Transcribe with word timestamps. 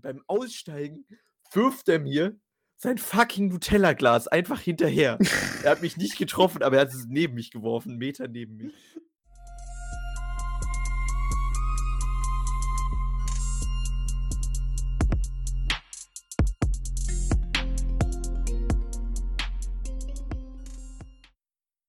beim 0.00 0.22
Aussteigen 0.26 1.04
wirft 1.52 1.88
er 1.88 1.98
mir 1.98 2.38
sein 2.76 2.96
fucking 2.96 3.48
Nutella-Glas 3.48 4.26
einfach 4.28 4.60
hinterher. 4.60 5.18
er 5.62 5.72
hat 5.72 5.82
mich 5.82 5.98
nicht 5.98 6.16
getroffen, 6.16 6.62
aber 6.62 6.76
er 6.76 6.82
hat 6.82 6.88
es 6.88 7.06
neben 7.06 7.34
mich 7.34 7.50
geworfen, 7.50 7.90
einen 7.90 7.98
Meter 7.98 8.26
neben 8.26 8.56
mich. 8.56 8.74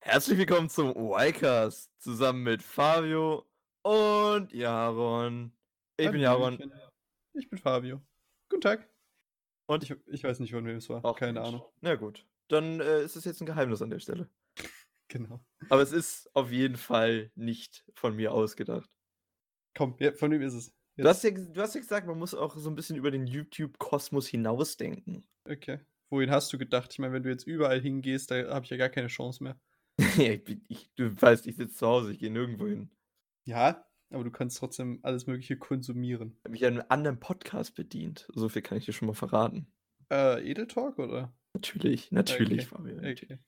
Herzlich 0.01 0.37
willkommen 0.37 0.69
zum 0.69 0.89
Y-Cast 0.89 1.89
zusammen 1.99 2.43
mit 2.43 2.61
Fabio 2.61 3.45
und 3.83 4.51
Jaron. 4.51 5.53
Ich 5.95 6.11
bin 6.11 6.19
Jaron. 6.19 6.59
Ich 7.33 7.49
bin 7.49 7.59
Fabio. 7.59 8.01
Guten 8.49 8.61
Tag. 8.61 8.89
Und 9.67 9.83
Ich, 9.83 9.95
ich 10.07 10.23
weiß 10.23 10.39
nicht, 10.39 10.51
von 10.51 10.65
wem 10.65 10.77
es 10.77 10.89
war. 10.89 11.03
Ach, 11.05 11.15
Keine 11.15 11.33
Mensch. 11.33 11.47
Ahnung. 11.47 11.61
Na 11.81 11.95
gut, 11.95 12.27
dann 12.49 12.79
äh, 12.79 13.03
ist 13.03 13.15
es 13.15 13.25
jetzt 13.25 13.41
ein 13.41 13.45
Geheimnis 13.45 13.81
an 13.81 13.89
der 13.89 13.99
Stelle. 13.99 14.29
Genau. 15.07 15.43
Aber 15.67 15.81
es 15.81 15.91
ist 15.91 16.33
auf 16.33 16.51
jeden 16.53 16.77
Fall 16.77 17.31
nicht 17.35 17.83
von 17.95 18.15
mir 18.15 18.31
ausgedacht. 18.31 18.89
Komm, 19.75 19.97
ja, 19.99 20.13
von 20.13 20.31
wem 20.31 20.41
ist 20.41 20.53
es? 20.53 20.73
Du 20.95 21.03
hast, 21.03 21.21
ja, 21.25 21.31
du 21.31 21.61
hast 21.61 21.75
ja 21.75 21.81
gesagt, 21.81 22.07
man 22.07 22.17
muss 22.17 22.33
auch 22.33 22.55
so 22.55 22.69
ein 22.69 22.75
bisschen 22.75 22.95
über 22.95 23.11
den 23.11 23.27
YouTube-Kosmos 23.27 24.27
hinausdenken. 24.27 25.27
Okay. 25.43 25.81
Wohin 26.09 26.31
hast 26.31 26.53
du 26.53 26.57
gedacht? 26.57 26.93
Ich 26.93 26.99
meine, 26.99 27.11
wenn 27.11 27.23
du 27.23 27.29
jetzt 27.29 27.45
überall 27.45 27.81
hingehst, 27.81 28.31
da 28.31 28.53
habe 28.53 28.63
ich 28.63 28.71
ja 28.71 28.77
gar 28.77 28.87
keine 28.87 29.07
Chance 29.07 29.43
mehr. 29.43 29.59
Ich, 30.69 30.89
du 30.95 31.21
weißt, 31.21 31.45
ich 31.45 31.57
sitze 31.57 31.75
zu 31.75 31.87
Hause, 31.87 32.13
ich 32.13 32.19
gehe 32.19 32.31
nirgendwo 32.31 32.67
hin. 32.67 32.89
Ja, 33.45 33.85
aber 34.11 34.23
du 34.23 34.31
kannst 34.31 34.57
trotzdem 34.57 34.99
alles 35.03 35.27
Mögliche 35.27 35.57
konsumieren. 35.57 36.33
Ich 36.37 36.43
habe 36.43 36.51
mich 36.51 36.65
an 36.65 36.73
einem 36.79 36.85
anderen 36.89 37.19
Podcast 37.19 37.75
bedient. 37.75 38.27
So 38.33 38.49
viel 38.49 38.61
kann 38.61 38.77
ich 38.77 38.85
dir 38.85 38.93
schon 38.93 39.07
mal 39.07 39.13
verraten. 39.13 39.67
Äh, 40.11 40.49
Edeltalk 40.49 40.99
oder? 40.99 41.33
Natürlich, 41.53 42.11
natürlich, 42.11 42.71
Okay, 42.71 42.75
Fabian. 42.75 42.99
Okay. 43.05 43.39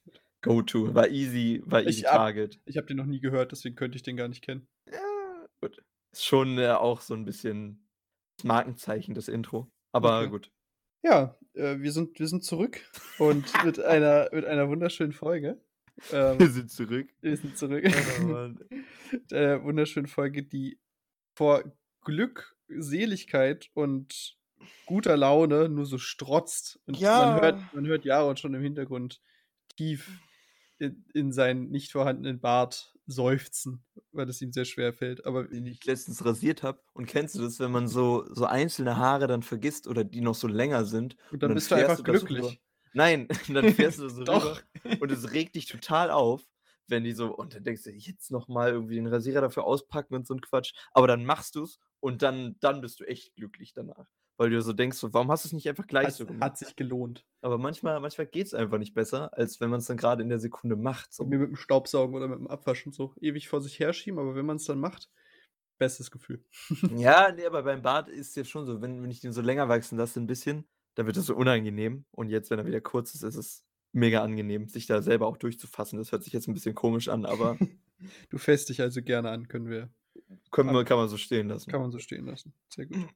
Go-To. 0.41 0.93
War 0.93 1.07
easy, 1.09 1.61
war 1.65 1.81
Ich 1.81 1.87
easy 1.87 2.01
hab- 2.01 2.15
Target. 2.17 2.59
Ich 2.65 2.75
habe 2.77 2.87
den 2.87 2.97
noch 2.97 3.05
nie 3.05 3.19
gehört, 3.21 3.51
deswegen 3.51 3.75
könnte 3.75 3.95
ich 3.95 4.03
den 4.03 4.17
gar 4.17 4.27
nicht 4.27 4.41
kennen. 4.43 4.67
Ja, 4.91 5.45
gut. 5.61 5.81
Ist 6.11 6.25
schon 6.25 6.57
äh, 6.57 6.69
auch 6.71 7.01
so 7.01 7.13
ein 7.13 7.23
bisschen 7.25 7.87
das 8.37 8.43
Markenzeichen, 8.45 9.15
das 9.15 9.27
Intro. 9.29 9.71
Aber 9.93 10.19
Okay. 10.21 10.29
gut. 10.29 10.51
Ja, 11.05 11.37
äh, 11.53 11.79
wir, 11.79 11.91
sind, 11.91 12.17
wir 12.19 12.27
sind 12.27 12.43
zurück 12.43 12.81
und 13.19 13.45
mit 13.65 13.79
einer, 13.79 14.29
mit 14.33 14.45
einer 14.45 14.67
wunderschönen 14.69 15.13
Folge. 15.13 15.61
Ähm, 16.11 16.39
Wir 16.39 16.49
sind 16.49 16.71
zurück. 16.71 17.07
wir 17.21 17.37
sind 17.37 17.55
zurück. 17.55 17.85
Oh, 18.25 18.49
Mit 19.13 19.31
einer 19.31 19.63
wunderschönen 19.63 20.07
Folge, 20.07 20.41
die 20.43 20.79
vor 21.35 21.63
Glück, 22.01 22.57
Seligkeit 22.67 23.69
und 23.75 24.37
guter 24.85 25.15
Laune 25.17 25.69
nur 25.69 25.85
so 25.85 25.99
strotzt. 25.99 26.79
Und 26.87 26.97
Ja. 26.99 27.19
man 27.19 27.33
hört, 27.35 27.59
man 27.73 27.85
hört 27.85 28.05
Jaron 28.05 28.37
schon 28.37 28.55
im 28.55 28.63
Hintergrund 28.63 29.21
tief 29.77 30.09
in, 30.79 31.05
in 31.13 31.31
seinen 31.31 31.69
nicht 31.69 31.91
vorhandenen 31.91 32.39
Bart 32.39 32.95
seufzen, 33.05 33.83
weil 34.11 34.27
es 34.29 34.41
ihm 34.41 34.51
sehr 34.51 34.65
schwer 34.65 34.93
fällt. 34.93 35.25
Aber 35.27 35.43
den 35.43 35.67
ich 35.67 35.85
letztens 35.85 36.25
rasiert 36.25 36.63
habe. 36.63 36.81
Und 36.93 37.05
kennst 37.05 37.35
du 37.35 37.41
das, 37.43 37.59
wenn 37.59 37.71
man 37.71 37.87
so, 37.87 38.25
so 38.33 38.45
einzelne 38.45 38.97
Haare 38.97 39.27
dann 39.27 39.43
vergisst 39.43 39.87
oder 39.87 40.03
die 40.03 40.21
noch 40.21 40.35
so 40.35 40.47
länger 40.47 40.85
sind? 40.85 41.15
und 41.29 41.43
dann, 41.43 41.49
dann 41.49 41.55
bist 41.55 41.69
du 41.69 41.75
fährst 41.75 41.91
einfach 41.91 41.99
du 41.99 42.03
glücklich. 42.03 42.61
Nein, 42.93 43.27
dann 43.49 43.67
fährst 43.67 43.99
du 43.99 44.09
so 44.09 44.23
Doch. 44.25 44.55
rüber 44.55 44.63
und 44.99 45.11
es 45.11 45.31
regt 45.33 45.55
dich 45.55 45.65
total 45.67 46.11
auf, 46.11 46.43
wenn 46.87 47.03
die 47.03 47.13
so, 47.13 47.35
und 47.35 47.55
dann 47.55 47.63
denkst 47.63 47.83
du, 47.83 47.91
jetzt 47.91 48.31
nochmal 48.31 48.71
irgendwie 48.71 48.95
den 48.95 49.07
Rasierer 49.07 49.41
dafür 49.41 49.65
auspacken 49.65 50.15
und 50.15 50.27
so 50.27 50.33
ein 50.33 50.41
Quatsch. 50.41 50.73
Aber 50.91 51.07
dann 51.07 51.25
machst 51.25 51.55
du 51.55 51.63
es 51.63 51.79
und 51.99 52.21
dann, 52.21 52.55
dann 52.59 52.81
bist 52.81 52.99
du 52.99 53.05
echt 53.05 53.35
glücklich 53.35 53.73
danach. 53.73 54.07
Weil 54.37 54.49
du 54.49 54.61
so 54.61 54.73
denkst, 54.73 54.97
so, 54.97 55.13
warum 55.13 55.31
hast 55.31 55.45
du 55.45 55.49
es 55.49 55.53
nicht 55.53 55.69
einfach 55.69 55.85
gleich 55.85 56.07
Hat, 56.07 56.13
so 56.13 56.25
gemacht? 56.25 56.41
hat 56.43 56.57
sich 56.57 56.75
gelohnt. 56.75 57.23
Aber 57.41 57.57
manchmal, 57.59 57.99
manchmal 57.99 58.25
geht 58.25 58.47
es 58.47 58.53
einfach 58.53 58.79
nicht 58.79 58.95
besser, 58.95 59.31
als 59.37 59.61
wenn 59.61 59.69
man 59.69 59.79
es 59.79 59.85
dann 59.85 59.97
gerade 59.97 60.23
in 60.23 60.29
der 60.29 60.39
Sekunde 60.39 60.75
macht. 60.75 61.13
So. 61.13 61.23
Mir 61.23 61.37
mit 61.37 61.49
dem 61.49 61.55
Staubsaugen 61.55 62.15
oder 62.15 62.27
mit 62.27 62.39
dem 62.39 62.47
Abwaschen 62.47 62.91
so 62.91 63.13
ewig 63.21 63.47
vor 63.47 63.61
sich 63.61 63.79
herschieben, 63.79 64.19
aber 64.19 64.35
wenn 64.35 64.45
man 64.45 64.55
es 64.57 64.65
dann 64.65 64.79
macht, 64.79 65.09
bestes 65.77 66.09
Gefühl. 66.09 66.43
Ja, 66.97 67.31
nee, 67.31 67.45
aber 67.45 67.63
beim 67.63 67.83
Bart 67.83 68.09
ist 68.09 68.29
es 68.29 68.35
jetzt 68.35 68.49
schon 68.49 68.65
so, 68.65 68.81
wenn, 68.81 69.03
wenn 69.03 69.11
ich 69.11 69.21
den 69.21 69.33
so 69.33 69.41
länger 69.41 69.69
wachsen 69.69 69.97
lasse, 69.97 70.19
ein 70.19 70.27
bisschen, 70.27 70.67
dann 70.95 71.05
wird 71.05 71.17
das 71.17 71.27
so 71.27 71.35
unangenehm. 71.35 72.05
Und 72.11 72.29
jetzt, 72.29 72.49
wenn 72.49 72.59
er 72.59 72.65
wieder 72.65 72.81
kurz 72.81 73.13
ist, 73.13 73.23
ist 73.23 73.35
es 73.35 73.65
mega 73.93 74.21
angenehm, 74.23 74.67
sich 74.67 74.85
da 74.87 75.01
selber 75.01 75.27
auch 75.27 75.37
durchzufassen. 75.37 75.97
Das 75.99 76.11
hört 76.11 76.23
sich 76.23 76.33
jetzt 76.33 76.47
ein 76.47 76.53
bisschen 76.53 76.75
komisch 76.75 77.07
an, 77.09 77.25
aber 77.25 77.57
Du 78.29 78.37
fässt 78.37 78.67
dich 78.67 78.81
also 78.81 79.01
gerne 79.01 79.29
an, 79.29 79.47
können 79.47 79.69
wir, 79.69 79.89
können 80.51 80.73
wir, 80.73 80.83
kann 80.83 80.97
man 80.97 81.07
so 81.07 81.15
stehen 81.17 81.47
lassen. 81.47 81.71
kann 81.71 81.79
man 81.81 81.91
so 81.91 81.99
stehen 81.99 82.25
lassen. 82.25 82.53
Sehr 82.69 82.85
gut. 82.87 83.07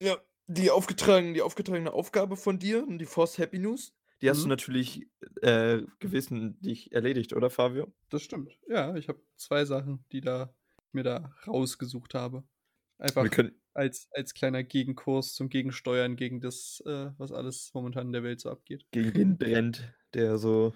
Ja, 0.00 0.16
die, 0.46 0.70
aufgetragen, 0.70 1.34
die 1.34 1.42
aufgetragene 1.42 1.92
Aufgabe 1.92 2.36
von 2.36 2.58
dir, 2.60 2.86
die 2.88 3.04
Force 3.06 3.38
Happy 3.38 3.58
News, 3.58 3.94
die 4.20 4.30
hast 4.30 4.42
du 4.42 4.44
Mhm. 4.44 4.50
natürlich 4.50 5.08
äh, 5.40 5.82
gewissentlich 5.98 6.92
erledigt, 6.92 7.32
oder 7.32 7.50
Fabio? 7.50 7.92
Das 8.10 8.22
stimmt. 8.22 8.56
Ja, 8.68 8.94
ich 8.94 9.08
habe 9.08 9.20
zwei 9.36 9.64
Sachen, 9.64 10.04
die 10.12 10.20
da 10.20 10.54
mir 10.92 11.02
da 11.02 11.34
rausgesucht 11.48 12.14
habe. 12.14 12.44
Einfach 12.98 13.24
Wir 13.24 13.30
können, 13.30 13.60
als, 13.74 14.06
als 14.12 14.34
kleiner 14.34 14.62
Gegenkurs 14.62 15.34
zum 15.34 15.48
Gegensteuern 15.48 16.14
gegen 16.14 16.40
das, 16.40 16.80
äh, 16.86 17.10
was 17.18 17.32
alles 17.32 17.70
momentan 17.74 18.06
in 18.08 18.12
der 18.12 18.22
Welt 18.22 18.40
so 18.40 18.50
abgeht. 18.50 18.86
gegen 18.92 19.12
den 19.12 19.38
Trend, 19.38 19.92
der 20.14 20.38
so, 20.38 20.74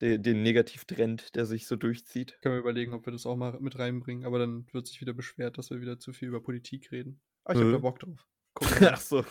der, 0.00 0.18
den 0.18 0.42
Negativtrend, 0.42 1.34
der 1.34 1.46
sich 1.46 1.66
so 1.66 1.76
durchzieht. 1.76 2.38
Können 2.42 2.54
wir 2.56 2.60
überlegen, 2.60 2.92
ob 2.94 3.06
wir 3.06 3.12
das 3.12 3.26
auch 3.26 3.36
mal 3.36 3.58
mit 3.60 3.78
reinbringen, 3.78 4.24
aber 4.24 4.38
dann 4.38 4.66
wird 4.72 4.86
sich 4.86 5.00
wieder 5.00 5.12
beschwert, 5.12 5.58
dass 5.58 5.70
wir 5.70 5.80
wieder 5.80 5.98
zu 5.98 6.12
viel 6.12 6.28
über 6.28 6.40
Politik 6.42 6.90
reden. 6.92 7.20
Aber 7.44 7.54
ich 7.54 7.60
habe 7.60 7.70
Äh. 7.70 7.74
da 7.74 7.78
Bock 7.78 7.98
drauf. 7.98 8.26
Ach 8.94 9.00
so. 9.00 9.24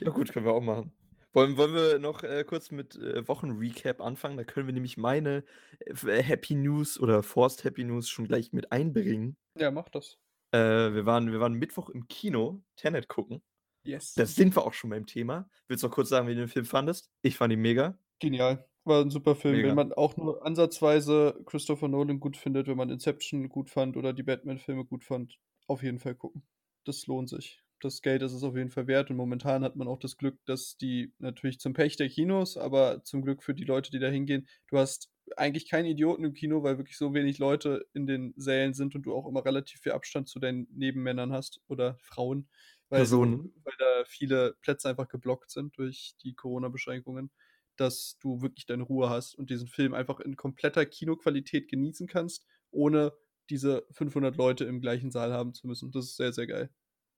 Ja 0.00 0.10
gut, 0.10 0.32
können 0.32 0.46
wir 0.46 0.52
auch 0.52 0.60
machen. 0.62 0.92
Wollen, 1.34 1.56
wollen 1.56 1.72
wir 1.72 1.98
noch 1.98 2.22
äh, 2.24 2.44
kurz 2.44 2.70
mit 2.70 2.94
äh, 2.96 3.26
Wochenrecap 3.26 4.00
anfangen? 4.02 4.36
Da 4.36 4.44
können 4.44 4.66
wir 4.66 4.74
nämlich 4.74 4.96
meine 4.98 5.44
äh, 5.80 5.92
äh, 6.06 6.22
Happy 6.22 6.54
News 6.54 7.00
oder 7.00 7.22
Forced 7.22 7.64
Happy 7.64 7.84
News 7.84 8.08
schon 8.08 8.26
gleich 8.28 8.52
mit 8.52 8.70
einbringen. 8.70 9.36
ja, 9.58 9.70
mach 9.70 9.88
das. 9.88 10.18
Äh, 10.52 10.58
wir, 10.92 11.06
waren, 11.06 11.32
wir 11.32 11.40
waren 11.40 11.54
Mittwoch 11.54 11.88
im 11.88 12.06
Kino, 12.08 12.62
Tenet 12.76 13.08
gucken. 13.08 13.40
Yes. 13.84 14.14
Da 14.14 14.26
sind 14.26 14.54
wir 14.56 14.64
auch 14.64 14.72
schon 14.72 14.90
beim 14.90 15.06
Thema. 15.06 15.48
Willst 15.68 15.82
du 15.82 15.88
noch 15.88 15.94
kurz 15.94 16.08
sagen, 16.08 16.28
wie 16.28 16.34
du 16.34 16.40
den 16.40 16.48
Film 16.48 16.64
fandest? 16.64 17.10
Ich 17.22 17.36
fand 17.36 17.52
ihn 17.52 17.60
mega. 17.60 17.98
Genial. 18.20 18.66
War 18.84 19.02
ein 19.02 19.10
super 19.10 19.34
Film. 19.34 19.56
Mega. 19.56 19.68
Wenn 19.68 19.76
man 19.76 19.92
auch 19.92 20.16
nur 20.16 20.44
ansatzweise 20.44 21.40
Christopher 21.46 21.88
Nolan 21.88 22.20
gut 22.20 22.36
findet, 22.36 22.66
wenn 22.68 22.76
man 22.76 22.90
Inception 22.90 23.48
gut 23.48 23.70
fand 23.70 23.96
oder 23.96 24.12
die 24.12 24.22
Batman-Filme 24.22 24.84
gut 24.84 25.04
fand, 25.04 25.38
auf 25.66 25.82
jeden 25.82 25.98
Fall 25.98 26.14
gucken. 26.14 26.42
Das 26.84 27.06
lohnt 27.06 27.28
sich. 27.28 27.62
Das 27.80 28.00
Geld 28.00 28.22
ist 28.22 28.32
es 28.32 28.44
auf 28.44 28.56
jeden 28.56 28.70
Fall 28.70 28.86
wert 28.86 29.10
und 29.10 29.16
momentan 29.16 29.64
hat 29.64 29.74
man 29.74 29.88
auch 29.88 29.98
das 29.98 30.16
Glück, 30.16 30.38
dass 30.44 30.76
die 30.76 31.12
natürlich 31.18 31.58
zum 31.58 31.72
Pech 31.72 31.96
der 31.96 32.08
Kinos, 32.08 32.56
aber 32.56 33.02
zum 33.02 33.22
Glück 33.22 33.42
für 33.42 33.54
die 33.54 33.64
Leute, 33.64 33.90
die 33.90 33.98
da 33.98 34.08
hingehen, 34.08 34.46
du 34.68 34.78
hast 34.78 35.10
eigentlich 35.36 35.68
keine 35.68 35.88
Idioten 35.88 36.24
im 36.24 36.32
Kino, 36.32 36.62
weil 36.62 36.78
wirklich 36.78 36.96
so 36.96 37.12
wenig 37.14 37.38
Leute 37.38 37.84
in 37.92 38.06
den 38.06 38.34
Sälen 38.36 38.74
sind 38.74 38.94
und 38.94 39.02
du 39.02 39.14
auch 39.14 39.26
immer 39.26 39.44
relativ 39.44 39.80
viel 39.80 39.92
Abstand 39.92 40.28
zu 40.28 40.38
deinen 40.38 40.68
Nebenmännern 40.72 41.32
hast 41.32 41.60
oder 41.66 41.96
Frauen, 42.00 42.48
weil, 42.92 43.00
Personen. 43.00 43.52
weil 43.64 43.74
da 43.78 44.04
viele 44.06 44.54
Plätze 44.60 44.88
einfach 44.88 45.08
geblockt 45.08 45.50
sind 45.50 45.76
durch 45.78 46.14
die 46.22 46.34
Corona-Beschränkungen 46.34 47.30
dass 47.76 48.18
du 48.20 48.42
wirklich 48.42 48.66
deine 48.66 48.82
Ruhe 48.82 49.08
hast 49.10 49.34
und 49.34 49.50
diesen 49.50 49.68
Film 49.68 49.94
einfach 49.94 50.20
in 50.20 50.36
kompletter 50.36 50.86
Kinoqualität 50.86 51.68
genießen 51.68 52.06
kannst, 52.06 52.46
ohne 52.70 53.12
diese 53.50 53.86
500 53.92 54.36
Leute 54.36 54.64
im 54.64 54.80
gleichen 54.80 55.10
Saal 55.10 55.32
haben 55.32 55.54
zu 55.54 55.66
müssen. 55.66 55.90
Das 55.90 56.04
ist 56.04 56.16
sehr, 56.16 56.32
sehr 56.32 56.46
geil. 56.46 56.70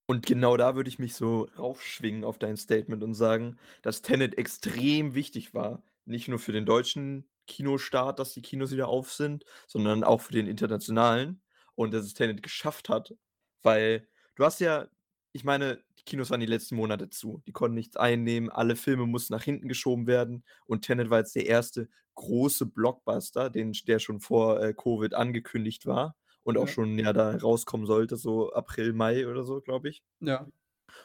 Und 0.07 0.27
genau 0.27 0.57
da 0.57 0.77
würde 0.77 0.89
ich 0.89 0.99
mich 0.99 1.15
so 1.15 1.49
raufschwingen 1.59 2.25
auf 2.25 2.39
dein 2.39 2.57
Statement 2.57 3.03
und 3.03 3.15
sagen, 3.15 3.59
dass 3.83 4.03
Tenet 4.03 4.37
extrem 4.37 5.15
wichtig 5.15 5.55
war. 5.55 5.83
Nicht 6.05 6.29
nur 6.29 6.39
für 6.39 6.53
den 6.53 6.67
deutschen 6.67 7.29
Kinostart, 7.47 8.19
dass 8.19 8.35
die 8.35 8.43
Kinos 8.43 8.71
wieder 8.71 8.89
auf 8.89 9.13
sind, 9.13 9.45
sondern 9.67 10.05
auch 10.05 10.21
für 10.21 10.35
den 10.35 10.47
internationalen. 10.47 11.43
Und 11.75 11.93
dass 11.95 12.05
es 12.05 12.15
Tenet 12.15 12.43
geschafft 12.43 12.89
hat. 12.89 13.15
Weil 13.63 14.07
du 14.37 14.45
hast 14.45 14.61
ja, 14.61 14.89
ich 15.35 15.45
meine, 15.45 15.85
die 15.99 16.05
Kinos 16.05 16.31
waren 16.31 16.41
die 16.41 16.47
letzten 16.47 16.77
Monate 16.77 17.11
zu. 17.11 17.43
Die 17.47 17.53
konnten 17.53 17.75
nichts 17.75 17.97
einnehmen. 17.97 18.51
Alle 18.51 18.77
Filme 18.77 19.07
mussten 19.07 19.35
nach 19.35 19.43
hinten 19.45 19.69
geschoben 19.69 20.07
werden. 20.07 20.45
Und 20.67 20.83
Tenet 20.87 21.11
war 21.11 21.19
jetzt 21.21 21.35
der 21.37 21.47
erste 21.47 21.89
große 22.15 22.67
Blockbuster, 22.67 23.51
den, 23.51 23.73
der 23.87 23.99
schon 24.01 24.21
vor 24.21 24.63
äh, 24.63 24.75
Covid 24.75 25.15
angekündigt 25.15 25.87
war. 25.87 26.17
Und 26.45 26.59
auch 26.59 26.69
Ja. 26.69 26.69
schon 26.69 26.99
ja 26.99 27.13
da 27.13 27.37
rauskommen 27.37 27.87
sollte, 27.87 28.17
so 28.17 28.53
April, 28.53 28.93
Mai 28.95 29.27
oder 29.29 29.45
so, 29.45 29.61
glaube 29.61 29.89
ich. 29.91 30.03
Ja, 30.21 30.47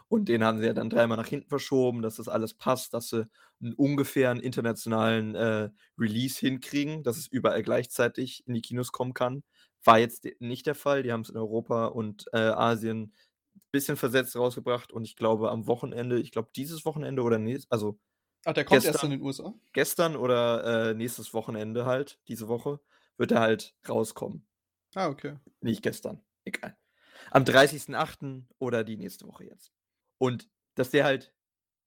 Und 0.07 0.29
den 0.29 0.43
haben 0.43 0.59
sie 0.59 0.65
ja 0.65 0.73
dann 0.73 0.89
dreimal 0.89 1.17
nach 1.17 1.27
hinten 1.27 1.49
verschoben, 1.49 2.01
dass 2.01 2.15
das 2.17 2.27
alles 2.27 2.53
passt, 2.53 2.93
dass 2.93 3.09
sie 3.09 3.27
einen 3.61 3.73
ungefähren 3.73 4.39
internationalen 4.39 5.35
äh, 5.35 5.69
Release 5.97 6.39
hinkriegen, 6.39 7.03
dass 7.03 7.17
es 7.17 7.27
überall 7.27 7.63
gleichzeitig 7.63 8.43
in 8.47 8.53
die 8.53 8.61
Kinos 8.61 8.91
kommen 8.91 9.13
kann. 9.13 9.43
War 9.83 9.99
jetzt 9.99 10.27
nicht 10.39 10.65
der 10.67 10.75
Fall. 10.75 11.03
Die 11.03 11.11
haben 11.11 11.21
es 11.21 11.29
in 11.29 11.37
Europa 11.37 11.87
und 11.87 12.25
äh, 12.33 12.37
Asien 12.37 13.13
bisschen 13.71 13.97
versetzt 13.97 14.35
rausgebracht 14.35 14.91
und 14.93 15.05
ich 15.05 15.15
glaube 15.15 15.51
am 15.51 15.67
Wochenende, 15.67 16.19
ich 16.19 16.31
glaube 16.31 16.49
dieses 16.55 16.85
Wochenende 16.85 17.21
oder 17.23 17.37
nächstes, 17.39 17.69
also 17.71 17.99
Ach, 18.45 18.53
der 18.53 18.63
kommt 18.65 18.85
erst 18.85 19.03
Gestern- 19.03 19.11
in 19.11 19.11
den 19.11 19.21
USA? 19.21 19.53
gestern 19.73 20.15
oder 20.17 20.91
äh, 20.91 20.93
nächstes 20.95 21.33
Wochenende 21.33 21.85
halt, 21.85 22.19
diese 22.29 22.47
Woche, 22.49 22.79
wird 23.17 23.31
er 23.31 23.41
halt 23.41 23.75
rauskommen. 23.89 24.45
Ah, 24.95 25.07
okay. 25.09 25.39
Nicht 25.63 25.83
gestern, 25.83 26.21
egal. 26.45 26.77
Am 27.31 27.45
30.08. 27.45 28.47
oder 28.59 28.83
die 28.83 28.97
nächste 28.97 29.27
Woche 29.27 29.45
jetzt. 29.45 29.71
Und 30.17 30.49
dass 30.75 30.89
der 30.91 31.03
halt 31.05 31.33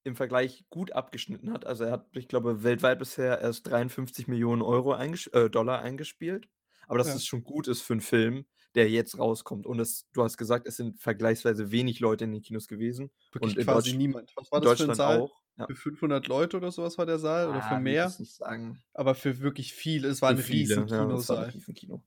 im 0.04 0.16
Vergleich 0.16 0.66
gut 0.70 0.92
abgeschnitten 0.92 1.52
hat. 1.52 1.66
Also, 1.66 1.84
er 1.84 1.92
hat, 1.92 2.08
ich 2.16 2.28
glaube, 2.28 2.64
weltweit 2.64 2.98
bisher 3.00 3.40
erst 3.40 3.66
53.000.000 3.68 4.62
€ 4.62 4.94
eingesch 4.94 5.28
äh, 5.34 5.50
Dollar 5.50 5.80
eingespielt. 5.82 6.48
Aber 6.88 6.98
dass 6.98 7.08
Ja. 7.08 7.16
es 7.16 7.26
schon 7.26 7.44
gut 7.44 7.68
ist 7.68 7.82
für 7.82 7.94
'n 7.94 8.00
Film, 8.02 8.46
der 8.74 8.90
jetzt 8.90 9.18
rauskommt. 9.18 9.66
Und 9.66 9.80
es 9.80 10.08
du 10.12 10.22
hast 10.24 10.36
gesagt, 10.38 10.66
es 10.66 10.76
sind 10.76 11.00
vergleichsweise 11.00 11.70
wenig 11.72 12.00
Leute 12.00 12.24
in 12.24 12.32
den 12.32 12.42
Kinos 12.42 12.68
gewesen 12.68 13.10
Wirklich 13.34 13.38
und 13.38 13.58
in 13.58 13.66
quasi 13.66 13.92
niemand. 13.94 14.30
Was 14.36 14.52
war 14.52 14.60
das 14.60 14.74
für 14.74 14.84
'n 14.84 14.92
Deutschland 14.92 14.92
Saal? 14.92 15.24
auch, 15.24 15.42
ja. 15.56 15.68
Für 15.68 15.74
500 15.74 16.28
Leute 16.28 16.56
oder 16.58 16.70
so 16.70 16.82
was 16.82 16.98
war 16.98 17.06
der 17.06 17.18
Saal 17.18 17.48
oder 17.48 17.62
für 17.62 17.76
Ah, 17.76 17.84
würde 17.86 18.04
ich 18.06 18.06
mehr? 18.06 18.18
nicht 18.18 18.34
sagen. 18.34 18.82
Aber 18.94 19.14
für 19.14 19.40
wirklich 19.40 19.74
viele 19.74 20.08
es 20.08 20.22
war 20.22 20.30
Für 20.30 20.32
'n 20.32 20.38
viele, 20.38 20.76
riesen 20.78 20.88
ja, 20.88 21.06
das 21.06 21.28
war 21.28 21.38
Kinosaal. 21.38 21.52
Riesenkino. 21.52 22.04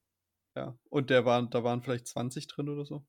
Ja, 0.55 0.79
und 0.89 1.09
der 1.11 1.25
waren 1.25 1.49
da 1.51 1.63
waren 1.63 1.81
vielleicht 1.83 2.07
20 2.07 2.47
drin 2.47 2.69
oder 2.69 2.85
so. 2.85 3.05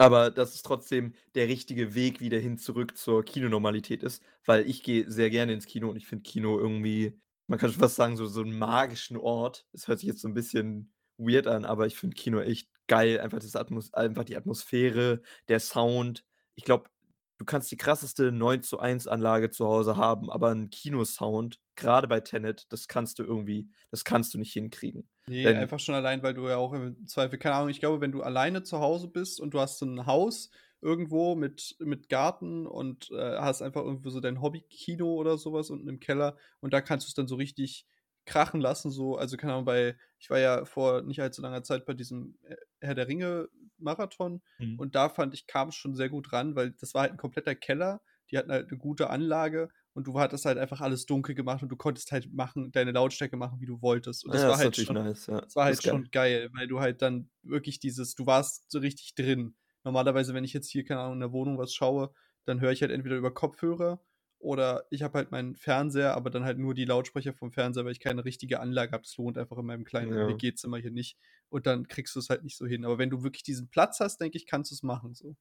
Aber 0.00 0.30
dass 0.30 0.54
es 0.54 0.62
trotzdem 0.62 1.14
der 1.34 1.48
richtige 1.48 1.94
Weg 1.94 2.20
wieder 2.20 2.38
hin 2.38 2.58
zurück 2.58 2.96
zur 2.96 3.24
Kinonormalität 3.24 4.02
ist, 4.02 4.22
weil 4.44 4.68
ich 4.68 4.82
gehe 4.82 5.08
sehr 5.10 5.30
gerne 5.30 5.52
ins 5.52 5.66
Kino 5.66 5.88
und 5.90 5.96
ich 5.96 6.06
finde 6.06 6.22
Kino 6.28 6.58
irgendwie 6.58 7.20
man 7.46 7.58
kann 7.58 7.70
schon 7.70 7.80
fast 7.80 7.96
sagen, 7.96 8.16
so 8.16 8.26
so 8.26 8.40
'n 8.42 8.58
magischen 8.58 9.16
Ort. 9.18 9.66
Es 9.72 9.86
hört 9.86 10.00
sich 10.00 10.08
jetzt 10.08 10.20
so 10.22 10.28
'n 10.28 10.34
bisschen 10.34 10.93
weird 11.18 11.46
an, 11.46 11.64
aber 11.64 11.86
ich 11.86 11.96
finde 11.96 12.14
Kino 12.16 12.40
echt 12.40 12.68
geil. 12.88 13.20
Einfach 13.20 13.38
das 13.40 13.56
Atmos 13.56 13.92
einfach 13.94 14.24
die 14.24 14.36
Atmosphäre, 14.36 15.22
der 15.48 15.60
Sound. 15.60 16.24
Ich 16.54 16.64
glaube, 16.64 16.90
du 17.38 17.44
kannst 17.44 17.70
die 17.72 17.76
krasseste 17.76 18.32
9:1 18.32 19.06
Anlage 19.08 19.50
zu 19.50 19.66
Hause 19.66 19.96
haben, 19.96 20.30
aber 20.30 20.50
'n 20.52 20.70
Kinosound, 20.70 21.60
grade 21.76 22.08
bei 22.08 22.20
Tenet, 22.20 22.66
das 22.72 22.88
kannst 22.88 23.18
du 23.18 23.24
irgendwie 23.24 23.70
das 23.90 24.04
kannst 24.04 24.34
du 24.34 24.38
nicht 24.38 24.52
hinkriegen. 24.52 25.08
Ne, 25.28 25.46
Denn 25.46 25.56
einfach 25.56 25.80
schon 25.80 25.94
allein, 25.94 26.22
weil 26.22 26.34
du 26.34 26.46
ja 26.48 26.58
auch 26.58 26.74
im 26.74 27.06
Zweifel 27.06 27.38
keine 27.38 27.54
Ahnung, 27.54 27.70
ich 27.70 27.80
glaube, 27.80 28.02
wenn 28.02 28.12
du 28.12 28.22
alleine 28.22 28.62
zu 28.62 28.80
Hause 28.80 29.08
bist 29.08 29.40
und 29.40 29.54
du 29.54 29.60
hast 29.60 29.78
so 29.78 29.86
'n 29.86 30.04
Haus 30.04 30.50
irgendwo 30.82 31.34
mit 31.34 31.76
mit 31.78 32.10
Garten 32.10 32.66
und, 32.66 33.10
äh, 33.10 33.38
hast 33.38 33.62
einfach 33.62 33.82
irgendwo 33.82 34.10
so 34.10 34.20
dein 34.20 34.42
Hobbykino 34.42 35.06
oder 35.14 35.38
so 35.38 35.54
was 35.54 35.70
unten 35.70 35.88
im 35.88 35.98
Keller 35.98 36.36
und 36.60 36.74
da 36.74 36.82
kannst 36.82 37.06
du's 37.06 37.14
dann 37.14 37.26
so 37.26 37.36
richtig 37.36 37.86
krachen 38.26 38.60
lassen, 38.60 38.90
so 38.90 39.16
also, 39.16 39.36
keine 39.36 39.52
Ahnung, 39.54 39.64
bei 39.66 39.96
ich 40.18 40.30
war 40.30 40.38
ja 40.38 40.64
vor 40.64 41.02
nicht 41.02 41.20
allzu 41.20 41.42
langer 41.42 41.62
Zeit 41.64 41.84
bei 41.86 41.94
diesem, 41.94 42.38
äh, 42.42 42.56
Herr 42.80 42.94
der 42.94 43.08
Ringe-Marathon 43.08 44.42
Mhm. 44.60 44.76
und 44.76 44.94
da 44.94 45.08
fand 45.08 45.34
ich, 45.34 45.46
kam's 45.46 45.74
schon 45.76 45.94
sehr 45.94 46.08
gut 46.08 46.32
ran, 46.32 46.56
weil 46.56 46.72
das 46.72 46.94
war 46.94 47.02
halt 47.02 47.12
'n 47.12 47.16
kompletter 47.18 47.54
Keller. 47.54 48.02
Die 48.30 48.38
hatten 48.38 48.50
halt 48.52 48.70
'ne 48.70 48.78
gute 48.78 49.10
Anlage 49.10 49.68
und 49.94 50.06
du 50.06 50.18
hattest 50.20 50.44
halt 50.46 50.58
einfach 50.58 50.80
alles 50.80 51.06
dunkel 51.06 51.34
gemacht 51.34 51.62
und 51.62 51.68
du 51.70 51.76
konntest 51.76 52.12
halt 52.12 52.32
machen 52.32 52.72
deine 52.72 52.92
Lautstärke 52.92 53.36
machen, 53.36 53.60
wie 53.60 53.66
du 53.66 53.82
wolltest. 53.82 54.24
Und 54.24 54.32
das 54.34 54.46
Ja, 54.46 54.48
war 54.48 54.58
ist 54.58 54.58
halt 54.58 54.76
schon 54.76 54.94
nice, 54.94 55.26
ja. 55.26 55.46
das 55.46 55.56
war 55.56 55.64
Das 55.66 55.80
halt 55.80 55.82
geil. 55.82 55.84
schon 55.84 56.10
geil, 56.10 56.48
weil 56.54 56.66
du 56.68 56.80
halt 56.80 57.02
dann 57.02 57.30
wirklich 57.42 57.78
dieses 57.80 58.14
du 58.14 58.26
warst 58.26 58.70
so 58.70 58.78
richtig 58.78 59.14
drin. 59.14 59.56
Normalerweise, 59.84 60.32
wenn 60.34 60.44
ich 60.44 60.54
jetzt 60.54 60.70
hier, 60.70 60.84
keine 60.84 61.00
Ahnung, 61.00 61.14
in 61.14 61.20
der 61.20 61.32
Wohnung 61.32 61.58
was 61.58 61.74
schaue, 61.74 62.12
dann 62.46 62.60
höre 62.60 62.72
ich 62.72 62.80
halt 62.82 62.90
entweder 62.92 63.16
über 63.16 63.32
Kopfhörer 63.34 64.00
oder 64.44 64.86
ich 64.90 65.02
habe 65.02 65.18
halt 65.18 65.30
meinen 65.32 65.56
Fernseher, 65.56 66.14
aber 66.16 66.30
dann 66.30 66.44
halt 66.44 66.58
nur 66.58 66.74
die 66.74 66.84
Lautsprecher 66.86 67.34
vom 67.34 67.52
Fernseher, 67.52 67.84
weil 67.86 67.92
ich 67.92 68.00
keine 68.00 68.24
richtige 68.24 68.60
Anlage 68.60 68.92
habe. 68.92 69.04
Das 69.04 69.16
lohnt 69.18 69.38
einfach 69.38 69.58
in 69.58 69.66
meinem 69.66 69.84
kleinen 69.84 70.12
Ja. 70.12 70.24
WG-Zimmer 70.26 70.78
hier 70.78 70.92
nicht. 70.92 71.18
Und 71.50 71.66
dann 71.66 71.88
kriegst 71.88 72.16
du's 72.16 72.30
halt 72.30 72.44
nicht 72.44 72.56
so 72.58 72.66
hin. 72.66 72.84
Aber 72.84 72.98
wenn 72.98 73.10
du 73.10 73.22
wirklich 73.24 73.42
diesen 73.44 73.68
Platz 73.70 74.00
hast, 74.00 74.20
denke 74.20 74.38
ich, 74.38 74.46
kannst 74.46 74.70
du's 74.72 74.82
machen 74.84 75.14
so. 75.14 75.36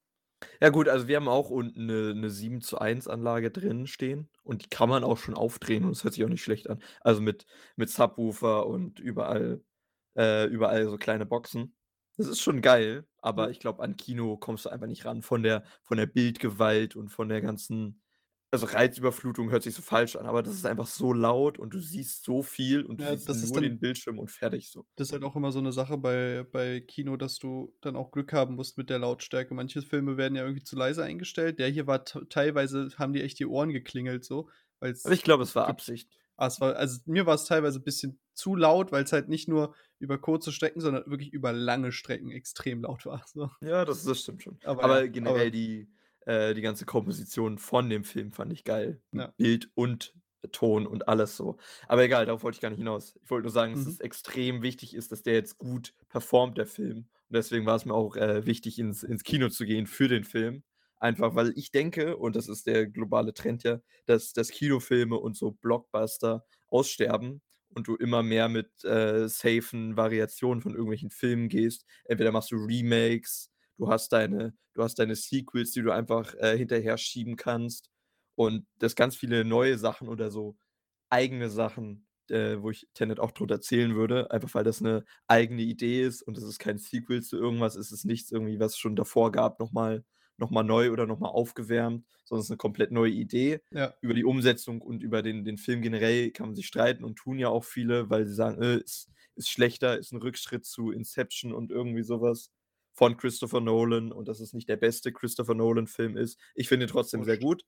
Ja 0.61 0.69
gut, 0.69 0.87
also, 0.89 1.07
wir 1.07 1.15
haben 1.17 1.27
auch 1.27 1.49
unten 1.49 1.85
'ne 1.87 2.13
'ne 2.15 2.29
7:1 2.29 3.07
Anlage 3.07 3.51
drin 3.51 3.87
stehen 3.87 4.29
und 4.43 4.63
die 4.65 4.69
kann 4.69 4.89
man 4.89 5.03
auch 5.03 5.17
schon 5.17 5.35
aufdrehen 5.35 5.85
und 5.85 5.91
es 5.91 6.03
hört 6.03 6.13
sich 6.13 6.23
auch 6.23 6.29
nicht 6.29 6.43
schlecht 6.43 6.69
an. 6.69 6.81
Also, 7.01 7.21
mit 7.21 7.45
mit 7.75 7.89
Subwoofer 7.89 8.65
und 8.67 8.99
überall 8.99 9.63
äh, 10.17 10.45
überall 10.47 10.85
so 10.89 10.97
kleine 10.97 11.25
Boxen. 11.27 11.75
Das 12.17 12.27
ist 12.27 12.41
schon 12.41 12.61
geil, 12.61 13.07
aber 13.19 13.49
ich 13.51 13.59
glaube, 13.59 13.83
an 13.83 13.97
Kino 13.97 14.37
kommst 14.37 14.65
du 14.65 14.69
einfach 14.69 14.87
nicht 14.87 15.05
ran 15.05 15.23
von 15.23 15.43
der 15.43 15.63
von 15.83 15.97
der 15.97 16.05
Bildgewalt 16.07 16.95
und 16.95 17.09
von 17.09 17.29
der 17.29 17.41
ganzen 17.41 18.02
also, 18.53 18.67
Reizüberflutung 18.67 19.49
hört 19.51 19.63
sich 19.63 19.75
so 19.75 19.81
falsch 19.81 20.15
an, 20.15 20.25
aber 20.27 20.43
das 20.43 20.53
ist 20.55 20.65
einfach 20.65 20.87
so 20.87 21.13
laut 21.13 21.59
und 21.59 21.73
du 21.73 21.79
siehst 21.79 22.23
so 22.23 22.43
viel 22.43 22.83
und 22.85 23.01
du 23.01 23.03
Ja, 23.03 23.15
siehst 23.15 23.27
das 23.27 23.41
ist 23.43 23.55
nur 23.55 23.61
den 23.61 23.79
dann 23.79 23.79
Bildschirm 23.79 24.19
und 24.19 24.31
fertig 24.31 24.69
so. 24.71 24.85
das 24.95 25.07
ist 25.09 25.13
halt 25.13 25.23
auch 25.23 25.35
immer 25.35 25.51
so 25.51 25.59
'ne 25.61 25.71
Sache 25.73 25.97
bei 25.97 26.43
bei 26.51 26.79
Kino, 26.81 27.17
dass 27.17 27.39
du 27.39 27.75
dann 27.81 27.95
auch 27.95 28.11
Glück 28.11 28.31
haben 28.33 28.55
musst 28.55 28.77
mit 28.77 28.89
der 28.89 28.99
Lautstärke. 28.99 29.53
Manche 29.55 29.81
Filme 29.81 30.17
werden 30.17 30.35
ja 30.35 30.43
irgendwie 30.43 30.63
zu 30.63 30.75
leise 30.75 31.03
eingestellt. 31.03 31.59
Der 31.59 31.69
hier 31.69 31.87
war 31.87 32.05
teilweise 32.05 32.89
haben 32.97 33.13
die 33.13 33.21
echt 33.23 33.39
die 33.39 33.47
Ohren 33.47 33.71
geklingelt 33.73 34.23
so, 34.25 34.49
Aber 35.03 35.13
ich 35.13 35.23
glaube, 35.23 35.43
es 35.43 35.55
war 35.55 35.67
Absicht. 35.67 36.19
ah, 36.37 36.47
es 36.47 36.59
war 36.61 36.75
also, 36.75 36.99
mir 37.05 37.25
war's 37.25 37.45
teilweise 37.45 37.79
bisschen 37.79 38.19
zu 38.33 38.55
laut, 38.55 38.91
weil's 38.91 39.11
halt 39.13 39.29
nicht 39.29 39.47
nur 39.47 39.75
über 39.99 40.17
kurze 40.19 40.51
Strecken, 40.51 40.81
sondern 40.81 41.05
wirklich 41.09 41.31
über 41.33 41.53
lange 41.53 41.91
Strecken 41.91 42.31
extrem 42.31 42.81
laut 42.81 43.05
war, 43.05 43.23
so. 43.27 43.49
Ja, 43.61 43.85
das 43.85 44.03
das 44.03 44.19
stimmt 44.21 44.43
schon. 44.43 44.59
Aber 44.63 44.85
Aber 44.85 45.01
ja, 45.03 45.07
generell 45.07 45.49
aber 45.49 45.51
die 45.51 45.89
äh, 46.25 46.53
die 46.53 46.61
ganze 46.61 46.85
Komposition 46.85 47.57
von 47.57 47.89
dem 47.89 48.03
Film 48.03 48.31
fand 48.31 48.53
ich 48.53 48.63
geil. 48.63 49.01
Ja. 49.11 49.33
Bild 49.37 49.69
und 49.75 50.13
Ton 50.51 50.85
und 50.87 51.07
alles 51.07 51.37
so. 51.37 51.57
Aber 51.87 52.03
egal, 52.03 52.25
darauf 52.25 52.43
wollte 52.43 52.57
ich 52.57 52.61
gar 52.61 52.69
nicht 52.69 52.79
hinaus. 52.79 53.15
Ich 53.23 53.29
wollte 53.29 53.43
nur 53.43 53.51
sagen, 53.51 53.73
dass 53.73 53.85
Mhm. 53.85 53.87
es 53.87 53.99
extrem 54.01 54.61
wichtig 54.61 54.93
ist, 54.93 55.11
dass 55.11 55.23
der 55.23 55.33
jetzt 55.35 55.57
gut 55.57 55.93
performt, 56.09 56.57
der 56.57 56.65
Film. 56.67 56.97
Und 57.29 57.35
deswegen 57.37 57.65
war's 57.65 57.85
mir 57.85 57.93
auch, 57.93 58.15
äh, 58.17 58.45
wichtig, 58.45 58.77
ins 58.77 59.03
ins 59.03 59.23
Kino 59.23 59.47
zu 59.49 59.65
gehen 59.65 59.87
für 59.87 60.09
den 60.09 60.25
Film. 60.25 60.63
Einfach, 60.97 61.35
weil 61.35 61.53
ich 61.55 61.71
denke, 61.71 62.17
und 62.17 62.35
das 62.35 62.47
ist 62.49 62.67
der 62.67 62.87
globale 62.87 63.33
Trend 63.33 63.63
ja, 63.63 63.79
dass 64.05 64.33
dass 64.33 64.49
Kinofilme 64.49 65.15
und 65.17 65.37
so 65.37 65.51
Blockbuster 65.51 66.45
aussterben 66.67 67.41
und 67.69 67.87
du 67.87 67.95
immer 67.95 68.21
mehr 68.23 68.49
mit, 68.49 68.83
äh, 68.83 69.27
safen 69.29 69.95
Variationen 69.97 70.61
von 70.61 70.73
irgendwelchen 70.73 71.09
Filmen 71.09 71.47
gehst. 71.49 71.85
Entweder 72.05 72.31
machst 72.33 72.51
du 72.51 72.55
Remakes, 72.57 73.49
du 73.77 73.89
hast 73.89 74.11
deine 74.13 74.55
du 74.75 74.83
hast 74.83 74.97
deine 74.99 75.15
Sequels, 75.15 75.71
die 75.71 75.81
du 75.83 75.91
einfach, 75.93 76.33
äh, 76.35 76.57
hinterher 76.57 76.97
schieben 76.97 77.35
kannst 77.37 77.89
und 78.35 78.65
dass 78.79 78.95
ganz 78.95 79.15
viele 79.15 79.45
neue 79.45 79.77
Sachen 79.77 80.07
oder 80.09 80.31
so 80.31 80.57
eigene 81.09 81.49
Sachen, 81.49 82.07
äh, 82.29 82.57
wo 82.61 82.71
ich 82.71 82.87
Tenet 82.95 83.19
auch 83.19 83.31
drunter 83.31 83.61
zählen 83.61 83.95
würde, 83.95 84.31
einfach 84.31 84.53
weil 84.55 84.63
das 84.65 84.81
'ne 84.81 85.05
eigene 85.27 85.61
Idee 85.63 86.03
ist 86.05 86.23
und 86.23 86.37
das 86.37 86.43
ist 86.45 86.59
kein 86.59 86.77
Sequel 86.79 87.21
zu 87.23 87.37
irgendwas. 87.37 87.75
Es 87.75 87.91
ist 87.91 88.05
nichts 88.05 88.31
irgendwie, 88.31 88.59
was 88.59 88.77
schon 88.77 88.95
davor 88.97 89.31
gab, 89.33 89.59
noch 89.59 89.71
mal 89.73 90.05
noch 90.37 90.51
mal 90.51 90.63
neu 90.63 90.91
oder 90.91 91.05
noch 91.07 91.19
mal 91.19 91.29
aufgewärmt, 91.29 92.05
sondern 92.25 92.41
es 92.41 92.47
ist 92.47 92.51
'ne 92.51 92.57
komplett 92.57 92.91
neue 92.91 93.11
Idee. 93.11 93.61
Ja. 93.71 93.93
Über 94.01 94.13
die 94.15 94.25
Umsetzung 94.25 94.81
und 94.81 95.03
über 95.03 95.21
den 95.23 95.45
den 95.45 95.57
Film 95.59 95.81
generell 95.83 96.31
kann 96.31 96.47
man 96.49 96.55
sich 96.55 96.67
streiten 96.67 97.03
und 97.05 97.15
tun 97.17 97.39
ja 97.39 97.49
auch 97.49 97.63
viele, 97.65 98.09
weil 98.09 98.25
sie 98.27 98.33
sagen: 98.35 98.61
„Äh, 98.63 98.77
ist 98.79 99.09
ist 99.35 99.49
schlechter, 99.51 99.97
ist 99.99 100.11
'n 100.13 100.17
Rückschritt 100.21 100.65
zu 100.65 100.91
Inception 100.91 101.53
und 101.53 101.71
irgendwie 101.71 102.03
so 102.03 102.21
was 102.21 102.51
von 102.93 103.17
Christopher 103.17 103.61
Nolan 103.61 104.11
und 104.11 104.27
dass 104.27 104.39
es 104.39 104.53
nicht 104.53 104.69
der 104.69 104.77
beste 104.77 105.11
Christopher 105.13 105.55
Nolan-Film 105.55 106.17
ist.“ 106.17 106.39
Ich 106.55 106.67
finde 106.69 106.85
ihn 106.85 106.89
trotzdem 106.91 107.23
sehr 107.23 107.37
Wurscht. 107.37 107.39
gut. 107.39 107.63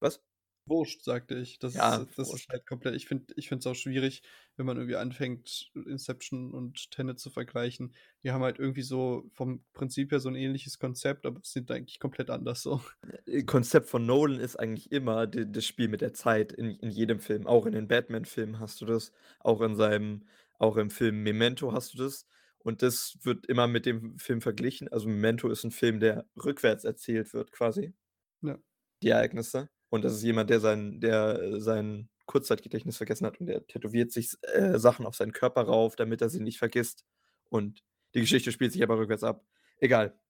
Was? 0.00 0.20
Wurscht, 0.66 1.02
sagte 1.02 1.36
ich. 1.38 1.58
Das 1.58 1.74
ist 1.74 1.88
Ja, 1.88 2.06
das 2.16 2.32
ist 2.34 2.48
halt 2.48 2.66
komplett 2.66 2.94
ich 2.94 3.06
finde 3.08 3.34
es 3.36 3.66
auch 3.66 3.74
schwierig, 3.74 4.22
wenn 4.56 4.66
man 4.66 4.76
irgendwie 4.76 4.96
anfängt, 4.96 5.70
Inception 5.74 6.52
und 6.54 6.90
Tenet 6.90 7.18
zu 7.18 7.30
vergleichen. 7.30 7.94
Die 8.22 8.30
haben 8.30 8.42
halt 8.42 8.58
irgendwie 8.58 8.82
so 8.82 9.28
vom 9.32 9.64
Prinzip 9.72 10.12
her 10.12 10.20
so 10.20 10.28
'n 10.28 10.36
ähnliches 10.36 10.78
Konzept, 10.78 11.26
aber 11.26 11.40
sind 11.42 11.70
eigentlich 11.70 11.98
komplett 11.98 12.30
anders 12.30 12.62
so. 12.62 12.80
Äh, 13.26 13.42
Konzept 13.44 13.88
von 13.88 14.04
Nolan 14.06 14.38
ist 14.40 14.56
eigentlich 14.56 14.92
immer 14.92 15.26
das 15.26 15.64
Spiel 15.66 15.88
mit 15.88 16.00
der 16.00 16.12
Zeit 16.14 16.52
in 16.52 16.76
in 16.76 16.90
jedem 16.90 17.20
Film. 17.20 17.46
Auch 17.46 17.66
in 17.66 17.72
den 17.72 17.88
Batman-Filmen 17.88 18.60
hast 18.60 18.80
du 18.80 18.86
das, 18.86 19.12
auch 19.40 19.60
in 19.62 19.74
seinem 19.76 20.26
auch 20.58 20.76
im 20.76 20.90
Film 20.90 21.22
Memento 21.22 21.72
hast 21.72 21.94
du 21.94 21.98
das. 21.98 22.26
Und 22.64 22.82
das 22.82 23.18
wird 23.22 23.46
immer 23.46 23.66
mit 23.68 23.86
dem 23.86 24.18
Film 24.18 24.40
verglichen. 24.42 24.88
Also, 24.92 25.08
Memento 25.08 25.48
ist 25.50 25.64
'n 25.64 25.70
Film, 25.72 26.00
der 26.00 26.26
rückwärts 26.42 26.84
erzählt 26.84 27.32
wird 27.34 27.52
quasi 27.52 27.94
Ja. 28.42 28.60
die 29.02 29.08
Ereignisse. 29.10 29.68
Und 29.90 30.04
das 30.04 30.12
ist 30.14 30.22
jemand, 30.22 30.50
der 30.50 30.60
sein 30.60 31.00
der, 31.00 31.40
äh, 31.40 31.60
sein 31.60 32.08
Kurzzeitgedächtnis 32.26 32.96
vergessen 32.96 33.26
hat 33.26 33.40
und 33.40 33.46
der 33.46 33.66
tätowiert 33.66 34.12
sich 34.12 34.36
äh, 34.42 34.78
Sachen 34.78 35.04
auf 35.06 35.16
seinen 35.16 35.32
Körper 35.32 35.62
rauf, 35.62 35.96
damit 35.96 36.22
er 36.22 36.28
sie 36.30 36.40
nicht 36.40 36.58
vergisst. 36.58 37.04
Und 37.48 37.80
die 38.14 38.20
Geschichte 38.20 38.52
spielt 38.52 38.72
sich 38.72 38.82
aber 38.82 38.98
rückwärts 38.98 39.24
ab. 39.24 39.44
Egal. 39.78 40.20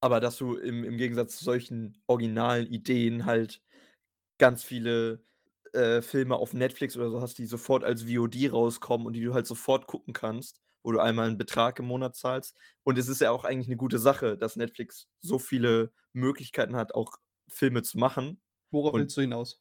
Aber 0.00 0.20
dass 0.20 0.36
du 0.36 0.56
im 0.56 0.84
im 0.84 0.96
Gegensatz 0.98 1.36
zu 1.38 1.44
solchen 1.44 2.02
originalen 2.06 2.66
Ideen 2.66 3.24
halt 3.26 3.62
ganz 4.38 4.64
viele, 4.64 5.24
äh, 5.72 6.02
Filme 6.02 6.36
auf 6.36 6.54
Netflix 6.54 6.96
oder 6.96 7.10
so 7.10 7.20
hast, 7.22 7.38
die 7.38 7.46
sofort 7.46 7.84
als 7.84 8.04
VOD 8.04 8.48
rauskommen 8.50 9.06
und 9.06 9.14
die 9.14 9.22
du 9.24 9.34
halt 9.34 9.46
sofort 9.46 9.86
gucken 9.86 10.14
kannst, 10.14 10.60
wo 10.86 10.92
du 10.92 11.00
einmal 11.00 11.28
'n 11.30 11.38
Betrag 11.38 11.80
im 11.80 11.86
Monat 11.88 12.16
zahlst. 12.16 12.58
Und 12.84 12.98
es 12.98 13.08
ist 13.08 13.20
ja 13.22 13.32
auch 13.32 13.44
eigentlich 13.44 13.68
'ne 13.68 13.76
gute 13.78 13.98
Sache, 14.00 14.38
dass 14.38 14.56
Netflix 14.56 15.08
so 15.22 15.38
viele 15.40 15.92
Möglichkeiten 16.14 16.76
hat, 16.76 16.94
auch 16.96 17.14
Filme 17.50 17.82
zu 17.84 17.98
machen. 17.98 18.42
Worauf 18.72 18.96
Und 18.96 18.98
willst 18.98 19.16
du 19.18 19.22
hinaus? 19.22 19.58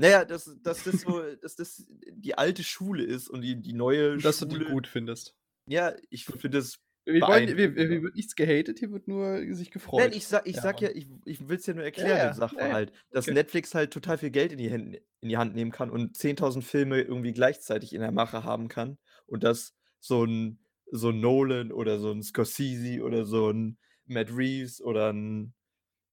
na 0.00 0.08
ja, 0.08 0.24
dass 0.24 0.56
dass 0.62 0.82
das 0.84 1.00
so 1.00 1.20
dass 1.36 1.56
das 1.56 1.84
die 1.88 2.36
alte 2.38 2.62
Schule 2.64 3.04
ist 3.04 3.28
und 3.28 3.42
die 3.42 3.60
die 3.60 3.72
neue 3.72 4.20
Dass 4.24 4.38
du 4.38 4.46
die 4.46 4.56
Schule 4.56 4.64
gut 4.64 4.86
findest. 4.86 5.34
Ja, 5.66 5.94
ich 6.10 6.26
finde 6.26 6.58
es 6.58 6.78
Wir 7.06 7.26
wollen 7.26 7.46
hier 7.46 7.74
wir 7.76 8.02
wird 8.02 8.14
nichts 8.16 8.34
gehatet, 8.36 8.78
hier 8.80 8.90
wird 8.92 9.08
nur 9.08 9.38
sich 9.54 9.70
gefreut. 9.70 10.10
Nein, 10.10 10.12
ich 10.12 10.26
sage 10.26 10.48
ich 10.50 10.60
Ja, 10.60 10.60
sage 10.60 10.86
ja 10.86 10.90
ich 10.94 11.08
ich 11.24 11.48
will's 11.48 11.66
ja 11.66 11.74
nur 11.74 11.84
erklären, 11.84 12.22
ja. 12.22 12.30
den 12.30 12.32
Ja. 12.34 12.34
Sachverhalt, 12.34 12.92
dass 13.10 13.30
Okay. 13.30 13.32
Netflix 13.32 13.74
halt 13.74 13.92
total 13.92 14.18
viel 14.18 14.30
Geld 14.30 14.52
in 14.52 14.58
die 14.58 14.70
Hän 14.70 14.96
in 15.20 15.28
die 15.28 15.36
Hand 15.38 15.54
nehmen 15.54 15.72
kann 15.72 15.90
und 15.90 16.16
10.000 16.16 16.64
Filme 16.64 17.00
irgendwie 17.02 17.32
gleichzeitig 17.32 17.92
in 17.94 18.00
der 18.00 18.12
Mache 18.12 18.44
haben 18.44 18.68
kann 18.68 18.98
und 19.26 19.42
dass 19.44 19.74
so 20.00 20.24
'n 20.24 20.58
so 20.92 21.10
'n 21.10 21.20
Nolan 21.20 21.72
oder 21.72 21.98
so 22.00 22.10
'n 22.12 22.22
Scorsese 22.22 23.02
oder 23.02 23.24
so 23.26 23.50
'n 23.50 23.78
Matt 24.06 24.30
Reeves 24.32 24.80
oder 24.82 25.10
'n 25.12 25.54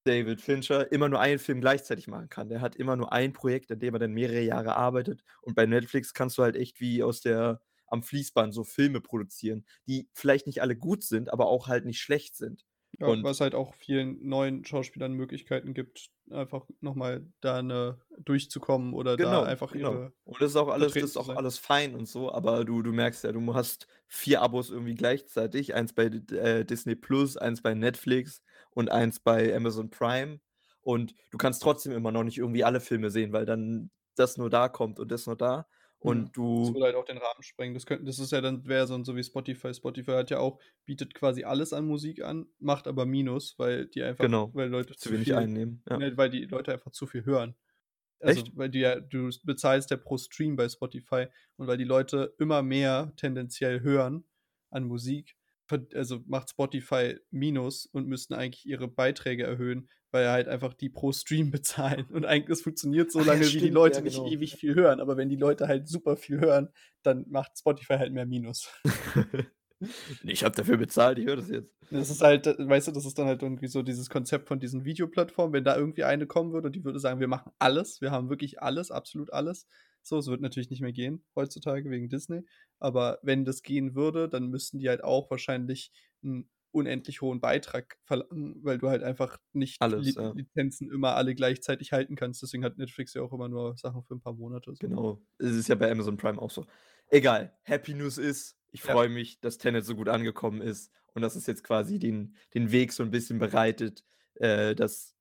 David 0.06 0.42
Fincher 0.42 0.92
immer 0.92 1.10
nur 1.10 1.20
einen 1.20 1.40
Film 1.40 1.62
gleichzeitig 1.62 2.08
machen 2.08 2.30
kann. 2.30 2.50
Der 2.50 2.62
hat 2.62 2.76
immer 2.76 2.96
nur 2.96 3.12
ein 3.14 3.34
Projekt, 3.34 3.72
an 3.72 3.80
dem 3.80 3.96
er 3.96 4.00
dann 4.00 4.14
mehrere 4.14 4.42
Jahre 4.42 4.76
arbeitet. 4.78 5.24
Und 5.42 5.56
bei 5.56 5.66
Netflix 5.66 6.14
kannst 6.14 6.38
du 6.38 6.44
halt 6.44 6.56
echt 6.56 6.80
wie 6.82 7.04
aus 7.04 7.22
der 7.22 7.62
am 7.88 8.04
Fließband 8.04 8.54
so 8.54 8.64
Filme 8.64 9.02
produzieren, 9.02 9.66
die 9.88 10.10
vielleicht 10.14 10.48
nicht 10.48 10.62
alle 10.62 10.76
gut 10.76 11.04
sind, 11.04 11.32
aber 11.32 11.48
auch 11.48 11.68
halt 11.68 11.86
nicht 11.86 12.00
schlecht 12.02 12.36
sind. 12.38 12.64
Ja, 13.00 13.14
Und 13.14 13.22
was 13.22 13.42
halt 13.42 13.56
auch 13.56 13.74
vielen 13.76 14.26
neuen 14.26 14.64
Schauspielern 14.64 15.12
Möglichkeiten 15.14 15.74
gibt, 15.74 16.12
einfach 16.30 16.66
noch 16.80 16.96
mal 16.96 17.28
da 17.42 17.62
'ne 17.62 18.00
durchzukommen 18.18 18.94
oder 18.94 19.18
da 19.18 19.42
Genau, 19.42 19.44
einfach 19.44 19.72
genau. 19.72 19.72
ihre 19.74 20.14
Und 20.26 20.42
das 20.42 20.52
ist 20.52 20.56
auch 20.58 20.68
alles 20.70 20.98
das 20.98 21.12
ist 21.12 21.18
auch 21.18 21.30
alles 21.36 21.58
fein 21.58 21.96
und 21.96 22.06
so, 22.08 22.32
aber 22.34 22.66
du 22.66 22.82
du 22.82 22.92
merkst 22.92 23.24
ja, 23.24 23.32
du 23.32 23.54
hast 23.54 23.88
4 24.08 24.42
Abos 24.42 24.70
irgendwie 24.70 24.96
gleichzeitig, 24.96 25.74
eins 25.74 25.94
bei 25.94 26.06
äh, 26.06 26.66
Disney 26.66 26.96
Plus, 26.96 27.38
eins 27.38 27.62
bei 27.62 27.74
Netflix 27.76 28.42
und 28.72 28.92
eins 28.92 29.20
bei 29.20 29.56
Amazon 29.56 29.90
Prime. 29.90 30.40
Und 30.82 31.16
du 31.32 31.38
kannst 31.38 31.62
trotzdem 31.64 31.94
immer 31.94 32.12
noch 32.12 32.24
nicht 32.24 32.38
irgendwie 32.38 32.64
alle 32.64 32.82
Filme 32.82 33.10
sehen, 33.10 33.32
weil 33.32 33.46
dann 33.46 33.90
das 34.16 34.38
nur 34.38 34.50
da 34.50 34.68
kommt 34.70 35.00
und 35.00 35.10
das 35.12 35.26
nur 35.28 35.38
da. 35.38 35.68
Und 36.06 36.26
Das 36.26 36.32
du 36.34 36.74
würde 36.74 36.86
halt 36.86 36.96
auch 36.96 37.06
den 37.06 37.18
Rahmen 37.18 37.42
sprengen. 37.42 37.74
Das 37.74 37.86
könnten 37.86 38.06
das 38.06 38.20
ist 38.20 38.32
ja 38.32 38.42
dann 38.42 38.66
wäre 38.66 38.88
dann 38.88 39.04
so 39.04 39.16
wie 39.16 39.24
Spotify. 39.24 39.74
Spotify 39.74 40.12
hat 40.12 40.30
ja 40.30 40.40
auch 40.40 40.60
bietet 40.86 41.14
quasi 41.14 41.44
alles 41.44 41.74
an 41.74 41.86
Musik 41.86 42.24
an, 42.24 42.48
macht 42.60 42.88
aber 42.88 43.06
Minus, 43.06 43.58
weil 43.58 43.88
die 43.88 44.04
einfach 44.04 44.24
Genau, 44.24 44.52
weil 44.54 44.70
Leute 44.70 44.94
zu 44.94 45.10
zu 45.10 45.12
wenig 45.12 45.26
viel 45.26 45.36
einnehmen, 45.36 45.84
ja. 45.90 45.98
ne, 45.98 46.16
weil 46.18 46.30
die 46.30 46.46
Leute 46.46 46.74
einfach 46.74 46.92
zu 46.92 47.08
viel 47.08 47.26
hören. 47.26 47.56
Also, 48.20 48.42
Echt? 48.42 48.58
weil 48.58 48.70
du 48.70 48.80
ja 48.80 49.00
du 49.00 49.30
bezahlst 49.44 49.92
ja 49.92 49.98
pro 49.98 50.18
Stream 50.18 50.56
bei 50.56 50.70
Spotify 50.70 51.28
und 51.58 51.68
weil 51.68 51.78
die 51.78 51.84
Leute 51.84 52.34
immer 52.40 52.62
mehr 52.62 53.14
tendenziell 53.18 53.82
hören 53.82 54.26
an 54.70 54.84
Musik, 54.86 55.36
also, 55.96 56.22
macht 56.28 56.52
Spotify 56.52 57.18
Minus 57.32 57.88
und 57.88 58.08
müssten 58.08 58.36
eigentlich 58.36 58.66
ihre 58.68 58.88
Beiträge 58.88 59.44
erhöhen, 59.44 59.90
weil 60.16 60.30
halt 60.30 60.48
einfach 60.48 60.74
die 60.74 60.90
pro 60.90 61.12
Stream 61.12 61.52
bezahlen. 61.52 62.06
Und 62.12 62.26
eigentlich 62.26 62.58
es 62.58 62.62
funktioniert 62.64 63.12
so 63.12 63.20
Ach 63.20 63.26
ja, 63.26 63.34
lange, 63.34 63.54
wie 63.54 63.60
die 63.60 63.70
Leute 63.70 63.98
ja, 63.98 64.02
nicht 64.02 64.18
genau. 64.18 64.30
ewig 64.32 64.56
viel 64.56 64.76
hören. 64.76 65.00
Aber 65.02 65.18
wenn 65.18 65.30
die 65.30 65.36
Leute 65.36 65.68
halt 65.68 65.88
super 65.88 66.16
viel 66.18 66.40
hören, 66.40 66.70
dann 67.04 67.26
macht 67.30 67.58
Spotify 67.58 67.96
halt 67.98 68.14
mehr 68.14 68.26
Minus. 68.26 68.70
Ich 70.24 70.44
habe 70.44 70.56
dafür 70.56 70.78
bezahlt, 70.78 71.20
ich 71.20 71.26
höre 71.26 71.36
das 71.36 71.50
jetzt. 71.50 71.76
Das 71.92 72.10
ist 72.10 72.22
halt 72.22 72.46
weißt 72.48 72.88
du, 72.88 72.92
das 72.92 73.06
ist 73.06 73.20
dann 73.20 73.28
halt 73.28 73.44
irgendwie 73.44 73.68
so 73.68 73.84
dieses 73.84 74.10
Konzept 74.10 74.48
von 74.48 74.60
diesen 74.60 74.86
Videoplattformen. 74.86 75.54
Wenn 75.54 75.64
da 75.64 75.76
irgendwie 75.76 76.04
eine 76.04 76.26
kommen 76.28 76.52
würde 76.54 76.68
und 76.68 76.76
die 76.76 76.84
würde 76.84 77.00
sagen: 77.00 77.20
„Wir 77.20 77.28
machen 77.28 77.52
alles. 77.60 78.02
Wir 78.02 78.12
haben 78.12 78.30
wirklich 78.30 78.62
alles, 78.62 78.90
absolut 78.90 79.32
alles.“ 79.34 79.68
So, 80.02 80.18
es 80.18 80.28
wird 80.28 80.42
natürlich 80.42 80.70
nicht 80.70 80.82
mehr 80.82 80.94
gehen 80.94 81.24
heutzutage 81.36 81.90
wegen 81.90 82.10
Disney. 82.10 82.42
Aber 82.80 83.20
wenn 83.22 83.46
das 83.46 83.62
gehen 83.64 83.96
würde, 83.96 84.30
dann 84.30 84.48
müssten 84.50 84.80
die 84.80 84.90
halt 84.90 85.04
auch 85.04 85.30
wahrscheinlich 85.30 85.92
'n 86.24 86.50
unendlich 86.76 87.22
hohen 87.22 87.42
Beitrag 87.42 87.98
verlangen, 88.06 88.64
weil 88.64 88.78
du 88.80 88.90
halt 88.90 89.04
einfach 89.04 89.38
nicht 89.54 89.82
Alles, 89.82 90.16
Li 90.16 90.16
ja. 90.16 90.36
Lizenzen 90.36 90.92
immer 90.92 91.16
alle 91.16 91.36
gleichzeitig 91.36 91.94
halten 91.94 92.16
kannst. 92.18 92.44
Deswegen 92.44 92.66
hat 92.66 92.78
Netflix 92.78 93.14
ja 93.16 93.24
auch 93.24 93.34
immer 93.34 93.50
nur 93.50 93.78
Sachen 93.78 94.04
für 94.04 94.16
'n 94.16 94.22
paar 94.22 94.34
Monate 94.36 94.76
so. 94.76 94.82
Genau. 94.82 95.22
Es 95.38 95.52
ist 95.52 95.68
ja 95.70 95.76
bei 95.76 95.90
Amazon 95.92 96.18
Prime 96.18 96.42
auch 96.42 96.52
so. 96.52 96.66
Egal, 97.12 97.56
Happy 97.64 97.94
News 97.94 98.18
ist, 98.18 98.58
ich 98.72 98.82
Ja. 98.84 98.96
freue 98.96 99.10
mich, 99.10 99.40
dass 99.40 99.58
Tenet 99.58 99.86
so 99.86 99.96
gut 99.96 100.10
angekommen 100.10 100.62
ist 100.62 100.92
und 101.14 101.22
dass 101.22 101.36
es 101.36 101.46
jetzt 101.46 101.64
quasi 101.64 102.00
den 102.00 102.36
den 102.54 102.72
Weg 102.72 102.92
so 102.94 103.04
'n 103.04 103.12
bisschen 103.12 103.38
bereitet, 103.40 104.04
äh, 104.36 104.74
dass 104.76 105.15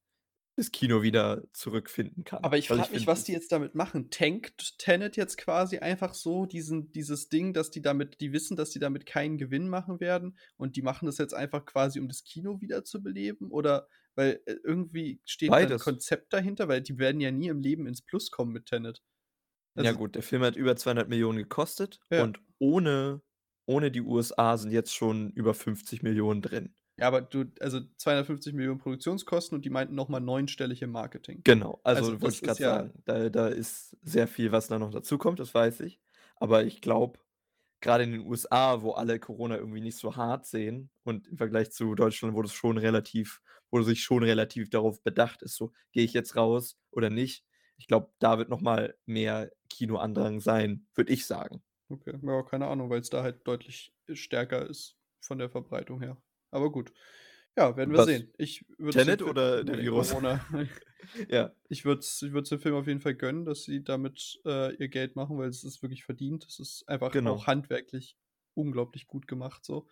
das 0.57 0.71
Kino 0.73 1.03
wieder 1.03 1.43
zurückfinden 1.53 2.25
kann. 2.25 2.45
Aber 2.45 2.59
ich 2.59 2.69
Weil 2.69 2.85
frage 2.85 2.93
mich, 2.93 3.07
was 3.07 3.25
die 3.25 3.33
jetzt 3.33 3.53
damit 3.53 3.75
machen. 3.75 4.11
Tankt 4.11 4.79
Tenet 4.79 5.17
jetzt 5.17 5.39
quasi 5.39 5.79
einfach 5.79 6.13
so 6.15 6.45
diesen 6.45 6.93
dieses 6.93 7.31
Ding, 7.31 7.55
dass 7.55 7.71
die 7.71 7.81
damit 7.81 8.21
die 8.21 8.33
wissen, 8.35 8.55
dass 8.57 8.69
die 8.71 8.79
damit 8.79 9.07
keinen 9.07 9.39
Gewinn 9.39 9.69
machen 9.69 9.99
werden 9.99 10.37
und 10.59 10.77
die 10.77 10.83
machen 10.83 11.07
das 11.07 11.17
jetzt 11.19 11.33
einfach 11.33 11.65
quasi, 11.65 12.01
um 12.01 12.09
das 12.09 12.23
Kino 12.25 12.61
wieder 12.61 12.85
zu 12.85 13.03
beleben? 13.03 13.51
Oder 13.51 13.89
weil, 14.15 14.43
äh, 14.45 14.57
irgendwie 14.63 15.21
steht 15.25 15.59
da 15.63 15.69
'n 15.69 15.79
Beides. 15.79 15.79
Konzept 15.79 16.33
dahinter, 16.35 16.69
weil 16.69 16.83
die 16.83 16.99
werden 16.99 17.21
ja 17.21 17.31
nie 17.31 17.49
im 17.49 17.61
Leben 17.61 17.87
ins 17.87 18.03
Plus 18.03 18.31
kommen 18.31 18.53
mit 18.53 18.67
Tenet. 18.67 19.03
Ja 19.77 19.91
Also 19.91 19.93
gut, 19.93 20.15
der 20.15 20.23
Film 20.23 20.43
hat 20.43 20.55
über 20.57 20.77
200.000.000 20.77 21.37
gekostet 21.37 22.01
Ja. 22.11 22.25
und 22.25 22.41
ohne 22.59 23.23
ohne 23.67 23.91
die 23.91 24.03
USA 24.03 24.57
sind 24.59 24.71
jetzt 24.73 24.95
schon 24.95 25.31
über 25.33 25.55
50.000.000 25.55 26.43
drin. 26.43 26.75
Ja, 26.99 27.09
aber 27.09 27.23
du 27.23 27.45
also 27.61 27.81
250.000.000 27.99 28.83
Produktionskosten 28.83 29.57
und 29.57 29.65
die 29.65 29.71
meinten 29.71 29.95
noch 29.97 30.09
mal 30.09 30.21
neunstellig 30.21 30.81
im 30.83 30.91
Marketing. 30.93 31.45
Genau, 31.47 31.81
also, 31.85 32.07
Also, 32.21 32.21
wollte 32.23 32.39
ich 32.39 32.43
ist 32.43 32.59
ja 32.59 32.59
sagen, 32.63 33.03
da 33.05 33.29
da 33.29 33.49
ist 33.49 33.97
sehr 34.03 34.27
viel, 34.29 34.51
was 34.51 34.69
da 34.69 34.79
noch 34.79 34.91
dazukommt, 34.91 35.39
das 35.41 35.53
weiß 35.55 35.81
ich. 35.81 36.01
Aber 36.37 36.65
ich 36.65 36.81
glaube, 36.81 37.19
grade 37.83 38.05
in 38.05 38.13
den 38.13 38.27
USA, 38.27 38.83
wo 38.83 38.93
alle 38.93 39.19
Corona 39.21 39.57
irgendwie 39.59 39.81
nicht 39.83 39.99
so 39.99 40.17
hart 40.17 40.47
sehen 40.47 40.91
und 41.05 41.29
im 41.29 41.37
Vergleich 41.39 41.73
zu 41.73 41.95
Deutschland, 41.95 42.35
wo 42.37 42.43
das 42.43 42.53
schon 42.55 42.79
relativ 42.79 43.43
wo 43.71 43.83
sich 43.83 44.03
schon 44.05 44.23
relativ 44.25 44.71
darauf 44.71 45.03
bedacht 45.03 45.43
ist, 45.43 45.57
so: 45.57 45.73
„Gehe 45.93 46.05
ich 46.05 46.15
jetzt 46.15 46.37
raus 46.37 46.79
oder 46.93 47.11
nicht?“ 47.11 47.45
Ich 47.77 47.89
glaube, 47.89 48.13
da 48.21 48.39
wird 48.39 48.49
noch 48.51 48.61
mal 48.63 48.97
mehr 49.07 49.51
Kinoandrang 49.71 50.41
sein, 50.41 50.87
würde 50.95 51.13
ich 51.13 51.27
sagen. 51.27 51.63
Okay, 51.91 52.19
ja, 52.23 52.43
keine 52.43 52.67
Ahnung, 52.67 52.91
weil's 52.91 53.09
da 53.11 53.23
halt 53.23 53.47
deutlich 53.47 53.95
stärker 54.13 54.67
ist 54.69 54.99
von 55.21 55.39
der 55.39 55.49
Verbreitung 55.51 56.01
her. 56.01 56.23
Aber 56.55 56.71
gut. 56.71 56.93
Ja, 57.57 57.77
werden 57.77 57.93
wir 57.93 57.99
Was? 57.99 58.01
sehen. 58.01 58.33
Ich 58.39 58.65
würde 58.79 58.99
Tenet 58.99 59.23
Film 59.23 59.23
oder 59.23 59.65
der 59.65 59.79
Virus? 59.81 60.15
Corona. 60.19 60.41
Ja. 61.29 61.55
Ich 61.69 61.85
würde 61.85 62.01
es 62.01 62.23
ich 62.23 62.33
dem 62.33 62.59
Film 62.61 62.75
auf 62.77 62.87
jeden 62.89 63.01
Fall 63.01 63.15
gönnen, 63.15 63.45
dass 63.45 63.65
sie 63.65 63.85
damit, 63.85 64.41
äh, 64.47 64.75
ihr 64.77 64.89
Geld 64.89 65.17
machen, 65.17 65.39
weil 65.39 65.49
es 65.49 65.65
ist 65.65 65.83
wirklich 65.83 66.05
verdient. 66.05 66.47
Es 66.47 66.61
ist 66.61 66.89
einfach 66.89 67.13
Genau. 67.13 67.27
auch 67.27 67.47
handwerklich 67.47 68.17
unglaublich 68.55 69.07
gut 69.07 69.29
gemacht 69.29 69.65
so. 69.65 69.89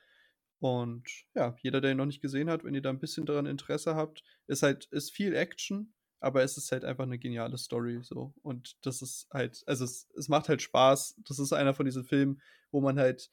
Und 0.61 1.09
ja, 1.35 1.57
jeder, 1.63 1.81
der 1.83 1.93
ihn 1.93 1.99
noch 1.99 2.07
nicht 2.07 2.23
gesehen 2.23 2.51
hat, 2.51 2.65
wenn 2.65 2.75
ihr 2.75 2.83
da 2.83 2.91
'n 2.91 3.01
bisschen 3.01 3.27
daran 3.27 3.47
Interesse 3.47 3.95
habt, 3.97 4.25
ist 4.49 4.63
halt 4.65 4.87
ist 4.93 5.13
viel 5.13 5.35
Action, 5.35 5.95
aber 6.21 6.43
es 6.45 6.57
ist 6.59 6.73
halt 6.73 6.85
einfach 6.85 7.07
'ne 7.07 7.19
geniale 7.19 7.59
Story 7.59 8.01
so. 8.03 8.35
Und 8.43 8.77
das 8.87 9.03
ist 9.03 9.29
halt 9.33 9.63
also, 9.67 9.85
es 9.85 10.09
es 10.17 10.29
macht 10.29 10.49
halt 10.49 10.63
Spaß. 10.63 11.17
Das 11.27 11.39
ist 11.41 11.53
einer 11.53 11.75
von 11.75 11.87
diesen 11.87 12.05
Filmen, 12.05 12.43
wo 12.73 12.81
man 12.83 12.99
halt 13.01 13.31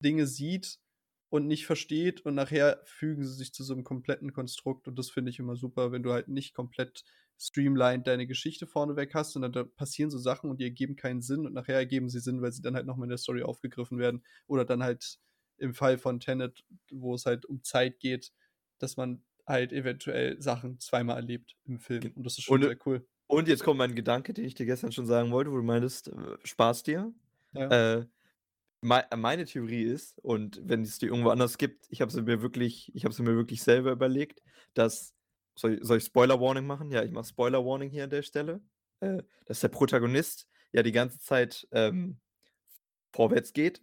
Dinge 0.00 0.26
sieht 0.26 0.78
und 1.30 1.46
nicht 1.46 1.66
versteht 1.66 2.22
und 2.26 2.34
nachher 2.34 2.82
fügen 2.84 3.24
sie 3.24 3.34
sich 3.34 3.52
zu 3.54 3.64
so 3.64 3.74
'nem 3.74 3.84
kompletten 3.84 4.32
Konstrukt 4.32 4.88
und 4.88 4.98
das 4.98 5.10
finde 5.10 5.30
ich 5.30 5.38
immer 5.38 5.56
super, 5.56 5.92
wenn 5.92 6.02
du 6.02 6.12
halt 6.12 6.28
nicht 6.28 6.54
komplett 6.54 7.04
streamlined 7.38 8.06
deine 8.06 8.26
Geschichte 8.26 8.66
vorneweg 8.66 9.14
hast, 9.14 9.32
sondern 9.32 9.52
da 9.52 9.64
passieren 9.64 10.10
so 10.10 10.18
Sachen 10.18 10.50
und 10.50 10.60
die 10.60 10.64
ergeben 10.64 10.96
keinen 10.96 11.22
Sinn 11.22 11.46
und 11.46 11.54
nachher 11.54 11.76
ergeben 11.76 12.08
sie 12.10 12.20
Sinn, 12.20 12.42
weil 12.42 12.52
sie 12.52 12.62
dann 12.62 12.74
halt 12.76 12.86
noch 12.86 12.96
mal 12.96 13.04
in 13.04 13.10
der 13.10 13.18
Story 13.18 13.42
aufgegriffen 13.42 13.98
werden. 13.98 14.24
Oder 14.46 14.64
dann 14.66 14.82
halt 14.82 15.18
im 15.58 15.72
Fall 15.74 15.96
von 15.98 16.20
Tenet, 16.20 16.64
wo 16.90 17.14
es 17.14 17.24
halt 17.26 17.46
um 17.46 17.62
Zeit 17.62 17.98
geht, 18.00 18.32
dass 18.78 18.96
man 18.96 19.24
halt 19.46 19.72
eventuell 19.72 20.40
Sachen 20.42 20.78
zweimal 20.80 21.16
erlebt 21.16 21.56
im 21.64 21.78
Film 21.80 22.12
und 22.14 22.24
das 22.26 22.38
ist 22.38 22.44
schon 22.44 22.60
Und 22.60 22.66
sehr 22.66 22.76
cool. 22.86 23.06
und 23.28 23.48
jetzt 23.48 23.64
kommt 23.64 23.78
mein 23.78 23.94
Gedanke, 23.94 24.34
den 24.34 24.44
ich 24.44 24.54
dir 24.54 24.66
gestern 24.66 24.92
schon 24.92 25.06
sagen 25.06 25.30
wollte, 25.32 25.52
wo 25.52 25.56
du 25.56 25.62
meintest, 25.62 26.08
äh, 26.08 26.38
Spaß 26.44 26.82
dir. 26.84 27.14
Ja. 27.52 27.70
Äh, 27.70 28.06
meine 28.82 29.44
Theorie 29.44 29.82
ist 29.82 30.18
und 30.22 30.60
wenn 30.64 30.82
es 30.82 30.98
die 30.98 31.06
irgendwo 31.06 31.30
anders 31.30 31.58
gibt, 31.58 31.86
ich 31.90 32.00
habe 32.00 32.10
sie 32.10 32.22
mir 32.22 32.40
wirklich 32.42 32.90
ich 32.94 33.04
habe 33.04 33.14
sie 33.14 33.22
mir 33.22 33.34
wirklich 33.36 33.62
selber 33.62 33.92
überlegt, 33.92 34.42
dass 34.74 35.14
soll 35.54 35.82
soll 35.84 35.98
ich 35.98 36.04
Spoiler 36.04 36.40
Warning 36.40 36.66
machen? 36.66 36.90
Ja, 36.90 37.02
ich 37.04 37.10
mache 37.12 37.26
Spoiler 37.26 37.64
Warning 37.64 37.90
hier 37.90 38.04
an 38.04 38.10
der 38.10 38.22
Stelle. 38.22 38.62
Äh, 39.00 39.22
dass 39.46 39.60
der 39.60 39.68
Protagonist 39.68 40.48
ja 40.72 40.82
die 40.82 40.92
ganze 40.92 41.18
Zeit, 41.20 41.66
ähm, 41.72 42.20
vorwärts 43.14 43.52
geht 43.52 43.82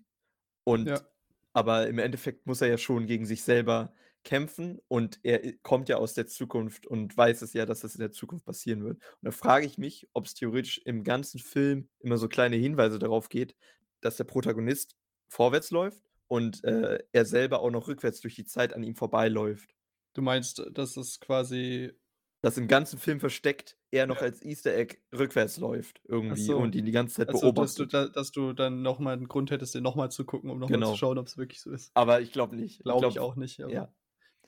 und 0.66 0.88
Ja. 0.88 1.08
aber 1.54 1.88
im 1.88 2.00
Endeffekt 2.00 2.48
muss 2.48 2.62
er 2.62 2.70
ja 2.70 2.77
schon 2.77 3.08
gegen 3.08 3.25
sich 3.25 3.44
selber 3.44 3.94
kämpfen 4.24 4.80
und 4.89 5.20
er 5.24 5.46
i 5.46 5.60
kommt 5.63 5.89
ja 5.89 5.98
aus 5.98 6.13
der 6.13 6.27
Zukunft 6.27 6.88
und 6.88 7.16
weiß 7.18 7.42
es 7.44 7.54
ja, 7.54 7.66
dass 7.66 7.82
das 7.82 7.96
in 7.96 8.01
der 8.01 8.12
Zukunft 8.12 8.46
passieren 8.46 8.84
wird. 8.84 8.98
Und 8.98 9.18
da 9.24 9.32
frage 9.32 9.66
ich 9.66 9.77
mich, 9.77 10.08
ob's 10.13 10.34
theoretisch 10.36 10.80
im 10.86 11.04
ganzen 11.04 11.39
Film 11.39 11.89
immer 12.00 12.18
so 12.18 12.27
kleine 12.30 12.58
Hinweise 12.58 13.00
darauf 13.00 13.30
geht, 13.30 13.56
dass 14.01 14.18
der 14.18 14.24
Protagonist 14.25 14.96
vorwärts 15.30 15.72
läuft 15.72 16.01
und, 16.27 16.63
äh, 16.63 17.00
er 17.12 17.25
selber 17.25 17.62
auch 17.62 17.72
noch 17.72 17.88
rückwärts 17.88 18.22
durch 18.22 18.36
die 18.36 18.46
Zeit 18.46 18.74
an 18.74 18.84
ihm 18.84 18.96
vorbeiläuft. 18.96 19.75
Du 20.13 20.22
meinst, 20.22 20.62
dass 20.74 20.98
es 20.98 21.20
quasi 21.20 21.94
Dass 22.42 22.58
im 22.58 22.68
ganzen 22.68 22.98
Film 23.00 23.20
versteckt 23.20 23.77
er 23.92 24.08
noch 24.08 24.22
Ja. 24.22 24.24
als 24.24 24.42
Easter 24.42 24.74
Egg 24.75 24.98
rückwärts 25.13 25.58
läuft 25.58 26.01
irgendwie 26.06 26.54
so. 26.54 26.56
und 26.56 26.74
ihn 26.75 26.86
die 26.86 26.92
ganze 26.92 27.16
Zeit 27.16 27.30
Also, 27.30 27.51
dass 27.51 27.75
du 27.75 27.86
beobachtet. 27.86 27.88
da 27.88 28.08
dass 28.08 28.32
du 28.32 28.54
dann 28.54 28.82
noch 28.82 29.00
mal 29.00 29.13
'n 29.18 29.27
Grund 29.27 29.51
hättest, 29.51 29.75
den 29.75 29.84
noch 29.84 29.96
mal 29.96 30.10
zu 30.12 30.25
gucken, 30.25 30.50
um 30.50 30.60
noch 30.60 30.70
mal 30.70 30.84
zu 30.84 30.96
Genau. 30.96 30.96
schauen, 30.96 31.18
ob's 31.18 31.38
wirklich 31.38 31.62
so 31.62 31.72
ist. 31.72 31.94
Aber 31.96 32.22
ich 32.22 32.32
glaube 32.32 32.56
nicht. 32.56 32.86
Ich 32.86 32.96
Glaube 32.96 33.10
ich 33.10 33.20
glaube 33.20 33.22
auch 33.22 33.36
nicht, 33.38 33.60
ja. 33.60 33.94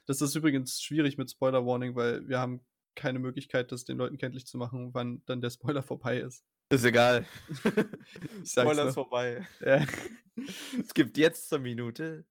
das 0.05 0.21
ist 0.21 0.35
übrigens 0.35 0.81
schwierig 0.81 1.17
mit 1.17 1.31
Spoiler 1.31 1.65
Warning, 1.65 1.95
weil 1.95 2.27
wir 2.27 2.39
haben 2.39 2.65
keine 2.95 3.19
Möglichkeit, 3.19 3.71
das 3.71 3.85
den 3.85 3.97
Leuten 3.97 4.17
kenntlich 4.17 4.45
zu 4.47 4.57
machen, 4.57 4.93
wann 4.93 5.23
dann 5.25 5.41
der 5.41 5.49
Spoiler 5.51 5.83
vorbei 5.83 6.19
ist. 6.19 6.45
Ist 6.71 6.83
egal. 6.85 7.25
Ich 8.43 8.57
ist 8.57 8.93
vorbei. 8.93 9.47
Ja. 9.59 9.85
Es 10.83 10.93
gibt 10.93 11.17
jetzt 11.17 11.49
zur 11.49 11.59
Minute. 11.59 12.25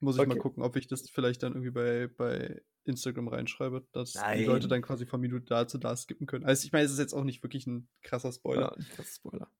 Muss 0.00 0.18
ich 0.18 0.26
mal 0.26 0.36
Okay. 0.36 0.38
gucken, 0.38 0.62
ob 0.62 0.76
ich 0.76 0.86
das 0.88 1.08
vielleicht 1.10 1.42
dann 1.42 1.52
irgendwie 1.54 1.70
bei 1.70 2.08
bei 2.08 2.62
Instagram 2.84 3.28
reinschreibe, 3.28 3.86
dass 3.92 4.26
die 4.28 4.42
Leute 4.42 4.68
Nein. 4.68 4.68
dann 4.68 4.82
quasi 4.82 5.06
von 5.06 5.20
Minute 5.20 5.46
da 5.46 5.66
zu 5.68 5.78
da 5.78 5.96
skippen 5.96 6.26
können. 6.26 6.44
Also, 6.44 6.66
ich 6.66 6.72
meine, 6.72 6.84
es 6.86 6.92
ist 6.92 6.98
jetzt 6.98 7.14
auch 7.14 7.24
nicht 7.24 7.42
wirklich 7.42 7.66
'n 7.66 7.88
krasser 8.02 8.32
Spoiler. 8.32 8.72
Ja, 8.72 8.76
'n 8.76 8.88
krasser 8.88 9.12
Spoiler. 9.16 9.50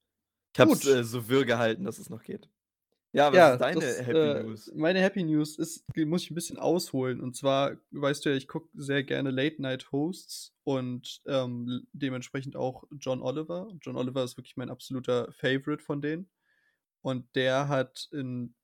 Ich 0.56 0.60
habe 0.60 0.70
es, 0.72 0.84
äh, 0.84 1.02
so 1.04 1.28
wirr 1.28 1.44
gehalten, 1.44 1.84
dass 1.84 1.98
es 1.98 2.10
noch 2.10 2.22
geht. 2.22 2.48
Ja, 3.16 3.32
was 3.32 3.46
Ja, 3.46 3.54
ist 3.54 3.60
deine 3.60 3.76
das, 3.76 4.04
Happy 4.04 4.28
äh, 4.28 4.34
News? 4.34 4.74
meine 4.74 5.00
Happy 5.00 5.22
News 5.24 5.56
ist 5.58 5.84
muss 5.96 6.22
ich 6.24 6.30
'n 6.30 6.34
bisschen 6.34 6.58
ausholen. 6.58 7.20
Und 7.20 7.34
zwar 7.36 7.76
weißt 7.90 8.24
du 8.24 8.30
ja, 8.30 8.36
ich 8.36 8.48
gucke 8.48 8.68
sehr 8.74 9.02
gerne 9.04 9.30
Late-Night-Hosts 9.30 10.52
und, 10.64 11.20
ähm, 11.26 11.86
dementsprechend 11.92 12.56
auch 12.56 12.84
John 12.98 13.22
Oliver. 13.22 13.68
John 13.80 13.96
Oliver 13.96 14.24
ist 14.24 14.36
wirklich 14.36 14.56
mein 14.56 14.70
absoluter 14.70 15.30
Favorite 15.32 15.82
von 15.82 16.00
denen. 16.02 16.28
Und 17.02 17.34
der 17.36 17.68
hat 17.68 18.08
in 18.12 18.54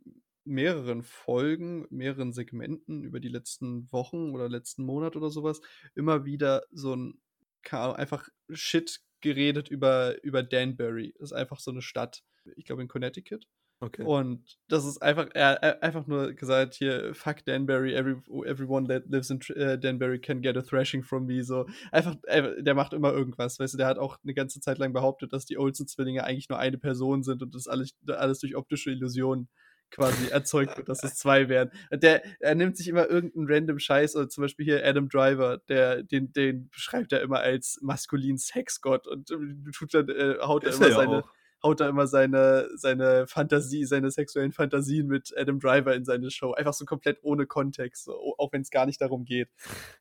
mehreren 0.45 1.03
Folgen, 1.05 1.87
mehreren 1.91 2.33
Segmenten 2.33 3.05
über 3.05 3.21
die 3.21 3.29
letzten 3.29 3.91
Wochen 3.93 4.31
oder 4.33 4.49
letzten 4.49 4.85
Monat 4.85 5.17
oder 5.17 5.31
so 5.31 5.43
was 5.45 5.61
immer 5.95 6.25
wieder 6.27 6.65
so 6.73 6.95
'n 6.95 7.21
keine 7.63 7.83
Ahnung, 7.85 7.97
einfach 7.97 8.29
Shit 8.53 9.01
geredet 9.21 9.69
über 9.71 10.23
über 10.25 10.43
Danbury. 10.43 11.15
Ist 11.21 11.33
einfach 11.33 11.61
so 11.61 11.73
'ne 11.73 11.83
Stadt, 11.83 12.25
ich 12.57 12.65
glaube 12.67 12.83
in 12.83 12.89
Connecticut. 12.89 13.47
Okay. 13.83 14.07
Und 14.07 14.59
das 14.69 14.87
ist 14.87 15.03
einfach 15.03 15.29
er 15.35 15.63
er 15.63 15.83
einfach 15.83 16.07
nur 16.07 16.33
gesagt: 16.33 16.75
„Hier, 16.75 17.15
fuck 17.15 17.45
Danbury, 17.45 17.95
every 17.95 18.17
everyone 18.47 18.89
that 18.89 19.05
lives 19.11 19.31
in 19.31 19.41
äh, 19.57 19.79
Danbury 19.79 20.19
can 20.21 20.41
get 20.43 20.57
a 20.57 20.63
thrashing 20.63 21.03
from 21.03 21.27
me“, 21.27 21.43
so. 21.45 21.67
Einfach 21.93 22.17
äh, 22.25 22.63
der 22.63 22.75
macht 22.75 22.95
immer 22.95 23.13
irgendwas, 23.13 23.59
weißt 23.59 23.75
du? 23.75 23.79
Der 23.79 23.87
hat 23.89 23.99
auch 23.99 24.17
'ne 24.25 24.33
ganze 24.35 24.61
Zeit 24.61 24.79
lang 24.79 24.93
behauptet, 24.95 25.33
dass 25.35 25.45
die 25.47 25.59
Olsen-Zwillinge 25.59 26.25
eigentlich 26.25 26.49
nur 26.49 26.59
eine 26.59 26.79
Person 26.79 27.23
sind 27.23 27.43
und 27.43 27.55
das 27.55 27.69
alles 27.69 27.93
alles 28.09 28.39
durch 28.41 28.57
optische 28.57 28.91
Illusionen 28.91 29.49
quasi 29.91 30.29
erzeugt 30.29 30.77
wird, 30.79 30.89
dass 30.89 31.03
es 31.03 31.17
2 31.17 31.49
wären. 31.51 31.71
Der 31.93 32.23
er 32.41 32.55
nimmt 32.55 32.77
sich 32.79 32.89
immer 32.89 33.09
irgend 33.11 33.35
'n 33.37 33.47
random 33.49 33.79
Scheiß 33.79 34.17
oder 34.17 34.29
zum 34.31 34.43
Beispiel 34.43 34.65
hier 34.65 34.87
Adam 34.87 35.09
Driver, 35.11 35.59
der 35.69 36.03
den 36.05 36.33
den 36.33 36.71
beschreibt 36.71 37.13
er 37.13 37.21
immer 37.23 37.41
als 37.41 37.79
maskulinen 37.83 38.39
Sexgott 38.39 39.07
und, 39.09 39.31
äh, 39.31 39.37
tut 39.73 39.93
dann 39.95 40.09
äh, 40.09 40.39
haut 40.41 40.65
Ist 40.65 40.81
immer 40.81 40.89
er 40.89 40.91
ja 40.91 40.97
seine 40.97 41.25
auch. 41.25 41.35
Haut 41.63 41.81
da 41.81 41.89
immer 41.89 42.07
seine 42.07 42.69
seine 42.77 43.27
Fantasie 43.27 43.85
seine 43.85 44.11
sexuellen 44.11 44.53
Fantasien 44.53 45.07
mit 45.09 45.33
Adam 45.37 45.61
Driver 45.61 45.95
in 45.95 46.05
seine 46.05 46.31
Show. 46.31 46.53
Einfach 46.55 46.75
so 46.75 46.85
komplett 46.87 47.19
ohne 47.23 47.47
Kontext, 47.47 48.05
so, 48.05 48.35
auch 48.39 48.53
wenn's 48.53 48.71
gar 48.71 48.87
nicht 48.87 49.01
darum 49.01 49.25
geht. 49.25 49.49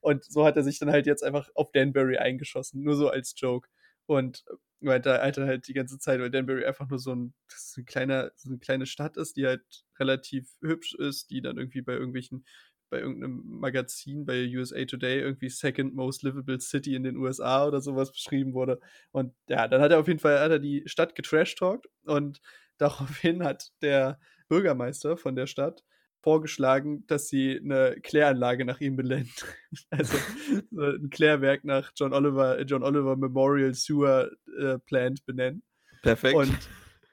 Und 0.02 0.24
so 0.26 0.46
hat 0.46 0.58
er 0.58 0.64
sich 0.64 0.80
dann 0.80 0.92
halt 0.92 1.06
jetzt 1.08 1.24
einfach 1.24 1.50
auf 1.56 1.72
Danbury 1.72 2.18
eingeschossen, 2.18 2.84
nur 2.84 2.96
so 2.96 3.10
als 3.10 3.34
Joke. 3.38 3.70
Und 4.08 4.46
meinte 4.82 5.10
meinte 5.20 5.46
halt 5.46 5.68
die 5.68 5.74
ganze 5.74 6.00
Zeit, 6.00 6.20
weil 6.22 6.32
Danbury 6.32 6.66
einfach 6.66 6.90
nur 6.90 7.00
so 7.00 7.12
'n 7.12 7.34
das 7.50 7.66
ist 7.72 7.78
'n 7.80 7.86
kleiner 7.86 8.32
so 8.38 8.50
'ne 8.50 8.60
kleine 8.60 8.86
Stadt 8.86 9.18
ist, 9.18 9.36
die 9.38 9.46
halt 9.48 9.64
relativ 10.00 10.50
hübsch 10.62 10.96
ist, 10.96 11.30
die 11.32 11.42
dann 11.42 11.58
irgendwie 11.58 11.82
bei 11.82 11.94
irgendwelchen 11.94 12.46
bei 12.90 13.00
irgend 13.00 13.20
'nem 13.20 13.44
Magazin, 13.46 14.26
bei 14.26 14.46
USA 14.56 14.86
Today 14.86 15.20
irgendwie 15.22 15.50
Second 15.50 15.96
Most 15.96 16.24
Livable 16.24 16.60
City 16.60 16.96
in 16.96 17.04
den 17.04 17.18
USA 17.18 17.66
oder 17.68 17.82
so 17.82 17.96
was 17.96 18.12
beschrieben 18.12 18.54
wurde. 18.54 18.80
Und 19.12 19.34
ja, 19.50 19.68
dann 19.68 19.82
hat 19.82 19.92
er 19.92 20.00
auf 20.00 20.08
jeden 20.08 20.20
Fall 20.20 20.40
hat 20.40 20.52
er 20.52 20.60
die 20.60 20.84
Stadt 20.88 21.16
getrashtalkt 21.16 21.88
und 22.06 22.42
daraufhin 22.78 23.44
hat 23.44 23.72
der 23.82 24.20
Bürgermeister 24.50 25.18
von 25.18 25.36
der 25.36 25.48
Stadt 25.48 25.84
vorgeschlagen, 26.22 27.06
dass 27.08 27.28
sie 27.30 27.60
'ne 27.64 27.96
Kläranlage 28.04 28.66
nach 28.66 28.82
ihm 28.82 28.96
benennen. 28.96 29.30
Also, 29.92 30.18
so 30.72 30.82
'n 30.84 31.10
Klärwerk 31.12 31.64
nach 31.64 31.92
John 31.96 32.14
Oliver 32.14 32.62
John 32.64 32.84
Oliver 32.84 33.16
Memorial 33.16 33.74
Sewer, 33.76 34.32
äh, 34.60 34.80
Plant 34.80 35.26
benennen. 35.26 35.64
Perfekt. 36.04 36.36
Und 36.36 36.58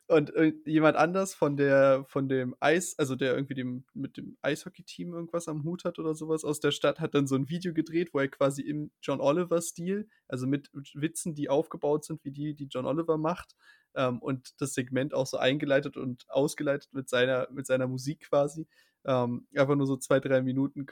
und 0.09 0.33
jemand 0.67 0.97
anders 0.97 1.35
von 1.35 1.57
der 1.57 2.05
von 2.09 2.29
dem 2.29 2.55
Eis 2.61 2.95
also, 2.99 3.17
der 3.17 3.35
irgendwie 3.35 3.55
dem 3.55 3.85
mit 3.95 4.17
dem 4.17 4.37
Eishockeyteam 4.43 5.13
irgendwas 5.15 5.49
am 5.49 5.65
Hut 5.65 5.85
hat 5.85 5.99
oder 5.99 6.15
so 6.15 6.29
was 6.29 6.45
aus 6.45 6.61
der 6.61 6.71
Stadt, 6.73 7.01
hat 7.01 7.15
dann 7.15 7.27
so 7.27 7.35
'n 7.37 7.49
Video 7.49 7.73
gedreht, 7.75 8.15
wo 8.15 8.21
er 8.21 8.29
quasi 8.29 8.63
im 8.63 8.91
John 9.03 9.21
Oliver-Stil, 9.21 10.09
also, 10.29 10.47
mit 10.47 10.71
Witzen, 10.95 11.35
die 11.35 11.49
aufgebaut 11.51 12.05
sind 12.05 12.25
wie 12.25 12.31
die, 12.33 12.55
die 12.55 12.67
John 12.71 12.87
Oliver 12.87 13.19
macht, 13.19 13.57
ähm, 13.95 14.21
und 14.21 14.61
das 14.61 14.75
Segment 14.75 15.15
auch 15.15 15.27
so 15.27 15.39
eingeleitet 15.39 15.97
und 15.97 16.25
ausgeleitet 16.31 16.91
mit 16.93 17.09
seiner 17.09 17.49
mit 17.51 17.67
seiner 17.67 17.89
Musik 17.89 18.29
quasi, 18.31 18.67
ähm, 19.05 19.47
einfach 19.57 19.77
nur 19.77 19.87
so 19.87 19.97
2, 19.97 20.21
3 20.21 20.43
Minuten 20.43 20.87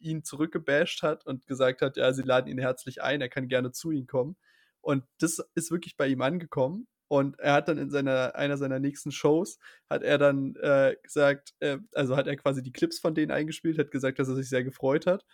ihn 0.00 0.24
zurückgebasht 0.24 1.02
hat 1.02 1.26
und 1.26 1.46
gesagt 1.46 1.82
hat, 1.82 1.96
ja, 1.96 2.12
sie 2.12 2.22
laden 2.22 2.48
ihn 2.50 2.58
herzlich 2.58 3.02
ein, 3.02 3.20
er 3.20 3.28
kann 3.28 3.48
gerne 3.48 3.72
zu 3.72 3.90
ihnen 3.90 4.06
kommen. 4.06 4.36
Und 4.80 5.04
das 5.18 5.40
ist 5.54 5.70
wirklich 5.70 5.96
bei 5.96 6.08
ihm 6.08 6.22
angekommen. 6.22 6.86
Und 7.10 7.40
er 7.40 7.54
hat 7.54 7.68
dann 7.68 7.76
in 7.78 7.90
seiner 7.90 8.36
einer 8.36 8.56
seiner 8.56 8.78
nächsten 8.78 9.10
Shows 9.10 9.58
hat 9.90 10.02
er 10.04 10.16
dann, 10.18 10.54
äh, 10.56 10.94
gesagt 11.02 11.54
äh, 11.60 11.78
also, 11.92 12.16
hat 12.16 12.28
er 12.28 12.36
quasi 12.36 12.62
die 12.62 12.72
Clips 12.72 13.00
von 13.00 13.14
denen 13.16 13.32
eingespielt, 13.32 13.78
hat 13.80 13.90
gesagt, 13.90 14.20
dass 14.20 14.28
er 14.28 14.36
sich 14.36 14.48
sehr 14.48 14.62
gefreut 14.64 15.06
hat 15.06 15.24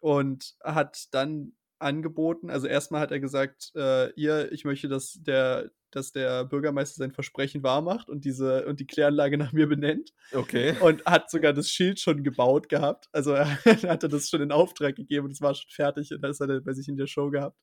und 0.00 0.56
hat 0.64 1.06
dann 1.12 1.54
angeboten 1.78 2.50
also, 2.50 2.66
erst 2.68 2.92
mal 2.92 3.00
hat 3.00 3.12
er 3.12 3.20
gesagt, 3.20 3.72
äh: 3.74 4.12
„Hier, 4.16 4.52
ich 4.52 4.64
möchte, 4.64 4.88
dass 4.88 5.18
der 5.22 5.70
dass 5.90 6.12
der 6.12 6.44
Bürgermeister 6.46 6.96
sein 6.98 7.12
Versprechen 7.12 7.62
wahrmacht 7.62 8.08
und 8.10 8.24
diese 8.24 8.66
und 8.66 8.80
die 8.80 8.86
Kläranlage 8.86 9.38
nach 9.38 9.52
mir 9.52 9.68
benennt.“ 9.68 10.12
Okay. 10.34 10.74
Und 10.80 11.04
hat 11.06 11.30
sogar 11.30 11.52
das 11.52 11.70
Schild 11.70 12.00
schon 12.00 12.24
gebaut 12.24 12.68
gehabt. 12.68 13.08
Also, 13.12 13.32
er 13.34 13.48
hatte 13.88 14.08
das 14.08 14.28
schon 14.28 14.42
in 14.42 14.52
Auftrag 14.52 14.96
gegeben 14.96 15.26
und 15.26 15.32
es 15.32 15.40
war 15.40 15.54
schon 15.54 15.70
fertig 15.70 16.12
und 16.12 16.22
das 16.22 16.40
hat 16.40 16.50
er 16.50 16.60
bei 16.60 16.72
sich 16.74 16.88
in 16.88 16.96
der 16.96 17.06
Show 17.06 17.30
gehabt. 17.30 17.58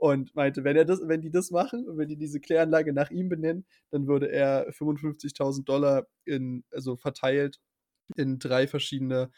Und 0.00 0.34
meinte, 0.36 0.62
wenn 0.64 0.76
er 0.76 0.84
das 0.84 1.00
wenn 1.08 1.20
die 1.22 1.30
das 1.32 1.50
machen 1.50 1.88
und 1.88 1.98
wenn 1.98 2.08
die 2.08 2.16
diese 2.16 2.40
Kläranlage 2.40 2.92
nach 2.92 3.10
ihm 3.10 3.28
benennen, 3.28 3.66
dann 3.90 4.06
würde 4.06 4.30
er 4.30 4.72
55.000 4.72 6.06
in 6.24 6.64
also, 6.70 6.96
verteilt 6.96 7.58
in 8.16 8.38
3 8.40 8.68
verschiedene 8.68 9.30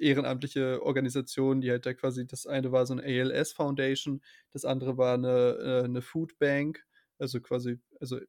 ehrenamtliche 0.00 0.82
Organisationen, 0.82 1.60
die 1.62 1.70
halt 1.70 1.86
da 1.86 1.94
quasi 1.94 2.26
das 2.26 2.46
eine 2.46 2.72
war 2.72 2.86
so 2.86 2.94
'ne 2.96 3.02
ALS 3.04 3.52
Foundation, 3.54 4.22
das 4.52 4.64
andere 4.66 4.98
war 4.98 5.18
'ne 5.18 5.84
äh, 5.86 5.88
'ne 5.88 6.02
Foodbank, 6.02 6.84
also, 7.18 7.40
quasi 7.40 7.80
also, 8.00 8.20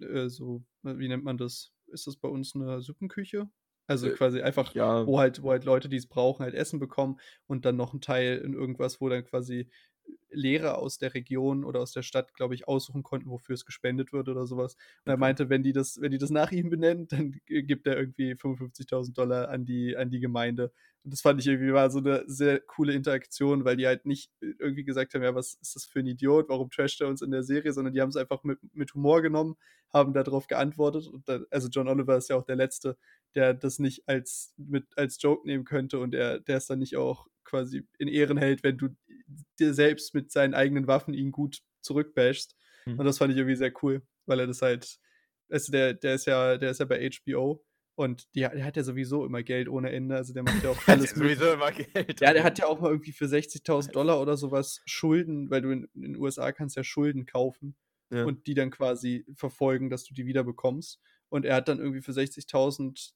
äh, 0.00 0.28
so 0.30 0.64
wie 0.84 1.08
nennt 1.08 1.24
man 1.24 1.38
das? 1.38 1.72
Ist 1.88 2.06
das 2.08 2.16
bei 2.16 2.28
uns 2.28 2.54
'ne 2.56 2.80
Suppenküche? 2.82 3.50
Also, 3.88 4.10
Äh, 4.10 4.12
quasi 4.12 4.42
einfach, 4.42 4.74
ja. 4.74 5.06
wo 5.06 5.18
halt 5.20 5.42
wo 5.42 5.50
halt 5.52 5.64
Leute, 5.64 5.88
die's 5.88 6.08
brauchen, 6.08 6.42
halt 6.44 6.54
Essen 6.54 6.78
bekommen 6.80 7.18
und 7.46 7.64
dann 7.64 7.76
noch 7.76 7.94
'n 7.94 8.00
Teil 8.02 8.38
in 8.38 8.54
irgendwas, 8.54 9.00
wo 9.00 9.08
dann 9.08 9.24
quasi 9.24 9.70
Lehrer 10.30 10.78
aus 10.78 10.98
der 10.98 11.14
Region 11.14 11.64
oder 11.64 11.80
aus 11.80 11.92
der 11.92 12.02
Stadt, 12.02 12.34
glaube 12.34 12.54
ich, 12.54 12.68
aussuchen 12.68 13.02
konnten, 13.02 13.30
wofür 13.30 13.54
es 13.54 13.64
gespendet 13.66 14.12
wird 14.12 14.28
oder 14.28 14.46
so 14.46 14.56
was. 14.58 14.74
Und 15.04 15.10
er 15.12 15.16
meinte, 15.16 15.48
wenn 15.50 15.62
die 15.62 15.72
das 15.72 16.00
wenn 16.00 16.10
die 16.12 16.18
das 16.18 16.30
nach 16.30 16.52
ihm 16.52 16.70
benennen, 16.70 17.08
dann 17.08 17.32
gibt 17.46 17.86
er 17.86 17.96
irgendwie 17.98 18.36
55.000 18.36 19.48
an 19.48 19.64
die 19.64 19.96
an 19.96 20.10
die 20.10 20.20
Gemeinde. 20.20 20.72
Und 21.04 21.12
das 21.14 21.22
fand 21.22 21.40
ich 21.40 21.46
irgendwie 21.46 21.72
war 21.72 21.90
so 21.90 22.00
'ne 22.00 22.24
sehr 22.26 22.60
coole 22.60 22.92
Interaktion, 22.94 23.64
weil 23.64 23.76
die 23.76 23.86
halt 23.86 24.04
nicht 24.06 24.30
irgendwie 24.40 24.84
gesagt 24.84 25.14
haben: 25.14 25.22
„Ja, 25.22 25.34
was 25.34 25.54
ist 25.62 25.76
das 25.76 25.84
für 25.86 26.00
'n 26.00 26.06
Idiot? 26.06 26.48
Warum 26.50 26.70
trasht 26.70 27.00
er 27.00 27.08
uns 27.08 27.22
in 27.22 27.30
der 27.30 27.42
Serie?“ 27.44 27.72
Sondern 27.72 27.94
die 27.94 28.00
haben's 28.02 28.16
einfach 28.16 28.44
mit 28.44 28.58
mit 28.74 28.94
Humor 28.94 29.22
genommen, 29.22 29.56
haben 29.92 30.12
da 30.12 30.22
drauf 30.22 30.46
geantwortet 30.46 31.08
dann 31.26 31.46
also, 31.50 31.68
John 31.70 31.88
Oliver 31.88 32.16
ist 32.18 32.28
ja 32.28 32.36
auch 32.36 32.44
der 32.44 32.56
Letzte, 32.56 32.96
der 33.34 33.54
das 33.54 33.78
nicht 33.78 34.08
als 34.08 34.52
mit 34.58 34.86
als 34.96 35.20
Joke 35.22 35.46
nehmen 35.46 35.64
könnte 35.64 35.98
und 36.00 36.14
er 36.14 36.40
der 36.40 36.58
es 36.58 36.66
dann 36.66 36.80
nicht 36.80 36.96
auch 36.96 37.26
quasi 37.44 37.86
in 37.98 38.08
Ehren 38.08 38.36
hält, 38.36 38.62
wenn 38.62 38.76
du 38.76 38.88
dir 39.58 39.74
selbst 39.74 40.14
mit 40.14 40.30
seinen 40.32 40.54
eigenen 40.54 40.86
Waffen 40.86 41.14
ihn 41.14 41.32
gut 41.32 41.58
zurückbashst. 41.82 42.56
Mhm. 42.86 42.98
Und 42.98 43.04
das 43.04 43.18
fand 43.18 43.32
ich 43.32 43.38
irgendwie 43.38 43.56
sehr 43.56 43.72
cool, 43.82 44.02
weil 44.26 44.40
er 44.40 44.46
das 44.46 44.62
halt 44.62 44.98
du, 45.48 45.72
der 45.72 45.94
der 45.94 46.14
ist 46.14 46.26
ja 46.26 46.58
der 46.58 46.70
ist 46.70 46.80
ja 46.80 46.86
bei 46.86 47.08
HBO 47.10 47.64
und 47.94 48.26
die 48.34 48.40
der 48.40 48.64
hat 48.64 48.76
ja 48.76 48.82
sowieso 48.84 49.24
immer 49.24 49.42
Geld 49.42 49.68
ohne 49.68 49.90
Ende. 49.90 50.16
Also, 50.16 50.32
der 50.32 50.42
macht 50.42 50.62
ja 50.62 50.70
auch 50.70 50.78
Der 50.86 50.94
alles 50.94 51.10
ja 51.10 51.16
sowieso 51.16 51.52
immer 51.52 51.72
Geld. 51.72 52.20
Ja, 52.20 52.32
der 52.32 52.44
hat 52.44 52.58
ja 52.58 52.66
auch 52.66 52.80
mal 52.80 52.90
irgendwie 52.90 53.12
für 53.12 53.26
60.000 53.26 53.92
oder 54.20 54.36
so 54.36 54.50
was 54.50 54.80
Schulden, 54.86 55.50
weil 55.50 55.62
du 55.62 55.70
in 55.70 55.88
in 55.94 56.02
den 56.02 56.16
USA 56.16 56.52
kannst 56.52 56.76
ja 56.76 56.84
Schulden 56.84 57.26
kaufen 57.26 57.76
Ja. 58.10 58.24
und 58.24 58.46
die 58.46 58.54
dann 58.54 58.70
quasi 58.70 59.24
verfolgen, 59.34 59.90
dass 59.90 60.04
du 60.04 60.14
die 60.14 60.26
wiederbekommst. 60.26 61.00
Und 61.30 61.44
er 61.44 61.56
hat 61.56 61.68
dann 61.68 61.78
irgendwie 61.78 62.00
für 62.02 62.12
60.000 62.12 63.12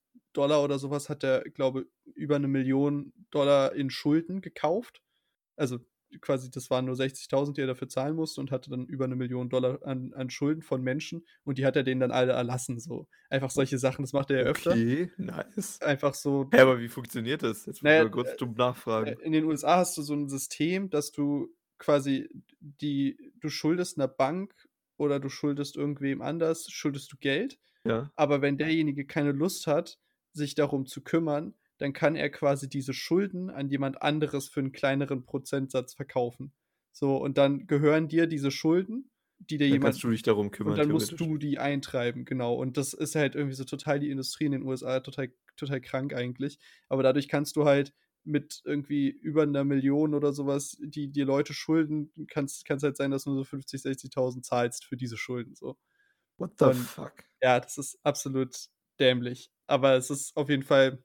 oder 0.65 0.79
so 0.79 0.91
was 0.91 1.09
hat 1.09 1.23
er, 1.25 1.43
glaube, 1.43 1.87
über 2.15 2.37
1.000.000 2.37 3.73
in 3.75 3.91
Schulden 3.91 4.41
gekauft. 4.41 5.01
Also, 5.57 5.79
quasi 6.21 6.51
das 6.51 6.71
waren 6.71 6.85
nur 6.87 6.97
60.000, 6.97 7.57
die 7.57 7.63
er 7.63 7.67
dafür 7.69 7.89
zahlen 7.89 8.17
musste 8.17 8.41
und 8.41 8.51
hatte 8.51 8.71
dann 8.71 8.87
über 8.87 9.09
1.000.000 9.09 9.83
an 9.85 10.13
an 10.15 10.31
Schulden 10.31 10.63
von 10.63 10.83
Menschen 10.83 11.27
und 11.45 11.59
die 11.59 11.67
hat 11.67 11.77
er 11.77 11.83
denen 11.85 12.01
dann 12.01 12.13
alle 12.13 12.33
erlassen 12.33 12.79
so. 12.81 13.09
Einfach 13.31 13.51
solche 13.51 13.79
Sachen, 13.79 14.03
das 14.05 14.13
macht 14.13 14.31
er 14.31 14.39
ja 14.39 14.45
öfter. 14.45 14.83
Okay, 14.85 15.11
nice. 15.19 15.81
Einfach 15.81 16.15
so 16.15 16.51
Hä, 16.53 16.61
aber 16.61 16.81
wie 16.81 16.89
funktioniert 16.89 17.43
das? 17.43 17.67
Jetzt 17.67 17.83
muss 17.83 17.93
ich 17.93 17.99
mal 17.99 18.11
kurz 18.11 18.35
äh, 18.35 18.37
dumm 18.37 18.55
äh, 19.03 19.13
nachfragen. 19.13 19.19
in 19.25 19.33
den 19.33 19.45
USA 19.47 19.79
hast 19.79 19.97
du 19.99 20.03
so 20.03 20.15
'n 20.15 20.29
System, 20.29 20.91
dass 20.91 21.13
du 21.13 21.55
quasi 21.79 22.31
die 22.61 23.33
du 23.37 23.49
schuldest 23.51 23.99
'ner 23.99 24.09
Bank 24.09 24.69
oder 24.99 25.21
du 25.21 25.29
schuldest 25.31 25.77
irgendwem 25.77 26.23
anders 26.23 26.71
schuldest 26.71 27.13
du 27.13 27.19
Geld, 27.19 27.61
Ja. 27.85 28.13
aber 28.17 28.43
wenn 28.43 28.59
derjenige 28.59 29.07
keine 29.07 29.33
Lust 29.33 29.67
hat, 29.69 30.01
sich 30.33 30.55
darum 30.57 30.87
zu 30.87 31.03
kümmern, 31.03 31.55
dann 31.83 31.93
kann 31.95 32.17
er 32.17 32.31
quasi 32.31 32.69
diese 32.71 32.95
Schulden 32.95 33.51
an 33.51 33.69
jemand 33.71 34.03
anderes 34.03 34.49
für 34.49 34.61
'n 34.63 34.73
kleineren 34.73 35.27
Prozentsatz 35.27 35.95
verkaufen. 35.95 36.55
So, 36.93 37.17
und 37.19 37.39
dann 37.39 37.67
gehören 37.69 38.09
dir 38.09 38.27
diese 38.29 38.51
Schulden, 38.53 39.11
die 39.41 39.59
dir 39.59 39.69
Dann 39.71 39.79
jemand 39.79 39.81
kannst 39.81 40.03
du 40.05 40.11
dich 40.11 40.23
darum 40.23 40.51
kümmern, 40.51 40.79
und 40.79 40.79
dann 40.79 40.91
musst 40.91 41.21
du 41.21 41.39
die 41.39 41.59
eintreiben, 41.59 42.25
genau. 42.27 42.55
Und 42.57 42.77
das 42.79 42.95
ist 42.95 43.17
halt 43.17 43.35
irgendwie 43.37 43.57
so 43.57 43.65
total 43.65 44.01
die 44.01 44.11
Industrie 44.11 44.47
in 44.47 44.53
den 44.53 44.65
USA, 44.65 45.01
total 45.01 45.33
total 45.57 45.81
krank 45.83 46.15
eigentlich. 46.15 46.59
Aber 46.89 47.03
dadurch 47.05 47.29
kannst 47.29 47.57
du 47.57 47.65
halt 47.67 47.95
mit 48.25 48.63
irgendwie 48.65 49.09
über 49.11 49.47
'ner 49.47 49.65
Million 49.65 50.15
oder 50.15 50.33
so 50.35 50.47
was, 50.47 50.79
die 50.83 51.11
dir 51.13 51.27
Leute 51.27 51.55
schulden, 51.55 52.13
kann's 52.29 52.65
kann's 52.67 52.83
halt 52.85 52.97
sein, 52.99 53.11
dass 53.13 53.25
du 53.25 53.31
nur 53.31 53.41
so 53.41 53.45
50, 53.45 53.83
60.000 53.83 54.45
zahlst 54.47 54.85
für 54.87 54.97
diese 54.97 55.17
Schulden 55.19 55.55
so. 55.57 55.79
What 56.39 56.59
the 56.59 56.71
Und 56.71 56.91
fuck? 56.95 57.25
ja, 57.43 57.61
das 57.61 57.79
ist 57.79 57.99
absolut 58.05 58.57
dämlich. 59.01 59.51
Aber 59.67 59.95
es 59.97 60.11
ist 60.11 60.37
auf 60.37 60.49
jeden 60.51 60.63
Fall 60.65 61.05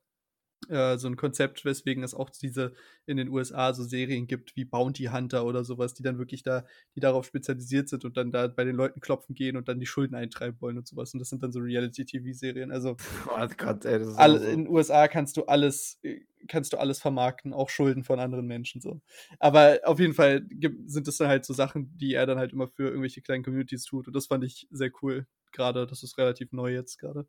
äh, 0.70 0.98
so 0.98 1.08
ein 1.08 1.16
Konzept, 1.16 1.66
weswegen 1.66 2.04
es 2.04 2.14
auch 2.14 2.30
diese 2.30 2.74
in 3.06 3.18
den 3.18 3.30
USA 3.30 3.74
so 3.74 3.84
Serien 3.84 4.28
gibt 4.28 4.56
wie 4.56 4.66
Bounty 4.66 5.06
Hunter 5.06 5.46
oder 5.46 5.64
sowas, 5.64 5.94
die 5.94 6.04
dann 6.04 6.18
wirklich 6.18 6.44
da, 6.44 6.66
die 6.96 7.00
darauf 7.00 7.26
spezialisiert 7.26 7.90
sind 7.90 8.06
und 8.06 8.18
dann 8.18 8.32
da 8.32 8.48
bei 8.48 8.64
den 8.64 8.76
Leuten 8.76 9.00
klopfen 9.00 9.36
gehen 9.36 9.56
und 9.58 9.68
dann 9.68 9.80
die 9.80 9.86
Schulden 9.86 10.16
eintreiben 10.16 10.60
wollen 10.60 10.78
und 10.78 10.88
sowas. 10.88 11.14
Und 11.14 11.20
das 11.20 11.30
sind 11.30 11.44
dann 11.44 11.52
so 11.52 11.60
Reality-TV-Serien. 11.60 12.72
Also 12.72 12.98
Oh 13.28 13.48
Gott, 13.58 13.86
ey, 13.86 14.00
das 14.00 14.10
ist 14.10 14.18
alle, 14.18 14.40
so. 14.40 14.46
in 14.46 14.64
den 14.66 14.68
USA 14.68 15.08
kannst 15.08 15.38
du 15.38 15.46
alles, 15.46 16.00
äh, 16.04 16.22
kannst 16.48 16.74
du 16.74 16.78
alles 16.78 17.00
vermarkten, 17.00 17.54
auch 17.54 17.70
Schulden 17.70 18.04
von 18.04 18.20
anderen 18.20 18.48
Menschen 18.48 18.82
so. 18.82 19.02
Aber 19.40 19.80
auf 19.84 20.00
jeden 20.00 20.14
Fall 20.14 20.48
sind 20.86 21.08
das 21.08 21.18
dann 21.18 21.28
halt 21.28 21.46
so 21.46 21.54
Sachen, 21.54 21.98
die 21.98 22.14
er 22.14 22.26
dann 22.26 22.38
halt 22.38 22.54
immer 22.54 22.68
für 22.68 22.88
irgendwelche 22.88 23.22
kleinen 23.22 23.44
Communities 23.44 23.86
tut. 23.86 24.08
Und 24.08 24.16
das 24.16 24.28
fand 24.28 24.44
ich 24.44 24.68
sehr 24.72 24.92
cool. 25.02 25.28
Gerade, 25.52 25.88
das 25.88 26.04
ist 26.04 26.18
relativ 26.18 26.52
neu 26.52 26.74
jetzt 26.74 26.98
gerade. 26.98 27.28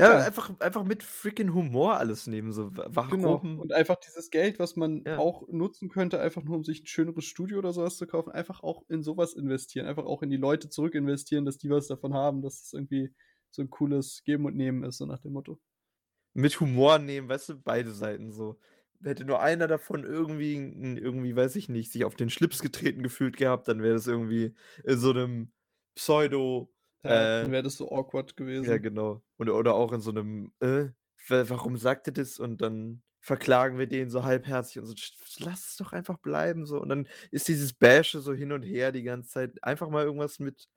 Ja, 0.00 0.18
Ja. 0.18 0.26
einfach, 0.26 0.50
einfach 0.60 0.84
mit 0.84 1.02
freaking 1.02 1.54
Humor 1.54 1.96
alles 1.96 2.26
nehmen. 2.26 2.52
So, 2.52 2.70
wa- 2.76 2.88
Genau. 3.08 3.36
Und 3.58 3.72
einfach 3.72 3.96
dieses 3.96 4.30
Geld, 4.30 4.58
was 4.58 4.76
man 4.76 5.04
Ja. 5.06 5.18
auch 5.18 5.48
nutzen 5.48 5.88
könnte, 5.88 6.20
einfach 6.20 6.42
nur 6.44 6.56
um 6.56 6.64
sich 6.64 6.82
ein 6.82 6.86
schöneres 6.86 7.24
Studio 7.24 7.58
oder 7.58 7.72
sowas 7.72 7.96
zu 7.96 8.06
kaufen, 8.06 8.30
einfach 8.32 8.62
auch 8.62 8.82
in 8.88 9.02
sowas 9.02 9.32
investieren. 9.34 9.86
Einfach 9.86 10.04
auch 10.04 10.22
in 10.22 10.28
die 10.30 10.36
Leute 10.36 10.68
zurück 10.68 10.94
investieren, 10.94 11.44
dass 11.46 11.56
die 11.58 11.70
was 11.70 11.86
davon 11.88 12.12
haben, 12.14 12.42
dass 12.42 12.60
es 12.62 12.72
irgendwie 12.74 13.14
so 13.50 13.62
ein 13.62 13.70
cooles 13.70 14.22
Geben 14.24 14.44
und 14.44 14.54
Nehmen 14.56 14.84
ist, 14.84 14.98
so 14.98 15.06
nach 15.06 15.18
dem 15.20 15.32
Motto. 15.32 15.58
Mit 16.34 16.60
Humor 16.60 16.98
nehmen, 16.98 17.28
weißt 17.28 17.48
du, 17.50 17.54
beide 17.56 17.92
Seiten 17.92 18.30
so. 18.32 18.58
Hätte 19.02 19.24
nur 19.24 19.40
einer 19.40 19.66
davon 19.68 20.04
irgendwie, 20.04 20.54
irgendwie, 20.54 21.34
weiß 21.36 21.56
ich 21.56 21.68
nicht, 21.68 21.92
sich 21.92 22.04
auf 22.04 22.14
den 22.16 22.30
Schlips 22.30 22.60
getreten 22.62 23.02
gefühlt 23.02 23.36
gehabt, 23.36 23.68
dann 23.68 23.82
wäre 23.82 23.94
das 23.94 24.06
irgendwie 24.06 24.54
in 24.84 24.98
so 24.98 25.10
einem 25.10 25.52
Pseudo, 25.94 26.72
Ja, 27.06 27.28
dann 27.38 27.50
äh, 27.50 27.52
wäre 27.52 27.62
das 27.62 27.76
so 27.76 27.90
awkward 27.90 28.36
ja, 28.62 28.78
gewesen. 28.78 28.78
genau. 28.78 29.22
Oder, 29.38 29.54
oder 29.56 29.74
auch 29.74 29.92
in 29.92 30.00
so 30.00 30.10
einem, 30.10 30.52
äh, 30.60 30.86
wa- 31.28 31.48
warum 31.48 31.76
sagt 31.76 32.06
er 32.08 32.12
das? 32.14 32.38
Und 32.38 32.60
dann 32.60 33.02
verklagen 33.20 33.78
wir 33.78 33.86
den 33.88 34.10
so 34.10 34.24
halbherzig 34.24 34.78
und 34.78 34.86
so, 34.86 34.94
"Sch- 34.94 35.44
lass 35.44 35.68
es 35.70 35.76
doch 35.76 35.92
einfach 35.92 36.18
bleiben, 36.18 36.66
so. 36.66 36.80
Und 36.80 36.88
dann 36.90 37.08
ist 37.30 37.48
dieses 37.48 37.72
Bashe 37.74 38.20
so 38.20 38.32
hin 38.34 38.52
und 38.52 38.62
her 38.62 38.92
die 38.92 39.02
ganze 39.02 39.30
Zeit. 39.30 39.62
Einfach 39.64 39.88
mal 39.90 40.04
irgendwas 40.04 40.38
mit 40.38 40.68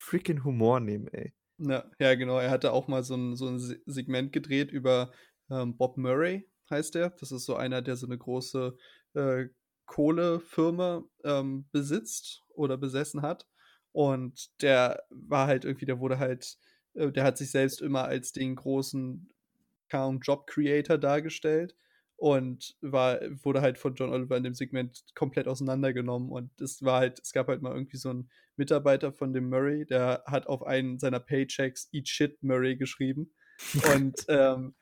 freaking 0.00 0.44
Humor 0.44 0.80
nehmen, 0.80 1.08
ey. 1.08 1.34
Ja, 1.58 1.90
ja, 1.98 2.14
genau. 2.14 2.38
Er 2.38 2.50
hatte 2.50 2.72
auch 2.72 2.88
mal 2.88 3.02
so 3.04 3.14
ein, 3.16 3.36
so 3.36 3.46
ein 3.48 3.58
Se- 3.58 3.80
Segment 3.86 4.32
gedreht 4.32 4.70
über 4.70 5.12
ähm, 5.50 5.76
Bob 5.76 5.96
Murray, 5.98 6.48
heißt 6.70 6.94
der. 6.94 7.10
Das 7.10 7.32
ist 7.32 7.44
so 7.44 7.56
einer, 7.56 7.82
der 7.82 7.96
so 7.96 8.06
eine 8.06 8.16
große 8.18 8.76
äh, 9.14 9.46
Kohlefirma 9.86 11.04
ähm, 11.24 11.68
besitzt 11.72 12.44
oder 12.54 12.78
besessen 12.78 13.22
hat. 13.22 13.46
Und 13.92 14.50
der 14.62 15.02
war 15.10 15.46
halt 15.46 15.64
irgendwie, 15.64 15.86
der 15.86 16.00
wurde 16.00 16.18
halt, 16.18 16.58
äh, 16.94 17.10
der 17.10 17.24
hat 17.24 17.38
sich 17.38 17.50
selbst 17.50 17.80
immer 17.82 18.04
als 18.04 18.32
den 18.32 18.54
großen 18.56 19.28
Ahnung, 19.92 20.20
Job 20.20 20.46
Creator 20.46 20.98
dargestellt 20.98 21.74
und 22.16 22.76
war, 22.82 23.18
wurde 23.42 23.62
halt 23.62 23.78
von 23.78 23.94
John 23.94 24.12
Oliver 24.12 24.36
in 24.36 24.44
dem 24.44 24.54
Segment 24.54 25.02
komplett 25.14 25.48
auseinandergenommen. 25.48 26.30
Und 26.30 26.60
es 26.60 26.82
war 26.84 27.00
halt, 27.00 27.18
es 27.22 27.32
gab 27.32 27.48
halt 27.48 27.62
mal 27.62 27.72
irgendwie 27.72 27.96
so 27.96 28.10
einen 28.10 28.30
Mitarbeiter 28.56 29.10
von 29.12 29.32
dem 29.32 29.48
Murray, 29.48 29.86
der 29.86 30.22
hat 30.26 30.46
auf 30.46 30.62
einen 30.62 30.98
seiner 30.98 31.18
Paychecks 31.18 31.88
Eat 31.92 32.08
Shit 32.08 32.42
Murray 32.42 32.76
geschrieben. 32.76 33.32
Und, 33.94 34.14
ähm, 34.28 34.74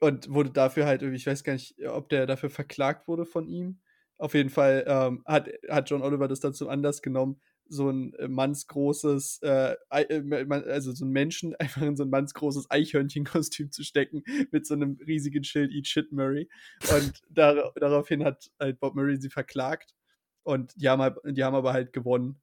und 0.00 0.32
wurde 0.32 0.50
dafür 0.50 0.86
halt 0.86 1.02
ich 1.02 1.26
weiß 1.26 1.44
gar 1.44 1.52
nicht, 1.52 1.76
ob 1.86 2.08
der 2.08 2.26
dafür 2.26 2.50
verklagt 2.50 3.06
wurde 3.06 3.24
von 3.26 3.46
ihm. 3.46 3.80
Auf 4.18 4.34
jeden 4.34 4.50
Fall 4.50 4.84
ähm, 4.86 5.22
hat, 5.24 5.48
hat 5.68 5.88
John 5.88 6.02
Oliver 6.02 6.26
das 6.26 6.40
dann 6.40 6.52
zum 6.52 6.68
Anlass 6.68 7.00
genommen, 7.00 7.40
so 7.72 7.90
ein 7.90 8.14
äh, 8.14 8.28
mannsgroßes, 8.28 9.40
äh, 9.42 9.76
äh, 9.90 10.62
also 10.68 10.92
so 10.92 11.04
ein 11.04 11.10
Menschen 11.10 11.54
einfach 11.58 11.82
in 11.82 11.96
so 11.96 12.04
ein 12.04 12.10
mannsgroßes 12.10 12.70
Eichhörnchenkostüm 12.70 13.70
zu 13.70 13.82
stecken 13.82 14.22
mit 14.50 14.66
so 14.66 14.74
einem 14.74 14.98
riesigen 15.06 15.44
Schild 15.44 15.72
Eat 15.72 15.88
Shit 15.88 16.12
Murray. 16.12 16.48
Und 16.94 17.22
dar 17.30 17.72
daraufhin 17.76 18.24
hat 18.24 18.50
halt 18.60 18.78
Bob 18.80 18.94
Murray 18.94 19.16
sie 19.16 19.30
verklagt 19.30 19.94
und 20.42 20.72
die 20.76 20.88
haben, 20.88 21.14
die 21.34 21.42
haben 21.42 21.54
aber 21.54 21.72
halt 21.72 21.92
gewonnen. 21.92 22.40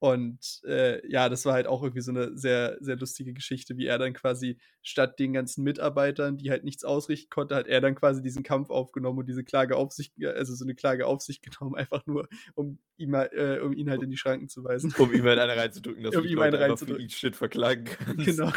Und 0.00 0.62
äh, 0.64 1.06
ja, 1.06 1.28
das 1.28 1.44
war 1.44 1.52
halt 1.52 1.66
auch 1.66 1.82
irgendwie 1.82 2.00
so 2.00 2.10
eine 2.10 2.34
sehr, 2.36 2.78
sehr 2.80 2.96
lustige 2.96 3.34
Geschichte, 3.34 3.76
wie 3.76 3.84
er 3.84 3.98
dann 3.98 4.14
quasi 4.14 4.58
statt 4.80 5.18
den 5.18 5.34
ganzen 5.34 5.62
Mitarbeitern, 5.62 6.38
die 6.38 6.50
halt 6.50 6.64
nichts 6.64 6.84
ausrichten 6.84 7.28
konnte, 7.28 7.54
hat 7.54 7.68
er 7.68 7.82
dann 7.82 7.94
quasi 7.94 8.22
diesen 8.22 8.42
Kampf 8.42 8.70
aufgenommen 8.70 9.18
und 9.18 9.28
diese 9.28 9.44
Klage 9.44 9.76
auf 9.76 9.92
sich, 9.92 10.10
also 10.24 10.54
so 10.54 10.64
eine 10.64 10.74
Klage 10.74 11.06
auf 11.06 11.20
sich 11.20 11.42
genommen, 11.42 11.74
einfach 11.74 12.06
nur, 12.06 12.28
um 12.54 12.78
ihn, 12.96 13.10
mal, 13.10 13.28
äh, 13.34 13.60
um 13.60 13.74
ihn 13.74 13.90
halt 13.90 14.02
in 14.02 14.08
die 14.08 14.16
Schranken 14.16 14.48
zu 14.48 14.64
weisen. 14.64 14.94
Um 14.96 15.12
ihm 15.12 15.24
halt 15.24 15.38
eine 15.38 15.54
reinzudrücken, 15.54 16.02
dass 16.02 16.16
Um 16.16 16.22
du 16.22 16.34
Leute 16.34 16.56
eine 16.56 16.72
einfach 16.72 16.78
für. 16.78 16.98
Eat 16.98 17.12
Shit 17.12 17.36
verklagen 17.36 17.84
kannst. 17.98 18.24
genau. 18.24 18.52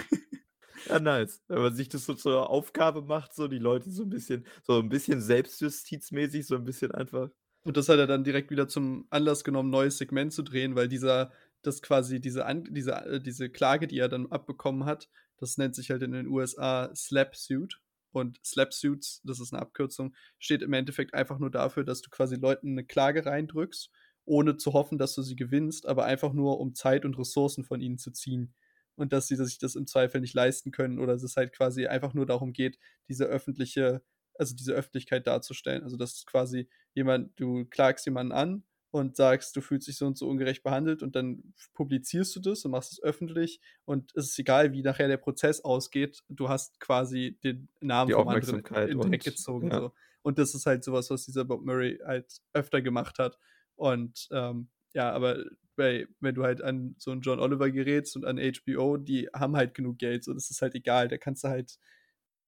Ja, 0.87 0.99
nice. 0.99 1.41
Wenn 1.49 1.61
man 1.61 1.75
sich 1.75 1.89
das 1.89 2.05
so 2.05 2.13
zur 2.13 2.49
Aufgabe 2.49 3.01
macht, 3.01 3.33
so 3.33 3.49
die 3.49 3.59
Leute 3.59 3.89
so 3.89 4.03
ein 4.03 4.09
bisschen, 4.09 4.45
so 4.63 4.79
ein 4.79 4.89
bisschen 4.89 5.21
selbstjustizmäßig, 5.21 6.47
so 6.47 6.55
ein 6.55 6.63
bisschen 6.63 6.91
einfach. 6.91 7.29
Und 7.63 7.77
das 7.77 7.89
hat 7.89 7.97
er 7.97 8.07
dann 8.07 8.23
direkt 8.23 8.51
wieder 8.51 8.67
zum 8.67 9.07
Anlass 9.09 9.43
genommen, 9.43 9.69
neues 9.69 9.97
Segment 9.97 10.33
zu 10.33 10.43
drehen, 10.43 10.75
weil 10.75 10.87
dieser, 10.87 11.31
das 11.61 11.81
quasi 11.81 12.19
diese, 12.19 12.45
An 12.45 12.65
diese, 12.69 12.93
äh, 12.93 13.21
diese 13.21 13.49
Klage, 13.49 13.87
die 13.87 13.99
er 13.99 14.09
dann 14.09 14.31
abbekommen 14.31 14.85
hat, 14.85 15.09
das 15.37 15.57
nennt 15.57 15.75
sich 15.75 15.89
halt 15.89 16.03
in 16.03 16.11
den 16.11 16.27
USA 16.27 16.93
Slap 16.95 17.35
Suit. 17.35 17.79
Und 18.11 18.39
Slap 18.45 18.73
Suits, 18.73 19.21
das 19.23 19.39
ist 19.39 19.53
eine 19.53 19.61
Abkürzung, 19.61 20.13
steht 20.37 20.61
im 20.61 20.73
Endeffekt 20.73 21.13
einfach 21.13 21.39
nur 21.39 21.49
dafür, 21.49 21.83
dass 21.83 22.01
du 22.01 22.09
quasi 22.09 22.35
Leuten 22.35 22.71
eine 22.71 22.85
Klage 22.85 23.25
reindrückst, 23.25 23.89
ohne 24.25 24.57
zu 24.57 24.73
hoffen, 24.73 24.97
dass 24.97 25.15
du 25.15 25.21
sie 25.23 25.35
gewinnst, 25.35 25.87
aber 25.87 26.05
einfach 26.05 26.33
nur, 26.33 26.59
um 26.59 26.75
Zeit 26.75 27.05
und 27.05 27.17
Ressourcen 27.17 27.63
von 27.63 27.81
ihnen 27.81 27.97
zu 27.97 28.11
ziehen. 28.11 28.53
Und 28.95 29.11
dass 29.11 29.27
sie 29.27 29.35
sich 29.35 29.57
das 29.57 29.75
im 29.75 29.87
Zweifel 29.87 30.21
nicht 30.21 30.35
leisten 30.35 30.71
können 30.71 30.99
oder 30.99 31.13
dass 31.13 31.23
es 31.23 31.35
halt 31.35 31.51
quasi 31.53 31.87
einfach 31.87 32.13
nur 32.13 32.27
darum 32.27 32.53
geht, 32.53 32.77
diese 33.09 33.25
öffentliche, 33.25 34.03
also 34.37 34.55
diese 34.55 34.73
Öffentlichkeit 34.73 35.27
darzustellen. 35.27 35.83
Also 35.83 35.97
dass 35.97 36.25
quasi 36.25 36.67
jemand, 36.93 37.39
du 37.39 37.65
klagst 37.65 38.05
jemanden 38.05 38.31
an 38.31 38.63
und 38.91 39.15
sagst, 39.15 39.55
du 39.55 39.61
fühlst 39.61 39.87
dich 39.87 39.97
so 39.97 40.05
und 40.05 40.17
so 40.17 40.27
ungerecht 40.29 40.61
behandelt 40.63 41.01
und 41.01 41.15
dann 41.15 41.53
publizierst 41.73 42.35
du 42.35 42.39
das 42.39 42.63
und 42.65 42.71
machst 42.71 42.91
es 42.93 43.01
öffentlich 43.03 43.59
und 43.85 44.11
es 44.15 44.29
ist 44.29 44.39
egal, 44.39 44.71
wie 44.71 44.83
nachher 44.83 45.07
der 45.07 45.17
Prozess 45.17 45.61
ausgeht, 45.61 46.23
du 46.29 46.49
hast 46.49 46.79
quasi 46.79 47.37
den 47.43 47.69
Namen 47.79 48.09
Die 48.09 48.13
vom 48.13 48.27
anderen 48.27 48.57
in 48.59 48.63
den 48.63 48.73
Dreck 48.73 48.95
und- 48.95 49.23
gezogen. 49.23 49.71
ja. 49.71 49.79
So. 49.79 49.93
Und 50.21 50.37
das 50.39 50.53
ist 50.55 50.65
halt 50.65 50.83
sowas, 50.83 51.09
was 51.09 51.25
dieser 51.25 51.43
Bob 51.43 51.65
Murray 51.65 51.99
halt 52.05 52.39
öfter 52.53 52.81
gemacht 52.81 53.19
hat. 53.19 53.37
Und 53.75 54.27
ähm, 54.31 54.69
ja, 54.93 55.11
aber 55.11 55.43
bei, 55.75 56.07
wenn 56.19 56.35
du 56.35 56.43
halt 56.43 56.61
an 56.61 56.95
so 56.99 57.11
einen 57.11 57.21
John 57.21 57.39
Oliver 57.39 57.71
gerätst 57.71 58.15
und 58.15 58.25
an 58.25 58.37
HBO, 58.37 58.97
die 58.97 59.27
haben 59.33 59.55
halt 59.57 59.73
genug 59.73 59.97
Geld, 59.97 60.23
so 60.23 60.33
das 60.33 60.51
ist 60.51 60.61
halt 60.61 60.75
egal, 60.75 61.07
da 61.07 61.17
kannst 61.17 61.43
du 61.43 61.47
halt 61.49 61.77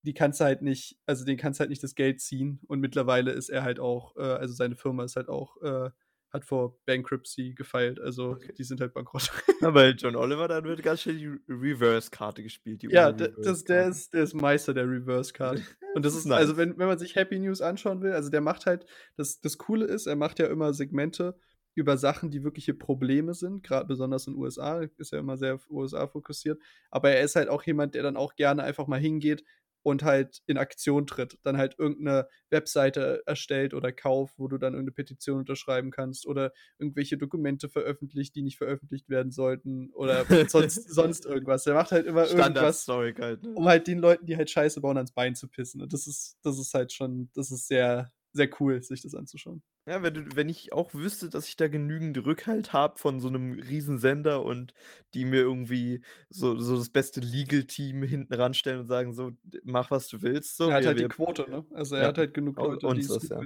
die 0.06 0.14
kannst 0.14 0.40
du 0.40 0.46
halt 0.46 0.62
nicht, 0.62 0.98
also 1.06 1.26
den 1.26 1.38
kannst 1.38 1.60
du 1.60 1.62
halt 1.62 1.70
nicht 1.70 1.84
das 1.84 1.96
Geld 1.96 2.22
ziehen. 2.22 2.60
Und 2.68 2.80
mittlerweile 2.80 3.32
ist 3.32 3.50
er 3.50 3.64
halt 3.64 3.80
auch, 3.80 4.16
äh, 4.18 4.22
also 4.22 4.54
seine 4.54 4.76
Firma 4.76 5.04
ist 5.04 5.16
halt 5.16 5.30
auch, 5.30 5.62
äh, 5.62 5.90
hat 6.30 6.46
vor 6.46 6.78
Bankruptcy 6.86 7.54
gefeilt. 7.56 8.00
Also 8.00 8.32
Okay. 8.32 8.54
die 8.58 8.64
sind 8.64 8.82
halt 8.82 8.94
bankrott. 8.94 9.32
Ja, 9.62 9.72
bei 9.72 9.90
John 9.92 10.16
Oliver, 10.18 10.48
dann 10.48 10.66
wird 10.66 10.84
ganz 10.84 11.02
schnell 11.02 11.18
die 11.18 11.40
Reverse-Karte 11.52 12.44
gespielt. 12.44 12.82
Die 12.82 12.88
ja, 12.88 13.12
das, 13.12 13.30
der, 13.30 13.38
Reverse-Karte. 13.38 13.90
ist, 13.90 14.14
der 14.14 14.24
ist 14.24 14.34
Meister 14.36 14.74
der 14.74 14.88
Reverse 14.88 15.34
Card. 15.34 15.62
Und 15.96 16.06
das, 16.06 16.14
ist, 16.14 16.26
ist 16.26 16.32
also 16.32 16.54
nice. 16.54 16.58
wenn, 16.58 16.78
wenn 16.78 16.88
man 16.88 17.00
sich 17.00 17.16
Happy 17.16 17.40
News 17.40 17.62
anschauen 17.62 18.02
will, 18.02 18.12
also 18.12 18.30
der 18.30 18.42
macht 18.42 18.66
halt, 18.66 18.86
das, 19.16 19.40
das 19.42 19.58
Coole 19.58 19.86
ist, 19.86 20.08
er 20.08 20.16
macht 20.16 20.40
ja 20.40 20.48
immer 20.48 20.74
Segmente 20.74 21.36
über 21.74 21.98
Sachen, 21.98 22.32
die 22.32 22.44
wirkliche 22.44 22.74
Probleme 22.74 23.34
sind, 23.34 23.62
gerade 23.64 23.86
besonders 23.86 24.28
in 24.28 24.34
den 24.34 24.42
USA, 24.42 24.82
ist 24.98 25.12
er 25.14 25.20
immer 25.20 25.38
sehr 25.38 25.56
auf 25.56 25.70
USA 25.70 26.08
fokussiert. 26.08 26.62
Aber 26.90 27.10
er 27.10 27.22
ist 27.22 27.36
halt 27.36 27.50
auch 27.50 27.64
jemand, 27.64 27.96
der 27.96 28.04
dann 28.04 28.16
auch 28.16 28.36
gerne 28.36 28.64
einfach 28.64 28.88
mal 28.88 29.00
hingeht 29.00 29.44
und 29.86 30.02
halt 30.02 30.42
in 30.48 30.58
Aktion 30.58 31.06
tritt. 31.06 31.38
Dann 31.44 31.58
halt 31.58 31.76
irgendeine 31.78 32.28
Webseite 32.50 33.22
erstellt 33.28 33.76
oder 33.76 33.92
kauft, 33.92 34.40
wo 34.40 34.48
du 34.48 34.58
dann 34.58 34.74
irgendeine 34.74 34.96
Petition 34.96 35.38
unterschreiben 35.38 35.92
kannst 35.92 36.26
oder 36.26 36.52
irgendwelche 36.80 37.20
Dokumente 37.20 37.70
veröffentlicht, 37.70 38.34
die 38.36 38.42
nicht 38.42 38.58
veröffentlicht 38.58 39.10
werden 39.10 39.32
sollten 39.32 39.92
oder 39.94 40.26
sonst, 40.50 40.90
sonst 40.90 41.28
irgendwas. 41.28 41.66
Der 41.66 41.76
macht 41.76 41.92
halt 41.92 42.08
immer 42.08 42.26
irgendwas, 42.28 42.88
halt. 42.88 43.44
Ne? 43.44 43.54
um 43.54 43.66
halt 43.66 43.86
den 43.86 44.00
Leuten, 44.00 44.26
die 44.26 44.36
halt 44.36 44.50
Scheiße 44.50 44.82
bauen, 44.82 44.98
ans 44.98 45.12
Bein 45.12 45.36
zu 45.36 45.48
pissen. 45.48 45.84
Und 45.84 45.94
das 45.94 46.08
ist, 46.08 46.40
das 46.42 46.58
ist 46.58 46.74
halt 46.74 46.92
schon, 46.92 47.30
das 47.36 47.52
ist 47.52 47.68
sehr, 47.68 48.12
sehr 48.34 48.50
cool, 48.60 48.82
sich 48.82 49.04
das 49.04 49.14
anzuschauen. 49.14 49.62
Ja, 49.88 50.02
wenn, 50.02 50.14
du, 50.16 50.36
wenn 50.36 50.50
ich 50.50 50.74
auch 50.74 50.94
wüsste, 50.96 51.30
dass 51.30 51.48
ich 51.48 51.58
da 51.58 51.68
genügend 51.68 52.18
Rückhalt 52.26 52.74
habe 52.74 52.98
von 52.98 53.20
so 53.20 53.28
einem 53.28 53.54
Riesensender 53.54 54.44
und 54.44 54.74
die 55.14 55.26
mir 55.26 55.42
irgendwie 55.42 56.02
so, 56.30 56.58
so 56.60 56.78
das 56.78 56.90
beste 56.90 57.20
Legal-Team 57.20 58.02
hinten 58.02 58.34
ranstellen 58.34 58.80
und 58.82 58.88
sagen, 58.88 59.14
so, 59.14 59.32
mach 59.64 59.92
was 59.92 60.08
du 60.08 60.24
willst. 60.24 60.58
So, 60.58 60.70
er 60.70 60.76
hat 60.78 60.82
wir- 60.84 60.88
halt 60.90 61.00
die 61.02 61.08
Quote, 61.08 61.48
ne? 61.50 61.66
Also 61.72 61.96
er 61.96 62.02
Ja, 62.04 62.08
hat 62.10 62.18
halt 62.18 62.34
genug 62.34 62.58
Leute, 62.58 62.96
die 62.96 63.02
es 63.02 63.30
ja. 63.30 63.42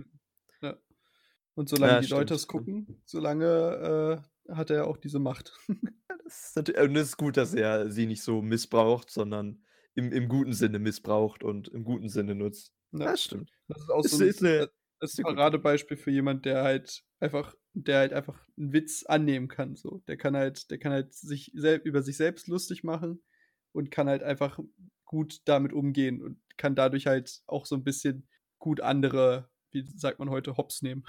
Ja. 0.62 0.78
Und 1.56 1.68
solange 1.68 1.94
Ja, 1.96 2.02
die 2.02 2.08
Leute 2.08 2.16
stimmt, 2.28 2.32
es 2.32 2.44
stimmt. 2.44 2.66
gucken, 2.66 3.02
solange 3.06 4.24
äh, 4.48 4.54
hat 4.56 4.70
er 4.70 4.88
auch 4.88 4.98
diese 4.98 5.20
Macht. 5.20 5.58
Das 6.24 6.56
ist, 6.56 6.70
und 6.80 6.96
es 6.96 7.08
ist 7.10 7.18
gut, 7.18 7.38
dass 7.38 7.54
er 7.56 7.90
sie 7.92 8.06
nicht 8.06 8.22
so 8.22 8.42
missbraucht, 8.42 9.10
sondern 9.10 9.64
im, 9.96 10.12
im 10.12 10.28
guten 10.28 10.54
Sinne 10.54 10.78
missbraucht 10.78 11.44
und 11.44 11.68
im 11.70 11.84
guten 11.84 12.08
Sinne 12.10 12.36
nutzt. 12.36 12.72
Ja. 12.92 13.00
Ja, 13.00 13.12
das 13.12 13.24
stimmt. 13.24 13.52
Das 13.68 13.82
ist 13.82 13.90
auch 13.90 14.04
Ist, 14.04 14.12
so 14.12 14.18
ein, 14.24 14.28
ist 14.30 14.44
eine, 14.44 14.70
das 15.00 15.14
ist 15.14 15.20
ein 15.20 15.24
Paradebeispiel 15.24 15.98
für 15.98 16.12
jemand, 16.12 16.46
der 16.46 16.64
halt 16.64 17.04
einfach, 17.20 17.56
der 17.74 18.00
halt 18.00 18.14
einfach 18.14 18.48
einen 18.58 18.74
Witz 18.74 19.06
annehmen 19.06 19.48
kann. 19.48 19.76
So. 19.76 20.02
Der 20.08 20.18
kann 20.18 20.36
halt, 20.36 20.70
der 20.72 20.78
kann 20.78 20.92
halt 20.92 21.14
sich 21.14 21.54
über 21.54 22.02
sich 22.02 22.18
selbst 22.18 22.48
lustig 22.48 22.84
machen 22.84 23.22
und 23.72 23.92
kann 23.92 24.10
halt 24.10 24.24
einfach 24.24 24.60
gut 25.06 25.42
damit 25.46 25.74
umgehen 25.74 26.22
und 26.22 26.40
kann 26.58 26.76
dadurch 26.76 27.08
halt 27.08 27.42
auch 27.48 27.66
so 27.66 27.76
ein 27.76 27.84
bisschen 27.84 28.28
gut 28.60 28.82
andere, 28.82 29.50
wie 29.72 29.86
sagt 29.96 30.20
man 30.20 30.30
heute, 30.30 30.58
Hops 30.58 30.82
nehmen. 30.82 31.04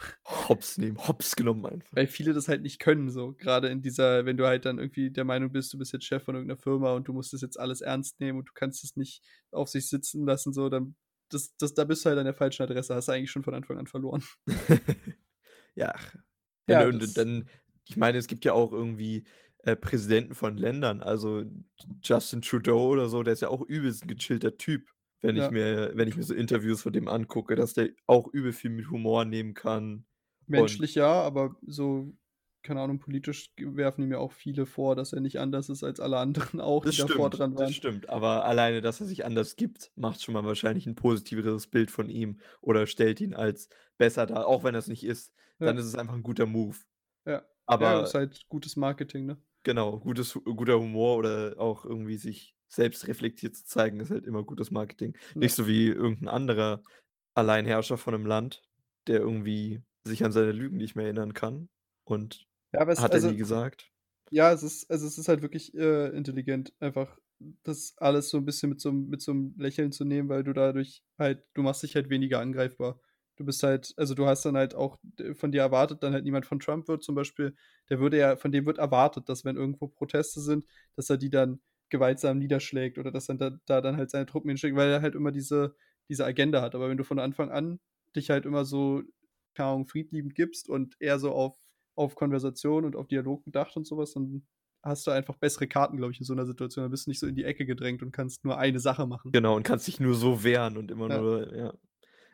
Hops 0.49 0.79
nehmen, 0.79 0.97
Hops 1.09 1.35
genommen 1.35 1.67
einfach. 1.67 1.93
Weil 1.93 2.07
viele 2.07 2.33
das 2.33 2.49
halt 2.49 2.63
nicht 2.63 2.79
können, 2.79 3.11
so. 3.11 3.33
Gerade 3.33 3.69
in 3.69 3.83
dieser, 3.83 4.25
wenn 4.25 4.37
du 4.37 4.47
halt 4.47 4.65
dann 4.65 4.79
irgendwie 4.79 5.11
der 5.11 5.25
Meinung 5.25 5.51
bist, 5.51 5.73
du 5.73 5.79
bist 5.79 5.93
jetzt 5.93 6.05
Chef 6.07 6.23
von 6.23 6.35
irgendeiner 6.35 6.61
Firma 6.61 6.93
und 6.95 7.09
du 7.09 7.13
musst 7.13 7.33
das 7.33 7.41
jetzt 7.41 7.59
alles 7.59 7.81
ernst 7.81 8.21
nehmen 8.21 8.39
und 8.39 8.49
du 8.49 8.53
kannst 8.55 8.85
es 8.85 8.97
nicht 8.97 9.23
auf 9.51 9.69
sich 9.69 9.89
sitzen 9.89 10.25
lassen, 10.25 10.53
so, 10.53 10.69
dann, 10.69 10.95
das, 11.31 11.57
das, 11.57 11.75
da 11.75 11.85
bist 11.85 12.05
du 12.05 12.09
halt 12.11 12.19
an 12.19 12.25
der 12.27 12.35
falschen 12.35 12.63
Adresse, 12.63 12.95
hast 12.95 13.09
du 13.09 13.13
eigentlich 13.13 13.31
schon 13.31 13.43
von 13.45 13.55
Anfang 13.55 13.79
an 13.79 13.87
verloren. 13.87 14.23
ja. 15.75 15.95
Ja, 16.69 16.87
und 16.87 17.03
das- 17.03 17.15
dann, 17.15 17.49
ich 17.89 17.97
meine, 17.97 18.19
es 18.19 18.27
gibt 18.27 18.45
ja 18.45 18.53
auch 18.53 18.73
irgendwie 18.73 19.25
äh, 19.65 19.77
Präsidenten 19.77 20.35
von 20.35 20.57
Ländern, 20.57 21.03
also 21.03 21.45
Justin 22.03 22.43
Trudeau 22.43 22.89
oder 22.89 23.09
so, 23.09 23.23
der 23.23 23.33
ist 23.33 23.43
ja 23.43 23.49
auch 23.49 23.63
übelst 23.63 24.05
ein 24.05 24.09
gechillter 24.09 24.57
Typ, 24.57 24.89
wenn 25.21 25.37
Ja. 25.37 25.47
ich 25.47 25.51
mir, 25.51 25.93
wenn 25.95 26.09
ich 26.09 26.17
mir 26.17 26.23
so 26.23 26.35
Interviews 26.35 26.83
von 26.83 26.93
dem 26.93 27.09
angucke, 27.09 27.57
dass 27.57 27.75
der 27.75 27.91
auch 28.07 28.29
übel 28.33 28.53
viel 28.53 28.71
mit 28.71 28.91
Humor 28.91 29.25
nehmen 29.25 29.55
kann. 29.55 30.07
Menschlich 30.47 30.95
ja, 30.95 31.13
aber 31.13 31.57
so, 31.67 32.13
keine 32.63 32.81
Ahnung, 32.81 32.99
politisch 32.99 33.53
werfen 33.59 34.03
ihm 34.05 34.13
ja 34.13 34.19
auch 34.19 34.33
viele 34.33 34.67
vor, 34.67 34.97
dass 34.97 35.13
er 35.13 35.21
nicht 35.21 35.39
anders 35.41 35.69
ist 35.69 35.83
als 35.85 36.01
alle 36.01 36.19
anderen 36.19 36.61
auch, 36.61 36.85
Das 36.85 36.95
die 36.95 36.97
davor 36.97 37.31
stimmt, 37.31 37.39
dran 37.39 37.55
das 37.57 37.57
waren. 37.57 37.73
stimmt. 37.73 38.09
Aber 38.09 38.45
alleine, 38.45 38.81
dass 38.81 39.01
er 39.01 39.07
sich 39.07 39.25
anders 39.25 39.57
gibt, 39.57 39.93
macht 39.97 40.23
schon 40.23 40.35
mal 40.35 40.45
wahrscheinlich 40.45 40.87
ein 40.87 40.95
positiveres 40.95 41.67
Bild 41.69 41.91
von 41.91 42.09
ihm 42.09 42.41
oder 42.61 42.87
stellt 42.87 43.21
ihn 43.21 43.35
als 43.35 43.69
besser 43.99 44.27
dar, 44.27 44.47
auch 44.47 44.65
wenn 44.65 44.75
es 44.75 44.87
nicht 44.89 45.05
ist. 45.05 45.33
Dann 45.63 45.77
Ja. 45.77 45.81
ist 45.81 45.87
es 45.87 45.95
einfach 45.95 46.15
ein 46.15 46.23
guter 46.23 46.47
Move. 46.47 46.77
Ja. 47.27 47.33
ja, 47.33 47.45
Aber 47.67 48.03
ist 48.03 48.15
halt 48.15 48.47
gutes 48.49 48.77
Marketing, 48.77 49.27
ne? 49.27 49.43
genau, 49.63 49.99
gutes, 50.01 50.35
guter 50.45 50.79
Humor 50.81 51.17
oder 51.19 51.55
auch 51.59 51.85
irgendwie 51.85 52.17
sich 52.17 52.55
selbst 52.69 53.07
reflektiert 53.09 53.57
zu 53.57 53.65
zeigen, 53.65 54.01
ist 54.01 54.11
halt 54.11 54.27
immer 54.27 54.43
gutes 54.45 54.71
Marketing. 54.71 55.17
Ja. 55.35 55.41
Nicht 55.41 55.55
so 55.55 55.67
wie 55.67 55.89
irgendein 55.89 56.29
anderer 56.29 56.83
Alleinherrscher 57.35 57.99
von 57.99 58.15
einem 58.15 58.27
Land, 58.27 58.63
der 59.07 59.21
irgendwie 59.21 59.83
sich 60.05 60.25
an 60.25 60.33
seine 60.33 60.53
Lügen 60.53 60.77
nicht 60.79 60.95
mehr 60.95 61.05
erinnern 61.07 61.35
kann. 61.35 61.69
Und 62.05 62.47
Ja, 62.73 62.81
aber 62.81 62.93
es, 62.93 63.05
hat 63.05 63.11
also, 63.11 63.29
er 63.29 63.33
nie 63.33 63.37
gesagt. 63.37 63.91
ja, 64.31 64.53
es 64.53 64.63
ist, 64.63 64.91
also 64.91 65.07
es 65.07 65.19
ist 65.19 65.29
halt 65.29 65.43
wirklich 65.43 65.75
äh, 65.75 66.09
intelligent, 66.17 66.73
einfach 66.81 67.19
das 67.65 67.95
alles 67.99 68.31
so 68.31 68.39
ein 68.39 68.45
bisschen 68.45 68.71
mit 68.71 68.81
so, 68.81 68.91
einem- 68.91 69.09
mit 69.09 69.23
so 69.23 69.33
einem 69.33 69.55
Lächeln 69.59 69.93
zu 69.93 70.05
nehmen, 70.05 70.29
weil 70.29 70.45
du 70.45 70.53
dadurch 70.53 71.05
halt, 71.19 71.45
du 71.55 71.63
machst 71.63 71.83
dich 71.83 71.95
halt 71.97 72.11
weniger 72.11 72.41
angreifbar. 72.41 73.01
Du 73.37 73.45
bist 73.47 73.63
halt, 73.63 73.95
also 73.97 74.15
du 74.15 74.27
hast 74.27 74.45
dann 74.45 74.57
halt 74.57 74.75
auch 74.75 74.99
äh, 75.19 75.35
von 75.35 75.51
dir 75.53 75.63
erwartet, 75.63 76.03
dann 76.03 76.13
halt 76.13 76.25
niemand 76.25 76.47
von 76.47 76.61
Trump 76.61 76.89
wird 76.89 77.03
zum 77.03 77.15
Beispiel, 77.15 77.57
der 77.89 77.99
würde 78.01 78.19
ja, 78.19 78.37
von 78.37 78.53
dem 78.53 78.67
wird 78.67 78.79
erwartet, 78.79 79.29
dass 79.29 79.45
wenn 79.45 79.57
irgendwo 79.57 79.89
Proteste 79.89 80.41
sind, 80.41 80.67
dass 80.97 81.11
er 81.11 81.17
die 81.19 81.31
dann 81.31 81.61
gewaltsam 81.89 82.39
niederschlägt 82.39 82.99
oder 82.99 83.11
dass 83.11 83.29
er 83.29 83.37
da, 83.37 83.51
da 83.67 83.81
dann 83.81 83.97
halt 83.97 84.11
seine 84.11 84.27
Truppen 84.27 84.51
hinschickt, 84.51 84.77
weil 84.77 84.91
er 84.91 85.03
halt 85.03 85.15
immer 85.15 85.33
diese, 85.33 85.75
diese 86.09 86.25
Agenda 86.27 86.63
hat. 86.63 86.75
Aber 86.75 86.89
wenn 86.91 86.99
du 86.99 87.05
von 87.05 87.19
Anfang 87.19 87.51
an 87.51 87.81
dich 88.15 88.31
halt 88.31 88.45
immer 88.47 88.65
so, 88.65 89.03
keine 89.55 89.71
Ahnung, 89.71 89.87
friedliebend 89.87 90.35
gibst 90.35 90.69
und 90.69 90.97
eher 91.01 91.19
so 91.19 91.33
auf, 91.33 91.57
auf 91.97 92.15
Konversation 92.15 92.85
und 92.85 92.97
auf 92.97 93.07
Dialog 93.09 93.45
bedacht 93.45 93.77
und 93.77 93.87
sowas, 93.87 94.13
dann 94.13 94.47
hast 94.83 95.07
du 95.07 95.11
einfach 95.11 95.37
bessere 95.37 95.67
Karten, 95.69 95.97
glaube 95.99 96.13
ich, 96.13 96.19
in 96.21 96.25
so 96.25 96.33
einer 96.33 96.47
Situation. 96.47 96.85
Dann 96.85 96.91
bist 96.91 97.07
du 97.07 97.11
nicht 97.11 97.21
so 97.21 97.27
in 97.27 97.35
die 97.35 97.45
Ecke 97.45 97.67
gedrängt 97.67 98.03
und 98.03 98.13
kannst 98.13 98.45
nur 98.45 98.59
eine 98.59 98.81
Sache 98.81 99.07
machen. 99.07 99.33
Genau, 99.33 99.57
und 99.57 99.63
kannst 99.63 99.87
dich 99.87 100.01
nur 100.01 100.15
so 100.15 100.43
wehren 100.43 100.77
und 100.79 100.91
immer 100.91 101.09
Ja. 101.09 101.21
nur, 101.21 101.55
ja. 101.55 101.75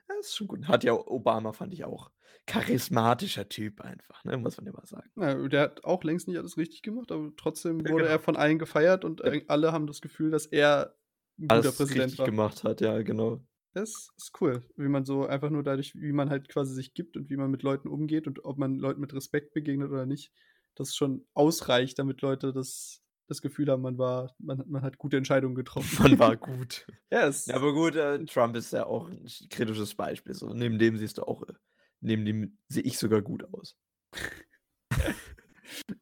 Das 0.09 0.27
ist 0.29 0.37
schon 0.37 0.47
gut. 0.47 0.69
Hat 0.69 0.85
ja 0.85 0.93
Obama, 0.93 1.53
fand 1.53 1.73
ich 1.73 1.85
auch. 1.85 2.11
Charismatischer 2.47 3.49
Typ 3.49 3.81
einfach, 3.81 4.23
ne? 4.25 4.37
Muss 4.37 4.57
man 4.57 4.67
ja 4.67 4.73
mal 4.73 4.87
sagen. 4.87 5.11
Ja, 5.17 5.49
der 5.49 5.61
hat 5.63 5.85
auch 5.85 6.05
längst 6.05 6.29
nicht 6.29 6.39
alles 6.39 6.57
richtig 6.57 6.83
gemacht, 6.83 7.11
aber 7.11 7.33
trotzdem 7.37 7.81
Ja, 7.85 7.91
wurde 7.91 8.05
genau. 8.05 8.15
er 8.15 8.21
von 8.21 8.37
allen 8.37 8.59
gefeiert 8.61 9.05
und 9.05 9.23
alle 9.51 9.73
haben 9.73 9.87
das 9.89 10.01
Gefühl, 10.01 10.31
dass 10.31 10.47
er 10.47 10.97
ein 11.39 11.49
guter 11.49 11.55
Alles 11.57 11.77
Präsident 11.77 12.05
richtig 12.05 12.19
war. 12.21 12.27
gemacht 12.27 12.63
hat, 12.65 12.81
ja, 12.81 13.03
genau. 13.03 13.45
Das 13.77 14.09
ist 14.17 14.33
cool, 14.41 14.65
wie 14.77 14.89
man 14.89 15.05
so 15.05 15.27
einfach 15.27 15.51
nur 15.51 15.63
dadurch, 15.63 15.95
wie 15.95 16.13
man 16.13 16.31
halt 16.31 16.49
quasi 16.49 16.73
sich 16.75 16.95
gibt 16.95 17.15
und 17.19 17.29
wie 17.29 17.37
man 17.37 17.51
mit 17.51 17.63
Leuten 17.63 17.89
umgeht 17.89 18.27
und 18.27 18.43
ob 18.47 18.57
man 18.57 18.79
Leuten 18.79 19.03
mit 19.03 19.13
Respekt 19.13 19.53
begegnet 19.53 19.91
oder 19.91 20.07
nicht, 20.07 20.33
das 20.77 20.97
schon 20.97 21.27
ausreicht, 21.35 21.99
damit 21.99 22.23
Leute 22.23 22.55
das, 22.55 23.03
das 23.29 23.43
Gefühl 23.43 23.71
haben, 23.71 23.83
man 23.83 23.99
war, 23.99 24.35
man, 24.39 24.65
man 24.67 24.81
hat 24.81 24.97
gute 24.97 25.19
Entscheidungen 25.19 25.55
getroffen. 25.55 26.03
Man 26.03 26.19
war 26.19 26.37
gut. 26.39 26.87
ja, 27.11 27.27
es, 27.27 27.45
Ja, 27.45 27.57
aber 27.57 27.75
gut, 27.75 27.97
äh, 27.97 28.25
Trump 28.25 28.57
ist 28.57 28.73
ja 28.73 28.87
auch 28.87 29.11
ein 29.11 29.27
sch- 29.27 29.47
kritisches 29.51 29.95
Beispiel. 29.95 30.33
So. 30.33 30.55
Neben 30.55 30.79
dem 30.79 30.97
siehst 30.97 31.19
du 31.19 31.25
auch, 31.25 31.43
äh, 31.43 31.53
neben 32.01 32.25
dem 32.25 32.57
sehe 32.69 32.83
ich 32.83 32.97
sogar 32.97 33.21
gut 33.21 33.45
aus. 33.53 33.77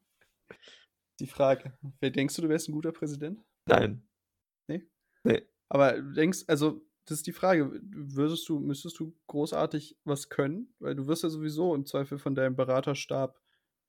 die 1.19 1.27
Frage. 1.27 1.77
Wer 1.99 2.11
denkst 2.11 2.37
du, 2.37 2.43
du 2.43 2.49
wärst 2.49 2.69
ein 2.69 2.73
guter 2.73 2.93
Präsident? 2.93 3.41
Nein. 3.67 4.07
Nee? 4.69 4.85
Nee. 5.25 5.43
Aber 5.69 6.01
du 6.01 6.13
denkst, 6.13 6.45
also, 6.47 6.87
das 7.07 7.19
ist 7.19 7.27
die 7.27 7.33
Frage, 7.33 7.81
würdest 7.83 8.49
du, 8.49 8.59
müsstest 8.61 8.99
du 8.99 9.15
großartig 9.27 9.99
was 10.05 10.29
können? 10.29 10.75
Weil 10.79 10.95
du 10.95 11.07
wirst 11.07 11.23
ja 11.23 11.29
sowieso 11.29 11.75
im 11.75 11.87
Zweifel 11.87 12.19
von 12.19 12.35
deinem 12.35 12.57
Beraterstab 12.57 13.41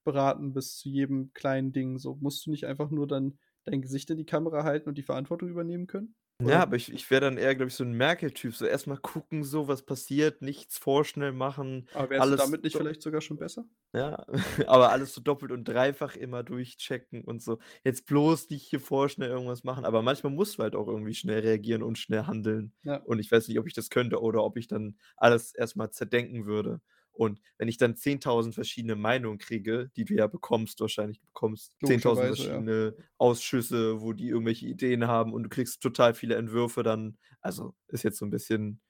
beraten 0.03 0.53
bis 0.53 0.77
zu 0.77 0.89
jedem 0.89 1.33
kleinen 1.33 1.71
Ding. 1.71 1.97
So 1.97 2.15
musst 2.15 2.45
du 2.45 2.51
nicht 2.51 2.65
einfach 2.65 2.91
nur 2.91 3.07
dann 3.07 3.39
dein 3.63 3.81
Gesicht 3.81 4.09
in 4.09 4.17
die 4.17 4.25
Kamera 4.25 4.63
halten 4.63 4.89
und 4.89 4.97
die 4.97 5.03
Verantwortung 5.03 5.49
übernehmen 5.49 5.87
können? 5.87 6.15
Ja, 6.43 6.47
Oder- 6.47 6.61
aber 6.63 6.75
ich, 6.75 6.91
ich 6.91 7.09
wäre 7.11 7.21
dann 7.21 7.37
eher, 7.37 7.55
glaube 7.55 7.69
ich, 7.69 7.75
so 7.75 7.83
ein 7.83 7.93
Merkel-Typ. 7.93 8.53
So 8.55 8.65
erstmal 8.65 8.97
gucken, 8.97 9.43
so 9.43 9.67
was 9.67 9.83
passiert, 9.85 10.41
nichts 10.41 10.77
vorschnell 10.77 11.31
machen. 11.31 11.87
Aber 11.93 12.09
wärst 12.09 12.21
alles 12.21 12.41
du 12.41 12.43
damit 12.43 12.63
nicht 12.63 12.75
vielleicht 12.75 13.01
sogar 13.01 13.21
schon 13.21 13.37
besser? 13.37 13.65
Ja, 13.93 14.25
aber 14.67 14.91
alles 14.91 15.13
so 15.13 15.21
doppelt 15.21 15.51
und 15.53 15.63
dreifach 15.63 16.15
immer 16.17 16.43
durchchecken 16.43 17.23
und 17.23 17.41
so. 17.41 17.59
Jetzt 17.85 18.05
bloß 18.05 18.49
nicht 18.49 18.63
hier 18.67 18.81
vorschnell 18.81 19.29
irgendwas 19.29 19.63
machen. 19.63 19.85
Aber 19.85 20.01
manchmal 20.01 20.33
musst 20.33 20.57
du 20.57 20.63
halt 20.63 20.75
auch 20.75 20.87
irgendwie 20.87 21.13
schnell 21.13 21.39
reagieren 21.39 21.81
und 21.81 21.97
schnell 21.97 22.23
handeln. 22.25 22.73
Ja. 22.83 22.97
Und 23.05 23.19
ich 23.19 23.31
weiß 23.31 23.47
nicht, 23.47 23.57
ob 23.59 23.67
ich 23.67 23.73
das 23.73 23.89
könnte 23.89 24.21
oder 24.21 24.43
ob 24.43 24.57
ich 24.57 24.67
dann 24.67 24.97
alles 25.15 25.53
erstmal 25.55 25.91
zerdenken 25.91 26.45
würde. 26.45 26.81
Und 27.15 27.39
wenn 27.57 27.67
ich 27.67 27.77
dann 27.77 27.95
10.000 27.95 28.53
verschiedene 28.53 28.95
Meinungen 28.95 29.37
kriege, 29.37 29.89
die 29.95 30.05
du 30.05 30.13
ja 30.15 30.27
bekommst, 30.27 30.79
wahrscheinlich 30.81 31.19
du 31.19 31.25
bekommst 31.27 31.73
10.000 31.81 31.87
Logischerweise, 31.89 32.21
ja. 32.27 32.35
verschiedene 32.35 32.95
Ausschüsse, 33.17 34.01
wo 34.01 34.13
die 34.13 34.27
irgendwelche 34.29 34.67
Ideen 34.67 35.07
haben 35.07 35.33
und 35.33 35.43
du 35.43 35.49
kriegst 35.49 35.81
total 35.81 36.13
viele 36.13 36.35
Entwürfe, 36.35 36.83
dann, 36.83 37.17
also 37.41 37.73
ist 37.87 38.03
jetzt 38.03 38.17
so 38.17 38.25
ein 38.25 38.31
bisschen 38.31 38.81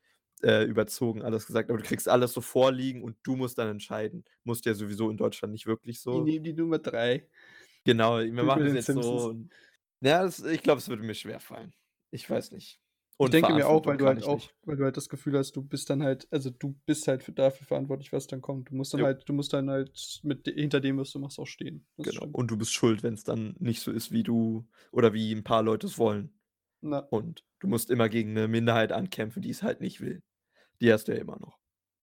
äh, 0.44 0.64
überzogen 0.66 1.22
alles 1.22 1.46
gesagt, 1.48 1.70
aber 1.70 1.80
du 1.80 1.86
kriegst 1.86 2.10
alles 2.10 2.34
so 2.34 2.42
vorliegen 2.42 3.04
und 3.04 3.16
du 3.24 3.36
musst 3.36 3.58
dann 3.58 3.70
entscheiden. 3.70 4.26
Musst 4.44 4.66
ja 4.66 4.74
sowieso 4.74 5.10
in 5.10 5.18
Deutschland 5.18 5.54
nicht 5.54 5.66
wirklich 5.66 5.98
Ich 5.98 6.02
so. 6.02 6.24
nehme 6.24 6.42
die 6.44 6.54
Nummer 6.54 6.80
drei. 6.80 7.28
Genau, 7.86 8.18
wir 8.20 8.32
machen 8.44 8.66
das 8.66 8.74
jetzt 8.74 8.86
Simpsons. 8.88 9.22
so. 9.22 9.30
und- 9.30 9.54
Ja, 10.02 10.24
das, 10.24 10.44
ich 10.44 10.62
glaube, 10.64 10.80
es 10.80 10.90
würde 10.90 11.04
mir 11.04 11.14
schwer 11.16 11.40
fallen. 11.40 11.74
Ich 12.12 12.30
weiß 12.30 12.52
nicht. 12.52 12.82
Ich 13.18 13.30
denke 13.30 13.54
mir 13.54 13.68
auch, 13.68 13.86
weil 13.86 13.96
du 13.98 14.06
halt 14.08 14.24
auch, 14.24 14.36
nicht. 14.36 14.54
weil 14.64 14.76
du 14.76 14.84
halt 14.84 14.98
das 14.98 15.08
Gefühl 15.08 15.38
hast, 15.38 15.56
du 15.56 15.62
bist 15.62 15.90
dann 15.90 16.04
halt, 16.04 16.28
also 16.32 16.50
du 16.50 16.76
bist 16.86 17.08
halt 17.08 17.24
für, 17.24 17.32
dafür 17.32 17.66
verantwortlich, 17.66 18.12
was 18.12 18.28
dann 18.28 18.42
kommt. 18.42 18.70
Du 18.70 18.76
musst 18.76 18.94
dann 18.94 19.00
Jo. 19.00 19.06
halt, 19.06 19.28
du 19.30 19.34
musst 19.34 19.54
dann 19.54 19.70
halt 19.70 20.20
mit 20.24 20.46
hinter 20.48 20.82
dem, 20.82 20.98
was 20.98 21.12
du 21.12 21.20
machst, 21.20 21.40
auch 21.40 21.46
stehen. 21.48 21.86
Das 21.98 22.08
Genau. 22.08 22.28
Und 22.34 22.52
du 22.52 22.58
bist 22.58 22.74
schuld, 22.74 23.04
wenn 23.04 23.14
es 23.14 23.24
dann 23.24 23.56
nicht 23.60 23.82
so 23.82 23.92
ist, 23.92 24.12
wie 24.12 24.24
du 24.24 24.68
oder 24.92 25.14
wie 25.14 25.32
ein 25.32 25.44
paar 25.46 25.64
Leute 25.64 25.88
es 25.88 25.98
wollen. 25.98 26.38
Na, 26.82 27.00
Und 27.00 27.46
du 27.60 27.68
musst 27.68 27.90
immer 27.90 28.10
gegen 28.10 28.32
eine 28.32 28.48
Minderheit 28.50 28.92
ankämpfen, 28.92 29.42
die 29.42 29.50
es 29.50 29.64
halt 29.64 29.80
nicht 29.80 30.02
will. 30.02 30.22
Die 30.82 30.92
hast 30.92 31.08
du 31.08 31.14
ja 31.14 31.20
immer 31.20 31.40
noch. 31.40 31.58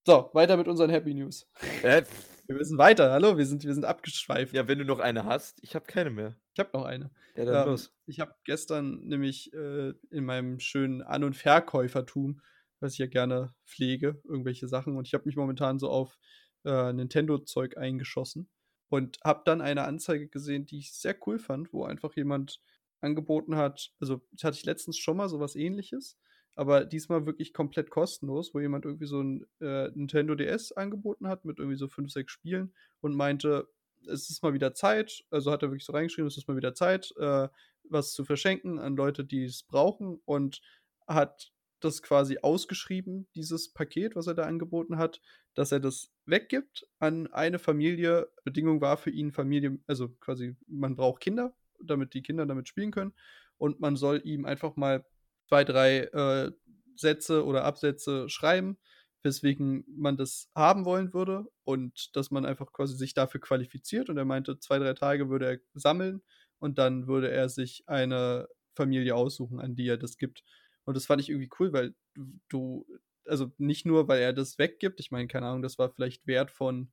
so, 0.07 0.31
weiter 0.33 0.57
mit 0.57 0.67
unseren 0.67 0.89
Happy 0.91 1.13
News. 1.15 1.47
Äh, 1.83 2.03
Wir 2.47 2.57
müssen 2.57 2.79
weiter. 2.79 3.13
Hallo, 3.13 3.37
wir 3.37 3.47
sind, 3.47 3.65
wir 3.65 3.75
sind 3.75 3.85
abgeschweift. 3.85 4.55
ja, 4.55 4.67
wenn 4.67 4.79
du 4.79 4.85
noch 4.87 4.99
eine 4.99 5.25
hast, 5.25 5.63
ich 5.63 5.75
habe 5.75 5.85
keine 5.85 6.11
mehr. 6.11 6.37
Ich 6.55 6.61
habe 6.61 6.71
noch 6.75 6.85
eine. 6.85 7.11
Ja, 7.35 7.45
dann 7.45 7.63
Ähm, 7.65 7.65
los. 7.65 7.93
ich 8.07 8.21
habe 8.21 8.35
gestern 8.45 9.07
nämlich 9.07 9.53
äh, 9.55 9.95
in 10.11 10.25
meinem 10.25 10.59
schönen 10.61 11.03
An- 11.03 11.25
und 11.25 11.37
Verkäufertum, 11.37 12.41
was 12.81 12.93
ich 12.95 12.99
ja 12.99 13.07
gerne 13.07 13.55
pflege, 13.67 14.21
irgendwelche 14.25 14.69
Sachen. 14.69 14.97
Und 14.97 15.07
ich 15.07 15.15
habe 15.15 15.25
mich 15.27 15.37
momentan 15.37 15.79
so 15.79 15.89
auf 15.89 16.19
äh, 16.65 16.93
Nintendo-Zeug 16.93 17.77
eingeschossen 17.77 18.49
und 18.89 19.19
habe 19.25 19.43
dann 19.45 19.61
eine 19.61 19.85
Anzeige 19.85 20.29
gesehen, 20.29 20.67
die 20.67 20.79
ich 20.79 20.93
sehr 20.93 21.17
cool 21.27 21.39
fand, 21.39 21.73
wo 21.73 21.85
einfach 21.85 22.15
jemand 22.15 22.61
angeboten 23.01 23.57
hat. 23.57 23.93
Also, 24.01 24.23
hatte 24.43 24.57
ich 24.57 24.65
letztens 24.65 24.99
schon 24.99 25.17
mal 25.17 25.29
sowas 25.29 25.57
ähnliches, 25.57 26.19
aber 26.55 26.85
diesmal 26.85 27.27
wirklich 27.27 27.53
komplett 27.55 27.91
kostenlos, 27.91 28.53
wo 28.55 28.61
jemand 28.61 28.85
irgendwie 28.85 29.07
so 29.07 29.21
ein 29.23 29.47
äh, 29.61 29.89
Nintendo 29.95 30.35
DS 30.35 30.73
angeboten 30.73 31.27
hat 31.29 31.45
mit 31.45 31.59
irgendwie 31.59 31.79
so 31.79 31.89
fünf, 31.89 32.13
sechs 32.13 32.33
Spielen 32.33 32.75
und 33.01 33.15
meinte, 33.17 33.69
es 34.07 34.31
ist 34.31 34.43
mal 34.43 34.55
wieder 34.55 34.75
Zeit, 34.75 35.25
also 35.31 35.51
hat 35.51 35.63
er 35.63 35.71
wirklich 35.71 35.85
so 35.85 35.93
reingeschrieben, 35.93 36.29
es 36.29 36.37
ist 36.37 36.49
mal 36.49 36.57
wieder 36.57 36.75
Zeit, 36.75 37.13
äh, 37.19 37.49
was 37.85 38.13
zu 38.13 38.25
verschenken 38.25 38.79
an 38.79 38.97
Leute, 38.97 39.25
die 39.25 39.45
es 39.45 39.63
brauchen 39.63 40.21
und 40.25 40.61
hat 41.07 41.53
das 41.81 42.03
quasi 42.03 42.39
ausgeschrieben, 42.41 43.27
dieses 43.35 43.73
Paket, 43.73 44.15
was 44.15 44.27
er 44.27 44.35
da 44.35 44.45
angeboten 44.45 44.99
hat, 44.99 45.21
dass 45.55 45.73
er 45.73 45.81
das 45.81 46.13
weggibt 46.27 46.87
an 47.01 47.27
eine 47.33 47.59
Familie. 47.59 48.29
Bedingung 48.45 48.81
war 48.81 48.97
für 48.97 49.11
ihn 49.11 49.33
Familie, 49.33 49.79
also 49.87 50.09
quasi, 50.09 50.57
man 50.67 50.95
braucht 50.95 51.21
Kinder, 51.21 51.55
damit 51.83 52.15
die 52.15 52.23
Kinder 52.23 52.47
damit 52.47 52.69
spielen 52.69 52.93
können 52.93 53.13
und 53.59 53.81
man 53.81 53.97
soll 53.97 54.21
ihm 54.25 54.45
einfach 54.45 54.77
mal 54.77 55.05
zwei, 55.49 55.65
drei 55.65 55.99
äh, 55.99 56.53
Sätze 56.97 57.45
oder 57.45 57.65
Absätze 57.65 58.29
schreiben, 58.29 58.79
weswegen 59.23 59.85
man 59.89 60.17
das 60.17 60.51
haben 60.55 60.85
wollen 60.85 61.13
würde 61.13 61.47
und 61.65 62.15
dass 62.17 62.31
man 62.31 62.45
einfach 62.45 62.73
quasi 62.73 62.97
sich 62.97 63.15
dafür 63.15 63.41
qualifiziert. 63.41 64.11
Und 64.11 64.19
er 64.19 64.25
meinte, 64.25 64.59
zwei, 64.59 64.79
drei 64.79 64.95
Tage 64.95 65.29
würde 65.29 65.47
er 65.47 65.59
sammeln 65.75 66.23
und 66.59 66.79
dann 66.79 67.07
würde 67.07 67.31
er 67.31 67.49
sich 67.49 67.85
eine 67.87 68.49
Familie 68.75 69.15
aussuchen, 69.15 69.61
an 69.61 69.75
die 69.75 69.87
er 69.89 69.99
das 69.99 70.17
gibt. 70.17 70.43
Und 70.85 70.97
das 70.97 71.07
fand 71.07 71.21
ich 71.21 71.29
irgendwie 71.31 71.51
cool, 71.59 71.73
weil 71.73 71.95
du, 72.15 72.41
du 72.49 72.87
also 73.27 73.53
nicht 73.59 73.87
nur, 73.87 74.09
weil 74.09 74.21
er 74.21 74.33
das 74.33 74.59
weggibt, 74.59 75.01
ich 75.01 75.11
meine, 75.11 75.29
keine 75.29 75.47
Ahnung, 75.47 75.63
das 75.63 75.79
war 75.79 75.91
vielleicht 75.91 76.27
Wert 76.27 76.51
von 76.51 76.91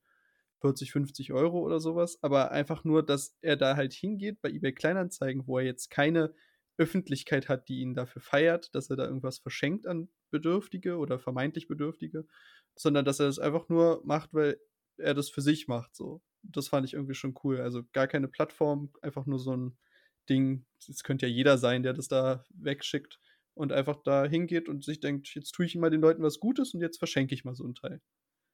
40, 0.62 0.92
50 0.92 1.34
Euro 1.34 1.60
oder 1.60 1.80
sowas, 1.80 2.20
aber 2.22 2.52
einfach 2.52 2.84
nur, 2.84 3.04
dass 3.04 3.38
er 3.42 3.56
da 3.56 3.76
halt 3.76 3.94
hingeht 3.94 4.42
bei 4.42 4.50
eBay 4.50 4.74
Kleinanzeigen, 4.74 5.48
wo 5.48 5.58
er 5.58 5.66
jetzt 5.66 5.90
keine 5.90 6.34
Öffentlichkeit 6.80 7.50
hat, 7.50 7.68
die 7.68 7.82
ihn 7.82 7.94
dafür 7.94 8.22
feiert, 8.22 8.74
dass 8.74 8.90
er 8.90 8.96
da 8.96 9.06
irgendwas 9.06 9.40
verschenkt 9.40 9.86
an 9.86 10.10
Bedürftige 10.32 10.98
oder 10.98 11.20
vermeintlich 11.20 11.68
Bedürftige, 11.68 12.26
sondern 12.76 13.04
dass 13.06 13.20
er 13.20 13.26
das 13.28 13.38
einfach 13.38 13.68
nur 13.68 14.02
macht, 14.06 14.34
weil 14.34 14.58
er 14.98 15.14
das 15.14 15.30
für 15.30 15.42
sich 15.42 15.68
macht. 15.68 15.96
So, 15.96 16.22
das 16.42 16.70
fand 16.70 16.88
ich 16.88 16.94
irgendwie 16.94 17.14
schon 17.16 17.36
cool. 17.44 17.60
Also 17.60 17.84
gar 17.92 18.08
keine 18.08 18.30
Plattform, 18.30 18.94
einfach 19.02 19.26
nur 19.26 19.40
so 19.40 19.56
ein 19.56 19.78
Ding. 20.30 20.66
Es 20.88 21.04
könnte 21.04 21.28
ja 21.28 21.34
jeder 21.34 21.58
sein, 21.58 21.84
der 21.84 21.94
das 21.94 22.08
da 22.08 22.46
wegschickt 22.50 23.20
und 23.56 23.74
einfach 23.74 24.02
da 24.04 24.26
hingeht 24.26 24.70
und 24.70 24.86
sich 24.86 25.02
denkt, 25.02 25.36
jetzt 25.36 25.52
tue 25.52 25.66
ich 25.66 25.76
mal 25.76 25.90
den 25.90 26.02
Leuten 26.02 26.24
was 26.24 26.40
Gutes 26.40 26.74
und 26.74 26.80
jetzt 26.80 26.98
verschenke 26.98 27.36
ich 27.36 27.44
mal 27.44 27.56
so 27.56 27.66
einen 27.66 27.76
Teil. 27.76 28.02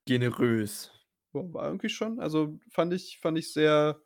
Generös. 0.07 0.91
War 1.31 1.67
irgendwie 1.67 1.89
schon. 1.89 2.19
Also 2.19 2.57
fand 2.71 2.93
ich, 2.93 3.19
fand 3.21 3.37
ich 3.37 3.53
sehr 3.53 4.01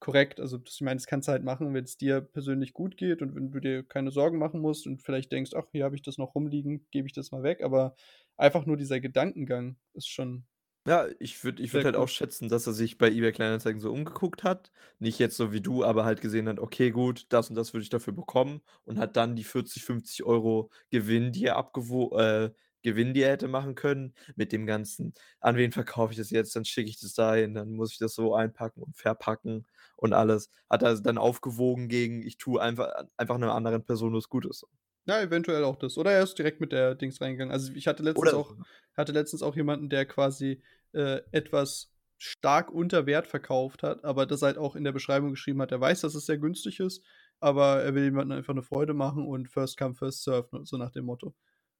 korrekt. 0.00 0.40
Also, 0.40 0.58
ich 0.64 0.80
meine, 0.80 0.96
das 0.96 1.06
kannst 1.06 1.28
du 1.28 1.32
halt 1.32 1.44
machen, 1.44 1.72
wenn 1.74 1.84
es 1.84 1.96
dir 1.96 2.20
persönlich 2.20 2.72
gut 2.72 2.96
geht 2.96 3.22
und 3.22 3.34
wenn 3.34 3.50
du 3.50 3.60
dir 3.60 3.82
keine 3.82 4.10
Sorgen 4.10 4.38
machen 4.38 4.60
musst 4.60 4.86
und 4.86 5.02
vielleicht 5.02 5.32
denkst, 5.32 5.52
ach, 5.54 5.66
hier 5.72 5.84
habe 5.84 5.96
ich 5.96 6.02
das 6.02 6.18
noch 6.18 6.34
rumliegen, 6.34 6.86
gebe 6.90 7.06
ich 7.06 7.12
das 7.12 7.32
mal 7.32 7.42
weg. 7.42 7.62
Aber 7.62 7.94
einfach 8.36 8.66
nur 8.66 8.76
dieser 8.76 9.00
Gedankengang 9.00 9.76
ist 9.94 10.08
schon 10.08 10.46
ja, 10.86 11.06
ich 11.20 11.44
würde 11.44 11.62
ich 11.62 11.74
würde 11.74 11.84
halt 11.86 11.96
auch 11.96 12.08
schätzen, 12.08 12.48
dass 12.48 12.66
er 12.66 12.72
sich 12.72 12.96
bei 12.98 13.10
eBay 13.10 13.32
Kleinanzeigen 13.32 13.80
so 13.80 13.92
umgeguckt 13.92 14.42
hat. 14.44 14.72
Nicht 14.98 15.18
jetzt 15.18 15.36
so 15.36 15.52
wie 15.52 15.60
du, 15.60 15.84
aber 15.84 16.04
halt 16.04 16.20
gesehen 16.22 16.48
hat: 16.48 16.58
„Okay, 16.60 16.90
gut, 16.90 17.26
das 17.30 17.50
und 17.50 17.56
das 17.56 17.74
würde 17.74 17.82
ich 17.82 17.90
dafür 17.90 18.14
bekommen“ 18.14 18.62
und 18.84 18.98
hat 18.98 19.16
dann 19.16 19.36
die 19.36 19.44
40, 19.44 19.84
50 19.84 20.24
Euro 20.24 20.70
Gewinn, 20.90 21.32
die 21.32 21.44
er 21.44 21.56
abgewo 21.56 22.16
äh, 22.18 22.52
Gewinn, 22.82 23.14
die 23.14 23.22
er 23.22 23.32
hätte 23.32 23.48
machen 23.48 23.74
können, 23.74 24.14
mit 24.36 24.52
dem 24.52 24.66
Ganzen: 24.66 25.14
„An 25.40 25.56
wen 25.56 25.72
verkaufe 25.72 26.12
ich 26.12 26.18
das 26.18 26.30
jetzt? 26.30 26.54
Dann 26.56 26.64
schicke 26.64 26.90
ich 26.90 27.00
das 27.00 27.14
dahin, 27.14 27.54
dann 27.54 27.72
muss 27.72 27.92
ich 27.92 27.98
das 27.98 28.14
so 28.14 28.34
einpacken 28.34 28.82
und 28.82 28.96
verpacken 28.96 29.66
und 29.96 30.12
alles.“ 30.12 30.50
Hat 30.70 30.82
er 30.82 31.00
dann 31.00 31.18
aufgewogen 31.18 31.88
gegen: 31.88 32.22
„Ich 32.22 32.38
tue 32.38 32.60
einfach 32.60 32.92
einfach 33.16 33.38
'ner 33.38 33.54
anderen 33.54 33.84
Person 33.84 34.14
was 34.14 34.28
Gutes.“ 34.28 34.64
Ja, 35.06 35.20
eventuell 35.22 35.64
auch 35.64 35.76
das. 35.76 35.96
Oder 35.96 36.12
er 36.12 36.22
ist 36.22 36.34
direkt 36.38 36.60
mit 36.60 36.72
der 36.72 36.94
Dings 36.94 37.20
reingegangen. 37.20 37.52
Also, 37.52 37.72
ich 37.72 37.86
hatte 37.86 38.02
letztens 38.02 38.32
Oder 38.32 38.34
auch 38.34 38.56
hatte 38.94 39.12
letztens 39.12 39.42
auch 39.42 39.56
jemanden, 39.56 39.88
der 39.88 40.04
quasi 40.06 40.62
äh, 40.92 41.20
etwas 41.30 41.94
stark 42.18 42.70
unter 42.72 43.06
Wert 43.06 43.26
verkauft 43.28 43.82
hat, 43.84 44.04
aber 44.04 44.26
das 44.26 44.42
halt 44.42 44.58
auch 44.58 44.74
in 44.76 44.82
der 44.84 44.92
Beschreibung 44.92 45.30
geschrieben 45.30 45.62
hat. 45.62 45.70
Er 45.72 45.80
weiß, 45.80 46.00
dass 46.00 46.14
es 46.16 46.26
sehr 46.26 46.38
günstig 46.38 46.80
ist, 46.80 47.04
aber 47.40 47.82
er 47.82 47.94
will 47.94 48.04
jemandem 48.04 48.36
einfach 48.38 48.52
eine 48.52 48.62
Freude 48.62 48.92
machen 48.94 49.24
und 49.26 49.48
first 49.48 49.78
come, 49.78 49.94
first 49.94 50.24
serve, 50.24 50.48
ne, 50.52 50.66
so 50.66 50.76
nach 50.76 50.90
dem 50.90 51.04
Motto. 51.04 51.34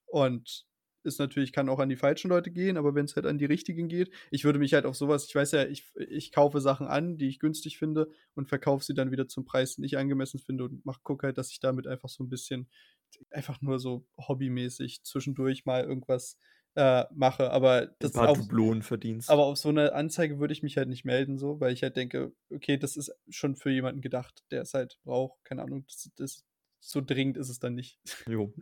Und 0.06 0.66
ist 1.08 1.18
natürlich, 1.18 1.52
kann 1.52 1.68
auch 1.68 1.78
an 1.80 1.88
die 1.88 1.96
falschen 1.96 2.28
Leute 2.28 2.50
gehen, 2.50 2.76
aber 2.76 2.94
wenn 2.94 3.06
es 3.06 3.16
halt 3.16 3.26
an 3.26 3.38
die 3.38 3.44
richtigen 3.44 3.88
geht, 3.88 4.10
ich 4.30 4.44
würde 4.44 4.58
mich 4.58 4.74
halt 4.74 4.86
auf 4.86 4.96
sowas, 4.96 5.26
ich 5.26 5.34
weiß 5.34 5.52
ja, 5.52 5.66
ich, 5.66 5.84
ich 5.96 6.32
kaufe 6.32 6.60
Sachen 6.60 6.86
an, 6.86 7.18
die 7.18 7.28
ich 7.28 7.40
günstig 7.40 7.78
finde 7.78 8.10
und 8.34 8.48
verkaufe 8.48 8.84
sie 8.84 8.94
dann 8.94 9.10
wieder 9.10 9.28
zum 9.28 9.44
Preis, 9.44 9.76
den 9.76 9.84
ich 9.84 9.98
angemessen 9.98 10.38
finde 10.38 10.64
und 10.64 10.84
mach, 10.84 11.02
gucke 11.02 11.26
halt, 11.26 11.38
dass 11.38 11.50
ich 11.50 11.60
damit 11.60 11.86
einfach 11.86 12.08
so 12.08 12.22
ein 12.22 12.28
bisschen, 12.28 12.68
einfach 13.30 13.60
nur 13.60 13.78
so 13.78 14.06
hobbymäßig 14.18 15.02
zwischendurch 15.02 15.64
mal 15.64 15.82
irgendwas 15.84 16.38
äh, 16.74 17.06
mache, 17.12 17.50
aber 17.50 17.88
das 17.98 18.14
ein 18.14 18.20
paar 18.20 18.28
auf, 18.28 18.38
Dublonen 18.38 18.82
verdienst. 18.82 19.30
Aber 19.30 19.46
auf 19.46 19.58
so 19.58 19.68
eine 19.68 19.94
Anzeige 19.94 20.38
würde 20.38 20.52
ich 20.52 20.62
mich 20.62 20.76
halt 20.76 20.88
nicht 20.88 21.04
melden, 21.04 21.36
so, 21.36 21.58
weil 21.60 21.72
ich 21.72 21.82
halt 21.82 21.96
denke, 21.96 22.32
okay, 22.50 22.76
das 22.76 22.96
ist 22.96 23.12
schon 23.28 23.56
für 23.56 23.70
jemanden 23.70 24.00
gedacht, 24.00 24.44
der 24.50 24.62
es 24.62 24.74
halt 24.74 24.98
braucht. 25.02 25.42
Keine 25.44 25.62
Ahnung, 25.62 25.84
das, 25.86 26.10
das 26.16 26.44
so 26.80 27.00
dringend 27.00 27.36
ist 27.36 27.48
es 27.48 27.58
dann 27.58 27.74
nicht. 27.74 27.98
Jo. 28.28 28.54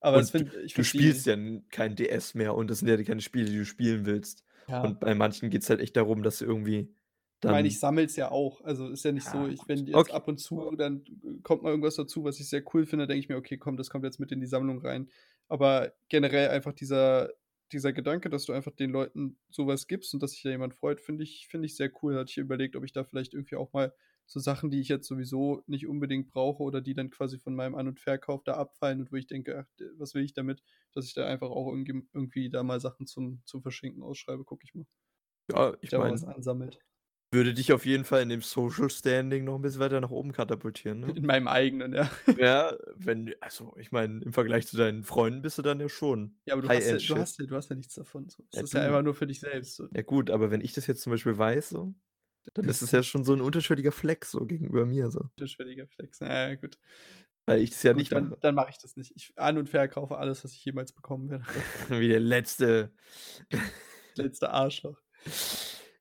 Aber 0.00 0.24
find, 0.24 0.52
ich 0.64 0.74
du 0.74 0.82
spielst 0.82 1.26
ja 1.26 1.36
kein 1.70 1.94
DS 1.94 2.34
mehr 2.34 2.54
und 2.54 2.70
das 2.70 2.80
sind 2.80 2.88
ja 2.88 3.02
keine 3.02 3.20
Spiele, 3.20 3.50
die 3.50 3.58
du 3.58 3.64
spielen 3.66 4.06
willst. 4.06 4.44
Ja. 4.66 4.82
Und 4.82 5.00
bei 5.00 5.14
manchen 5.14 5.50
geht 5.50 5.62
es 5.62 5.70
halt 5.70 5.80
echt 5.80 5.96
darum, 5.96 6.22
dass 6.22 6.38
du 6.38 6.46
irgendwie. 6.46 6.94
Dann 7.40 7.52
ich 7.52 7.54
meine, 7.54 7.68
ich 7.68 7.80
sammle 7.80 8.04
es 8.04 8.16
ja 8.16 8.30
auch. 8.30 8.62
Also 8.64 8.88
ist 8.88 9.04
ja 9.04 9.12
nicht 9.12 9.26
ja, 9.26 9.32
so, 9.32 9.46
ich, 9.46 9.60
wenn 9.66 9.86
jetzt 9.86 9.94
okay. 9.94 10.12
ab 10.12 10.28
und 10.28 10.38
zu, 10.38 10.74
dann 10.76 11.04
kommt 11.42 11.62
mal 11.62 11.70
irgendwas 11.70 11.96
dazu, 11.96 12.24
was 12.24 12.38
ich 12.40 12.48
sehr 12.48 12.62
cool 12.74 12.86
finde, 12.86 13.06
denke 13.06 13.20
ich 13.20 13.28
mir, 13.28 13.36
okay, 13.36 13.56
komm, 13.56 13.76
das 13.76 13.90
kommt 13.90 14.04
jetzt 14.04 14.20
mit 14.20 14.32
in 14.32 14.40
die 14.40 14.46
Sammlung 14.46 14.78
rein. 14.80 15.08
Aber 15.48 15.92
generell 16.08 16.50
einfach 16.50 16.72
dieser, 16.72 17.30
dieser 17.72 17.92
Gedanke, 17.92 18.30
dass 18.30 18.44
du 18.44 18.52
einfach 18.52 18.72
den 18.72 18.90
Leuten 18.90 19.38
sowas 19.50 19.86
gibst 19.86 20.12
und 20.14 20.22
dass 20.22 20.32
sich 20.32 20.42
da 20.42 20.50
jemand 20.50 20.74
freut, 20.74 21.00
finde 21.00 21.24
ich, 21.24 21.46
finde 21.48 21.66
ich 21.66 21.76
sehr 21.76 21.90
cool. 22.02 22.14
Da 22.14 22.20
hatte 22.20 22.30
ich 22.30 22.38
überlegt, 22.38 22.76
ob 22.76 22.84
ich 22.84 22.92
da 22.92 23.04
vielleicht 23.04 23.34
irgendwie 23.34 23.56
auch 23.56 23.72
mal 23.72 23.92
so 24.30 24.38
Sachen, 24.38 24.70
die 24.70 24.80
ich 24.80 24.86
jetzt 24.86 25.08
sowieso 25.08 25.64
nicht 25.66 25.88
unbedingt 25.88 26.28
brauche 26.28 26.62
oder 26.62 26.80
die 26.80 26.94
dann 26.94 27.10
quasi 27.10 27.36
von 27.36 27.56
meinem 27.56 27.74
An- 27.74 27.88
und 27.88 27.98
Verkauf 27.98 28.44
da 28.44 28.54
abfallen 28.54 29.00
und 29.00 29.10
wo 29.10 29.16
ich 29.16 29.26
denke, 29.26 29.58
ach, 29.58 29.84
was 29.98 30.14
will 30.14 30.22
ich 30.22 30.34
damit, 30.34 30.62
dass 30.94 31.04
ich 31.04 31.14
da 31.14 31.26
einfach 31.26 31.50
auch 31.50 31.68
irgendwie, 31.68 32.06
irgendwie 32.12 32.48
da 32.48 32.62
mal 32.62 32.78
Sachen 32.78 33.08
zum, 33.08 33.42
zum 33.44 33.60
Verschenken 33.60 34.04
ausschreibe, 34.04 34.44
gucke 34.44 34.64
ich 34.64 34.74
mal. 34.74 34.86
Ja, 35.50 35.74
ich 35.80 35.90
meine. 35.90 36.16
Würde 37.32 37.54
dich 37.54 37.72
auf 37.72 37.86
jeden 37.86 38.04
Fall 38.04 38.22
in 38.22 38.28
dem 38.28 38.42
Social 38.42 38.90
Standing 38.90 39.44
noch 39.44 39.56
ein 39.56 39.62
bisschen 39.62 39.80
weiter 39.80 40.00
nach 40.00 40.10
oben 40.10 40.32
katapultieren, 40.32 41.00
ne? 41.00 41.12
In 41.14 41.26
meinem 41.26 41.46
eigenen, 41.46 41.92
ja. 41.92 42.10
Ja, 42.40 42.76
wenn, 42.96 43.34
also 43.40 43.74
ich 43.78 43.92
meine, 43.92 44.20
im 44.22 44.32
Vergleich 44.32 44.66
zu 44.66 44.76
deinen 44.76 45.04
Freunden 45.04 45.42
bist 45.42 45.58
du 45.58 45.62
dann 45.62 45.78
ja 45.80 45.88
schon. 45.88 46.36
Ja, 46.46 46.54
aber 46.54 46.62
du, 46.62 46.68
hast 46.68 46.86
ja, 46.86 46.96
du, 46.96 47.16
hast, 47.20 47.38
ja, 47.38 47.46
du 47.46 47.56
hast 47.56 47.70
ja 47.70 47.76
nichts 47.76 47.94
davon. 47.94 48.28
So. 48.28 48.44
Das 48.50 48.58
ja, 48.58 48.64
ist 48.64 48.74
ja 48.74 48.82
einfach 48.82 49.02
nur 49.02 49.14
für 49.14 49.28
dich 49.28 49.38
selbst. 49.40 49.76
So. 49.76 49.88
Ja, 49.94 50.02
gut, 50.02 50.30
aber 50.30 50.50
wenn 50.50 50.60
ich 50.60 50.72
das 50.72 50.88
jetzt 50.88 51.02
zum 51.02 51.12
Beispiel 51.12 51.38
weiß, 51.38 51.68
so, 51.70 51.94
dann 52.54 52.68
ist 52.68 52.82
es 52.82 52.90
ja 52.90 53.02
schon 53.02 53.24
so 53.24 53.32
ein 53.32 53.40
unterschwelliger 53.40 53.92
Flex 53.92 54.30
so 54.30 54.44
gegenüber 54.46 54.86
mir. 54.86 55.10
So. 55.10 55.20
Unterschwelliger 55.20 55.86
Flex, 55.86 56.20
ja, 56.20 56.54
gut. 56.54 56.78
Weil 57.46 57.60
ich 57.60 57.70
das 57.70 57.82
ja 57.82 57.92
gut, 57.92 57.98
nicht 58.00 58.12
dann, 58.12 58.30
mache. 58.30 58.40
Dann 58.40 58.54
mache 58.54 58.70
ich 58.70 58.78
das 58.78 58.96
nicht. 58.96 59.12
Ich 59.16 59.32
an- 59.36 59.58
und 59.58 59.68
verkaufe 59.68 60.18
alles, 60.18 60.44
was 60.44 60.52
ich 60.52 60.64
jemals 60.64 60.92
bekommen 60.92 61.30
werde. 61.30 61.44
Wie 61.88 62.08
der 62.08 62.20
letzte. 62.20 62.92
letzte 64.14 64.50
Arschloch. 64.50 65.00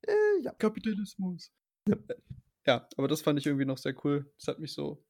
Äh, 0.05 0.43
ja. 0.43 0.51
Kapitalismus. 0.53 1.51
Ja. 1.87 1.97
ja, 2.67 2.87
aber 2.97 3.07
das 3.07 3.21
fand 3.21 3.39
ich 3.39 3.45
irgendwie 3.45 3.65
noch 3.65 3.77
sehr 3.77 3.95
cool. 4.03 4.31
Das 4.37 4.47
hat 4.47 4.59
mich 4.59 4.73
so 4.73 5.03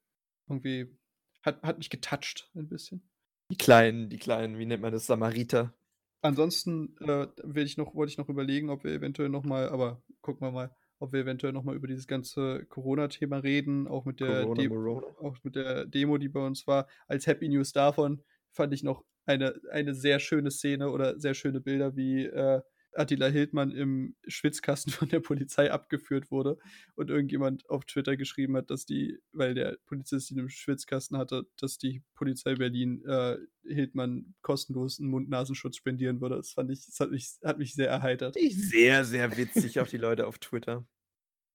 irgendwie, 0.48 0.96
hat, 1.42 1.62
hat 1.62 1.78
mich 1.78 1.90
getoucht 1.90 2.50
ein 2.54 2.68
bisschen. 2.68 3.08
Die 3.50 3.56
kleinen, 3.56 4.08
die 4.08 4.18
kleinen, 4.18 4.58
wie 4.58 4.66
nennt 4.66 4.82
man 4.82 4.92
das, 4.92 5.06
Samariter. 5.06 5.74
Ansonsten 6.22 6.96
äh, 7.00 7.28
ich 7.60 7.76
noch, 7.76 7.94
wollte 7.94 8.12
ich 8.12 8.18
noch 8.18 8.28
überlegen, 8.28 8.70
ob 8.70 8.84
wir 8.84 8.92
eventuell 8.92 9.28
nochmal, 9.28 9.68
aber 9.70 10.02
gucken 10.20 10.46
wir 10.46 10.52
mal, 10.52 10.76
ob 11.00 11.12
wir 11.12 11.20
eventuell 11.20 11.52
nochmal 11.52 11.74
über 11.74 11.88
dieses 11.88 12.06
ganze 12.06 12.64
Corona-Thema 12.66 13.38
reden, 13.38 13.88
auch 13.88 14.04
mit, 14.04 14.20
der 14.20 14.42
Corona, 14.42 15.06
auch 15.20 15.36
mit 15.42 15.56
der 15.56 15.86
Demo, 15.86 16.18
die 16.18 16.28
bei 16.28 16.46
uns 16.46 16.66
war. 16.66 16.86
Als 17.08 17.26
Happy 17.26 17.48
News 17.48 17.72
davon 17.72 18.22
fand 18.50 18.72
ich 18.74 18.82
noch 18.82 19.04
eine, 19.24 19.58
eine 19.70 19.94
sehr 19.94 20.20
schöne 20.20 20.50
Szene 20.50 20.90
oder 20.90 21.18
sehr 21.18 21.34
schöne 21.34 21.60
Bilder, 21.60 21.96
wie 21.96 22.26
äh, 22.26 22.60
Attila 22.94 23.26
Hildmann 23.26 23.70
im 23.70 24.16
Schwitzkasten 24.26 24.92
von 24.92 25.08
der 25.08 25.20
Polizei 25.20 25.70
abgeführt 25.70 26.30
wurde 26.30 26.58
und 26.94 27.10
irgendjemand 27.10 27.68
auf 27.70 27.84
Twitter 27.84 28.16
geschrieben 28.16 28.56
hat, 28.56 28.70
dass 28.70 28.86
die, 28.86 29.18
weil 29.32 29.54
der 29.54 29.78
Polizist 29.86 30.30
ihn 30.30 30.38
im 30.38 30.48
Schwitzkasten 30.48 31.16
hatte, 31.16 31.46
dass 31.58 31.78
die 31.78 32.02
Polizei 32.14 32.54
Berlin 32.54 33.04
äh, 33.06 33.36
Hildmann 33.64 34.34
kostenlos 34.42 34.98
einen 34.98 35.10
Mund-Nasenschutz 35.10 35.76
spendieren 35.76 36.20
würde. 36.20 36.36
Das 36.36 36.52
fand 36.52 36.70
ich, 36.70 36.84
das 36.86 36.98
hat 37.00 37.10
mich, 37.10 37.38
hat 37.44 37.58
mich 37.58 37.74
sehr 37.74 37.88
erheitert. 37.88 38.36
Sehr, 38.50 39.04
sehr 39.04 39.36
witzig 39.36 39.80
auf 39.80 39.88
die 39.88 39.98
Leute 39.98 40.26
auf 40.26 40.38
Twitter. 40.38 40.86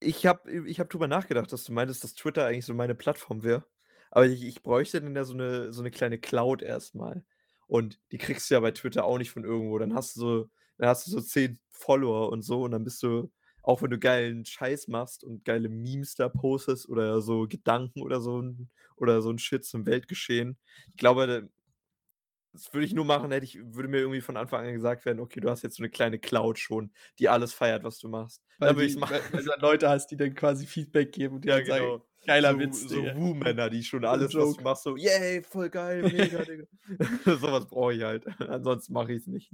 Ich 0.00 0.26
habe 0.26 0.68
ich 0.68 0.78
hab 0.78 0.90
drüber 0.90 1.08
nachgedacht, 1.08 1.50
dass 1.52 1.64
du 1.64 1.72
meintest, 1.72 2.04
dass 2.04 2.14
Twitter 2.14 2.46
eigentlich 2.46 2.66
so 2.66 2.74
meine 2.74 2.94
Plattform 2.94 3.42
wäre. 3.42 3.64
Aber 4.10 4.26
ich, 4.26 4.44
ich 4.44 4.62
bräuchte 4.62 5.00
dann 5.00 5.16
ja 5.16 5.24
so 5.24 5.34
eine, 5.34 5.72
so 5.72 5.82
eine 5.82 5.90
kleine 5.90 6.18
Cloud 6.18 6.62
erstmal. 6.62 7.24
Und 7.66 7.98
die 8.12 8.18
kriegst 8.18 8.50
du 8.50 8.54
ja 8.54 8.60
bei 8.60 8.70
Twitter 8.70 9.04
auch 9.04 9.18
nicht 9.18 9.30
von 9.30 9.44
irgendwo. 9.44 9.78
Dann 9.78 9.94
hast 9.94 10.16
du 10.16 10.20
so 10.20 10.50
dann 10.78 10.88
hast 10.88 11.06
du 11.06 11.10
so 11.10 11.20
10 11.20 11.58
Follower 11.70 12.30
und 12.30 12.42
so 12.42 12.62
und 12.62 12.72
dann 12.72 12.84
bist 12.84 13.02
du, 13.02 13.30
auch 13.62 13.82
wenn 13.82 13.90
du 13.90 13.98
geilen 13.98 14.44
Scheiß 14.44 14.88
machst 14.88 15.24
und 15.24 15.44
geile 15.44 15.68
Memes 15.68 16.14
da 16.14 16.28
postest 16.28 16.88
oder 16.88 17.20
so 17.20 17.46
Gedanken 17.48 18.02
oder 18.02 18.20
so 18.20 18.42
oder 18.96 19.20
so 19.22 19.30
ein 19.30 19.38
Shit 19.38 19.64
zum 19.64 19.86
Weltgeschehen. 19.86 20.56
Ich 20.90 20.96
glaube, 20.96 21.48
das 22.52 22.72
würde 22.72 22.86
ich 22.86 22.94
nur 22.94 23.04
machen, 23.04 23.30
hätte 23.32 23.44
ich, 23.44 23.58
würde 23.62 23.88
mir 23.88 23.98
irgendwie 23.98 24.22
von 24.22 24.36
Anfang 24.36 24.66
an 24.66 24.72
gesagt 24.72 25.04
werden, 25.04 25.20
okay, 25.20 25.40
du 25.40 25.50
hast 25.50 25.62
jetzt 25.62 25.76
so 25.76 25.82
eine 25.82 25.90
kleine 25.90 26.18
Cloud 26.18 26.58
schon, 26.58 26.90
die 27.18 27.28
alles 27.28 27.52
feiert, 27.52 27.84
was 27.84 27.98
du 27.98 28.08
machst. 28.08 28.42
Weil, 28.58 28.74
dann 28.74 28.86
die, 28.86 28.96
machen. 28.96 29.12
weil, 29.12 29.32
weil 29.32 29.44
du 29.44 29.50
dann 29.50 29.60
Leute 29.60 29.88
hast, 29.90 30.06
die 30.10 30.16
dann 30.16 30.34
quasi 30.34 30.66
Feedback 30.66 31.12
geben 31.12 31.36
und 31.36 31.44
die 31.44 31.48
ja, 31.48 31.60
genau. 31.60 31.98
sagen, 31.98 32.02
geiler 32.26 32.52
so, 32.52 32.58
Witz. 32.58 32.80
So 32.88 32.96
Woo-Männer, 32.96 33.68
die 33.68 33.82
schon 33.82 34.04
alles, 34.06 34.34
was 34.34 34.56
du 34.56 34.62
machst, 34.62 34.84
so, 34.84 34.96
yay, 34.96 35.42
voll 35.42 35.68
geil, 35.68 36.02
mega, 36.02 36.42
Digga. 36.44 36.64
Sowas 37.38 37.66
brauche 37.66 37.92
ich 37.92 38.02
halt. 38.02 38.26
Ansonsten 38.40 38.94
mache 38.94 39.12
ich 39.12 39.22
es 39.22 39.26
nicht 39.26 39.52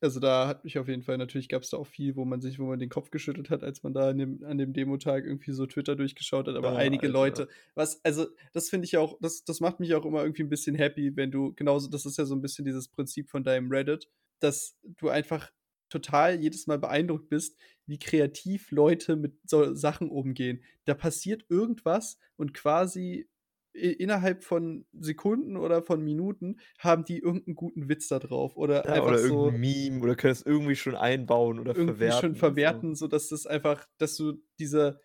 also 0.00 0.20
da 0.20 0.46
hat 0.46 0.64
mich 0.64 0.78
auf 0.78 0.88
jeden 0.88 1.02
Fall, 1.02 1.18
natürlich 1.18 1.48
gab 1.48 1.62
es 1.62 1.70
da 1.70 1.76
auch 1.76 1.86
viel, 1.86 2.16
wo 2.16 2.24
man 2.24 2.40
sich, 2.40 2.58
wo 2.58 2.66
man 2.66 2.78
den 2.78 2.88
Kopf 2.88 3.10
geschüttelt 3.10 3.50
hat, 3.50 3.62
als 3.62 3.82
man 3.82 3.92
da 3.92 4.10
an 4.10 4.18
dem, 4.18 4.44
an 4.44 4.58
dem 4.58 4.72
Demotag 4.72 5.24
irgendwie 5.24 5.52
so 5.52 5.66
Twitter 5.66 5.96
durchgeschaut 5.96 6.48
hat, 6.48 6.56
aber 6.56 6.72
oh, 6.72 6.76
einige 6.76 7.06
Alter. 7.06 7.18
Leute, 7.18 7.48
was, 7.74 8.04
also 8.04 8.26
das 8.52 8.68
finde 8.68 8.86
ich 8.86 8.96
auch, 8.96 9.18
das, 9.20 9.44
das 9.44 9.60
macht 9.60 9.80
mich 9.80 9.94
auch 9.94 10.04
immer 10.04 10.22
irgendwie 10.22 10.42
ein 10.42 10.48
bisschen 10.48 10.74
happy, 10.74 11.16
wenn 11.16 11.30
du, 11.30 11.52
genauso, 11.54 11.88
das 11.88 12.06
ist 12.06 12.18
ja 12.18 12.24
so 12.24 12.34
ein 12.34 12.42
bisschen 12.42 12.64
dieses 12.64 12.88
Prinzip 12.88 13.30
von 13.30 13.44
deinem 13.44 13.70
Reddit, 13.70 14.08
dass 14.40 14.76
du 14.82 15.08
einfach 15.08 15.50
total 15.90 16.40
jedes 16.40 16.66
Mal 16.66 16.78
beeindruckt 16.78 17.28
bist, 17.28 17.58
wie 17.86 17.98
kreativ 17.98 18.70
Leute 18.70 19.16
mit 19.16 19.34
so 19.44 19.74
Sachen 19.74 20.08
umgehen. 20.08 20.62
Da 20.84 20.94
passiert 20.94 21.44
irgendwas 21.48 22.18
und 22.36 22.54
quasi 22.54 23.28
innerhalb 23.72 24.44
von 24.44 24.86
Sekunden 24.92 25.56
oder 25.56 25.82
von 25.82 26.02
Minuten 26.02 26.58
haben 26.78 27.04
die 27.04 27.18
irgendeinen 27.18 27.54
guten 27.56 27.88
Witz 27.88 28.08
da 28.08 28.18
drauf 28.18 28.56
oder 28.56 28.86
Ja, 28.86 28.92
einfach 28.92 29.02
oder 29.02 29.18
so 29.18 29.20
irgend 29.20 29.60
Meme 29.60 30.00
oder 30.02 30.16
können 30.16 30.32
es 30.32 30.40
irgendwie 30.42 30.74
schon 30.76 30.94
einbauen 30.96 31.58
oder 31.58 31.74
irgendwie 31.74 32.10
verwerten 32.14 32.34
schon 32.34 32.34
und 32.36 32.60
so. 32.62 32.64
verwerten, 32.64 32.94
sodass 32.96 33.28
das 33.28 33.46
einfach 33.46 33.86
dass 33.98 34.16
du 34.16 34.42
diese 34.58 35.00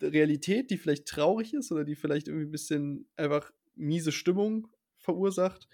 Realität, 0.00 0.70
die 0.70 0.78
vielleicht 0.78 1.06
traurig 1.08 1.54
ist 1.54 1.72
oder 1.72 1.84
die 1.84 1.96
vielleicht 1.96 2.28
irgendwie 2.28 2.46
'n 2.46 2.52
bisschen 2.52 3.10
einfach 3.16 3.52
miese 3.76 4.12
Stimmung 4.12 4.68
verursacht, 4.98 5.68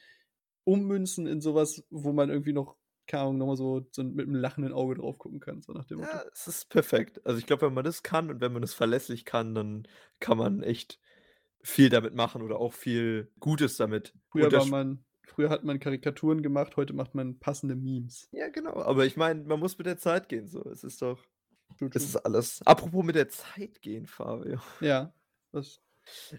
ummünzen 0.65 1.27
in 1.27 1.41
so 1.43 1.55
was, 1.55 1.85
wo 1.91 2.13
man 2.13 2.31
irgendwie 2.31 2.53
noch, 2.55 2.79
keine 3.09 3.25
Ahnung, 3.25 3.39
noch 3.39 3.47
mal 3.49 3.57
so 3.57 3.87
so 3.93 4.05
mit 4.05 4.29
'nem 4.29 4.37
lachenden 4.37 4.73
Auge 4.75 4.97
drauf 4.97 5.19
gucken 5.19 5.41
kann, 5.41 5.63
so 5.63 5.73
nach 5.73 5.87
dem 5.87 5.99
Motto. 5.99 6.21
Ja, 6.21 6.25
es 6.33 6.47
ist 6.49 6.69
perfekt. 6.71 7.25
Also, 7.27 7.39
ich 7.39 7.47
glaube, 7.47 7.67
wenn 7.67 7.75
man 7.75 7.85
das 7.85 8.03
kann 8.03 8.31
und 8.31 8.41
wenn 8.41 8.53
man 8.53 8.63
das 8.63 8.75
verlässlich 8.75 9.25
kann, 9.25 9.55
dann 9.55 9.87
kann 10.21 10.39
man 10.39 10.63
echt 10.63 11.01
viel 11.63 11.89
damit 11.89 12.15
machen 12.15 12.43
oder 12.43 12.59
auch 12.59 12.73
viel 12.73 13.31
Gutes 13.41 13.77
damit. 13.77 14.15
Früher 14.31 14.53
war 14.53 14.65
man 14.65 15.05
früher 15.27 15.51
hat 15.51 15.65
man 15.65 15.79
Karikaturen 15.79 16.43
gemacht, 16.43 16.77
heute 16.77 16.93
macht 16.93 17.15
man 17.15 17.39
passende 17.39 17.77
Memes. 17.77 18.29
Ja, 18.33 18.49
genau, 18.49 18.83
aber 18.83 19.05
ich 19.05 19.17
meine, 19.17 19.43
man 19.45 19.61
muss 19.61 19.77
mit 19.77 19.87
der 19.87 19.99
Zeit 19.99 20.29
gehen 20.29 20.49
so. 20.49 20.65
Es 20.71 20.85
ist 20.85 21.03
doch 21.03 21.23
es 21.95 22.05
ist 22.05 22.17
alles 22.17 22.61
apropos 22.67 23.05
mit 23.05 23.17
der 23.17 23.29
Zeit 23.29 23.83
gehen, 23.83 24.07
Fabio. 24.07 24.61
Ja, 24.81 25.15
was? 25.53 25.83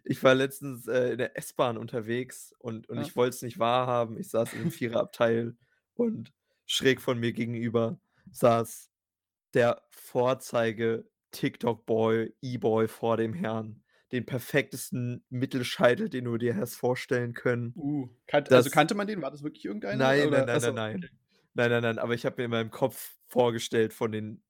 Ich 0.06 0.22
war 0.24 0.36
letztens, 0.36 0.88
äh, 0.88 1.12
in 1.14 1.18
der 1.18 1.38
S-Bahn 1.38 1.78
unterwegs 1.78 2.54
und 2.60 2.90
und 2.90 2.98
Ja. 2.98 3.02
ich 3.02 3.16
wollte 3.16 3.36
es 3.36 3.42
nicht 3.42 3.58
wahrhaben. 3.60 4.18
Ich 4.18 4.30
saß 4.30 4.54
in 4.54 4.60
'nem 4.62 4.72
Viererabteil 4.72 5.56
und 5.94 6.34
schräg 6.66 7.02
von 7.02 7.20
mir 7.20 7.32
gegenüber 7.34 8.00
saß 8.32 8.90
der 9.54 9.84
Vorzeige-TikTok-Boy, 9.92 12.34
E-Boy 12.42 12.88
vor 12.90 13.16
dem 13.18 13.34
Herrn. 13.34 13.83
Den 14.14 14.26
perfektesten 14.26 15.26
Mittelscheitel, 15.30 16.08
den 16.08 16.26
du 16.26 16.38
dir 16.38 16.56
hast 16.56 16.76
vorstellen 16.76 17.34
können. 17.34 17.74
Uh, 17.76 18.08
kannt 18.28 18.50
also, 18.52 18.70
Das 18.70 18.72
kannte 18.72 18.96
man 18.96 19.08
den? 19.08 19.22
War 19.22 19.32
das 19.32 19.44
wirklich 19.44 19.66
irgendeiner 19.66 19.98
Nein, 19.98 20.28
oder 20.28 20.38
nein, 20.38 20.46
nein, 20.46 20.56
ach 20.56 20.62
so, 20.62 20.72
nein, 20.72 20.76
nein. 20.76 20.96
okay. 20.98 21.10
Nein, 21.56 21.70
nein, 21.72 21.82
nein, 21.84 22.00
aber 22.00 22.14
ich 22.14 22.26
habe 22.26 22.36
mir 22.38 22.46
in 22.46 22.52
meinem 22.52 22.72
Kopf 22.72 23.16
vorgestellt 23.28 23.94
von 23.94 24.12
den 24.12 24.44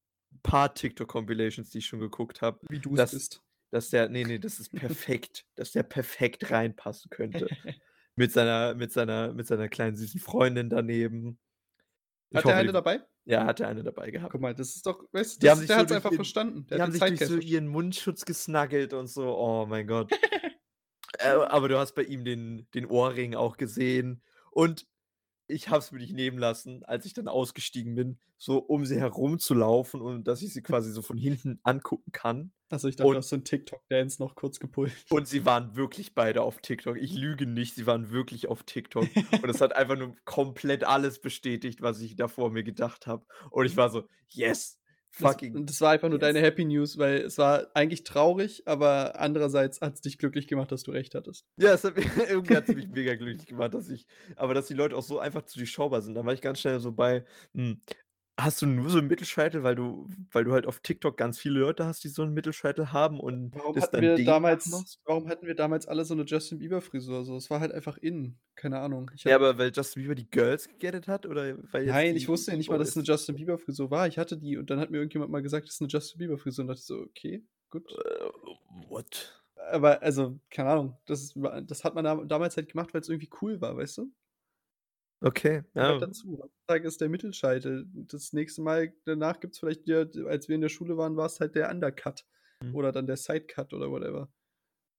paar 0.44 0.74
TikTok-Compilations, 0.74 1.70
die 1.70 1.80
ich 1.80 1.86
schon 1.86 2.00
geguckt 2.00 2.42
habe, 2.42 2.60
Wie 2.70 2.80
du's 2.80 2.98
dass 2.98 3.12
bist. 3.12 3.42
dass 3.72 3.90
der 3.90 4.10
ne, 4.10 4.24
ne, 4.26 4.40
das 4.40 4.60
ist 4.60 4.70
perfekt, 4.74 5.46
dass 5.56 5.72
der 5.72 5.84
perfekt 5.84 6.52
reinpassen 6.52 7.10
könnte. 7.10 7.48
Mit 8.16 8.32
seiner 8.32 8.76
mit 8.76 8.92
seiner 8.92 9.34
mit 9.34 9.48
seiner 9.48 9.70
kleinen 9.70 9.96
süßen 9.96 10.20
Freundin 10.20 10.70
daneben. 10.70 11.40
Ich 12.30 12.38
Hat 12.38 12.46
der 12.46 12.56
hoffe, 12.56 12.58
eine 12.58 12.72
dabei? 12.72 13.02
Ja, 13.26 13.46
hat 13.46 13.60
er 13.60 13.70
eine 13.70 13.84
dabei 13.84 14.12
gehabt. 14.12 14.32
Guck 14.32 14.42
mal, 14.42 14.54
das 14.54 14.76
ist 14.76 14.86
doch 14.86 15.04
weißt 15.12 15.38
du, 15.38 15.40
der 15.40 15.52
hat's 15.52 15.66
durch 15.66 15.80
einfach 15.80 16.12
ihren 16.12 16.16
verstanden. 16.16 16.68
Der 16.68 16.78
die 16.78 16.82
hat 16.82 17.02
haben 17.02 17.18
sich 17.18 17.28
durch 17.28 17.30
so 17.30 17.38
ihren 17.38 17.68
Mundschutz 17.68 18.26
gesnuggelt 18.26 18.94
und 18.94 19.08
so. 19.08 19.38
Oh 19.38 19.66
mein 19.66 19.88
Gott. 19.88 20.12
Äh, 21.20 21.28
aber 21.28 21.70
du 21.70 21.78
hast 21.78 21.94
bei 21.94 22.02
ihm 22.02 22.26
den 22.26 22.68
den 22.74 22.88
Ohrring 22.88 23.36
auch 23.36 23.58
gesehen 23.58 24.24
und 24.50 24.88
ich 25.48 25.70
habe 25.70 25.80
es 25.80 25.92
mir 25.92 26.00
nicht 26.00 26.14
nehmen 26.14 26.38
lassen, 26.38 26.84
als 26.84 27.06
ich 27.06 27.14
dann 27.14 27.28
ausgestiegen 27.28 27.96
bin, 27.96 28.20
so 28.38 28.58
um 28.60 28.86
sie 28.86 29.00
herumzulaufen 29.00 30.02
und 30.02 30.26
dass 30.28 30.42
ich 30.42 30.54
sie 30.54 30.62
quasi 30.64 30.92
so 30.92 31.02
von 31.02 31.18
hinten 31.18 31.60
angucken 31.64 32.12
kann. 32.12 32.54
Also, 32.70 32.88
ich 32.88 32.96
dachte, 32.96 33.12
du 33.12 33.18
Und 33.18 33.20
hast 33.20 33.30
so 33.30 33.36
'n 33.36 33.44
TikTok-Dance 33.46 34.22
noch 34.22 34.36
kurz 34.36 34.60
gepullt. 34.60 35.06
und 35.10 35.28
sie 35.28 35.46
waren 35.46 35.76
wirklich 35.76 36.16
beide 36.16 36.42
auf 36.42 36.60
TikTok. 36.62 36.98
Ich 36.98 37.14
lüge 37.14 37.46
nicht, 37.46 37.76
sie 37.76 37.86
waren 37.86 38.10
wirklich 38.12 38.48
auf 38.48 38.64
TikTok. 38.64 39.14
Und 39.42 39.50
es 39.50 39.62
hat 39.62 39.76
einfach 39.76 39.96
nur 39.98 40.16
komplett 40.26 40.84
alles 40.84 41.22
bestätigt, 41.22 41.82
was 41.82 42.02
ich 42.02 42.16
da 42.16 42.28
vor 42.28 42.50
mir 42.50 42.64
gedacht 42.64 43.06
habe. 43.08 43.26
Und 43.52 43.66
ich 43.66 43.78
war 43.78 43.90
so: 43.90 44.08
„Yes, 44.30 44.80
Das 44.82 44.83
fucking 45.14 45.56
und 45.56 45.70
das 45.70 45.80
war 45.82 45.92
einfach 45.92 46.10
nur 46.10 46.20
yes.“ 46.20 46.28
deine 46.28 46.42
Happy 46.42 46.66
News, 46.66 46.98
weil 46.98 47.18
es 47.22 47.38
war 47.38 47.68
eigentlich 47.74 48.04
traurig, 48.04 48.64
aber 48.68 49.20
andererseits 49.20 49.82
hat's 49.82 50.02
dich 50.02 50.18
glücklich 50.18 50.48
gemacht, 50.48 50.72
dass 50.72 50.84
du 50.84 50.92
recht 50.92 51.16
hattest. 51.16 51.46
Ja, 51.58 51.74
es 51.74 51.84
hat 51.84 51.96
mich 51.96 52.06
irgendwie 52.30 52.56
hat's 52.56 52.74
mich 52.74 52.88
mega 52.90 53.16
glücklich 53.16 53.48
gemacht, 53.48 53.74
dass 53.74 53.90
ich 53.90 54.06
aber 54.36 54.54
dass 54.54 54.68
die 54.68 54.74
Leute 54.74 54.96
auch 54.96 55.04
so 55.04 55.20
einfach 55.20 55.44
zu 55.44 55.58
durchschaubar 55.58 56.02
sind. 56.02 56.16
Da 56.16 56.26
war 56.26 56.34
ich 56.34 56.42
ganz 56.42 56.60
schnell 56.60 56.80
so 56.80 56.92
bei, 56.92 57.26
hm, 57.54 57.82
hast 58.40 58.62
du 58.62 58.66
nur 58.66 58.90
so 58.90 59.00
'n 59.00 59.08
Mittelscheitel, 59.08 59.64
weil 59.64 59.76
du 59.76 60.08
weil 60.32 60.44
du 60.44 60.54
halt 60.54 60.66
auf 60.66 60.80
TikTok 60.80 61.18
ganz 61.18 61.40
viele 61.40 61.60
Leute 61.60 61.86
hast, 61.86 62.04
die 62.04 62.10
so 62.10 62.24
'n 62.24 62.34
Mittelscheitel 62.34 62.92
haben 62.92 63.20
und 63.20 63.56
Warum 63.56 63.78
das 63.78 63.84
hatten 63.84 64.02
wir 64.02 64.18
damals 64.20 64.98
warum 65.06 65.28
hatten 65.28 65.46
wir 65.46 65.54
damals 65.56 65.86
alle 65.88 66.06
so 66.06 66.16
'ne 66.16 66.24
Justin 66.26 66.58
Bieber-Frisur 66.58 67.24
so? 67.24 67.36
Es 67.38 67.50
war 67.52 67.60
halt 67.60 67.72
einfach 67.72 67.98
in. 67.98 68.40
Keine 68.56 68.80
Ahnung. 68.80 69.12
Ich 69.14 69.26
Ja, 69.26 69.36
aber 69.38 69.58
weil 69.58 69.72
Justin 69.74 70.02
Bieber 70.04 70.16
die 70.16 70.30
Girls 70.30 70.68
gegettet 70.68 71.08
hat 71.08 71.26
oder 71.26 71.58
weil 71.72 71.86
Nein, 71.86 72.16
ich 72.16 72.30
wusste 72.30 72.52
ja 72.52 72.58
nicht 72.58 72.70
mal, 72.70 72.78
dass 72.78 72.90
es 72.92 72.96
'ne 72.96 73.04
Boys 73.04 73.04
Justin 73.04 73.36
Bieber-Frisur 73.36 73.92
war. 73.92 74.08
Ich 74.08 74.18
hatte 74.18 74.38
die 74.38 74.56
und 74.58 74.70
dann 74.70 74.80
hat 74.80 74.90
mir 74.90 74.98
irgendjemand 74.98 75.32
mal 75.32 75.42
gesagt, 75.42 75.68
das 75.68 75.76
ist 75.76 75.82
'ne 75.82 75.88
Justin 75.90 76.20
Bieber-Frisur 76.20 76.64
und 76.64 76.68
dachte 76.70 76.80
ich 76.80 76.86
so: 76.86 77.00
„Okay, 77.02 77.44
gut.“ 77.70 78.00
Äh, 78.06 78.30
what? 78.90 79.44
Aber 79.72 80.02
also, 80.02 80.40
keine 80.50 80.70
Ahnung, 80.72 80.98
das 81.06 81.34
das 81.68 81.84
hat 81.84 81.96
man 81.96 82.04
dam 82.04 82.28
damals 82.28 82.58
halt 82.58 82.70
gemacht, 82.70 82.94
weil's 82.94 83.10
irgendwie 83.10 83.30
cool 83.42 83.62
war, 83.62 83.78
weißt 83.78 83.98
du? 84.00 84.14
Okay, 85.24 85.64
ja. 85.74 85.98
dazu. 85.98 86.40
Heutzutage 86.44 86.88
ist 86.88 87.02
der 87.02 87.10
Mittelscheitel. 87.10 87.86
Das 87.94 88.34
nächste 88.34 88.62
Mal 88.62 88.94
danach 89.06 89.40
gibt's 89.40 89.60
vielleicht 89.60 89.86
wieder 89.88 90.06
als 90.28 90.48
wir 90.50 90.56
in 90.56 90.62
der 90.62 90.70
Schule 90.70 90.98
waren, 90.98 91.16
war's 91.18 91.40
halt 91.40 91.56
der 91.56 91.70
Undercut 91.72 92.26
Mhm. 92.62 92.76
oder 92.76 92.92
dann 92.92 93.08
der 93.08 93.18
Sidecut 93.18 93.74
oder 93.74 93.90
whatever. 93.92 94.32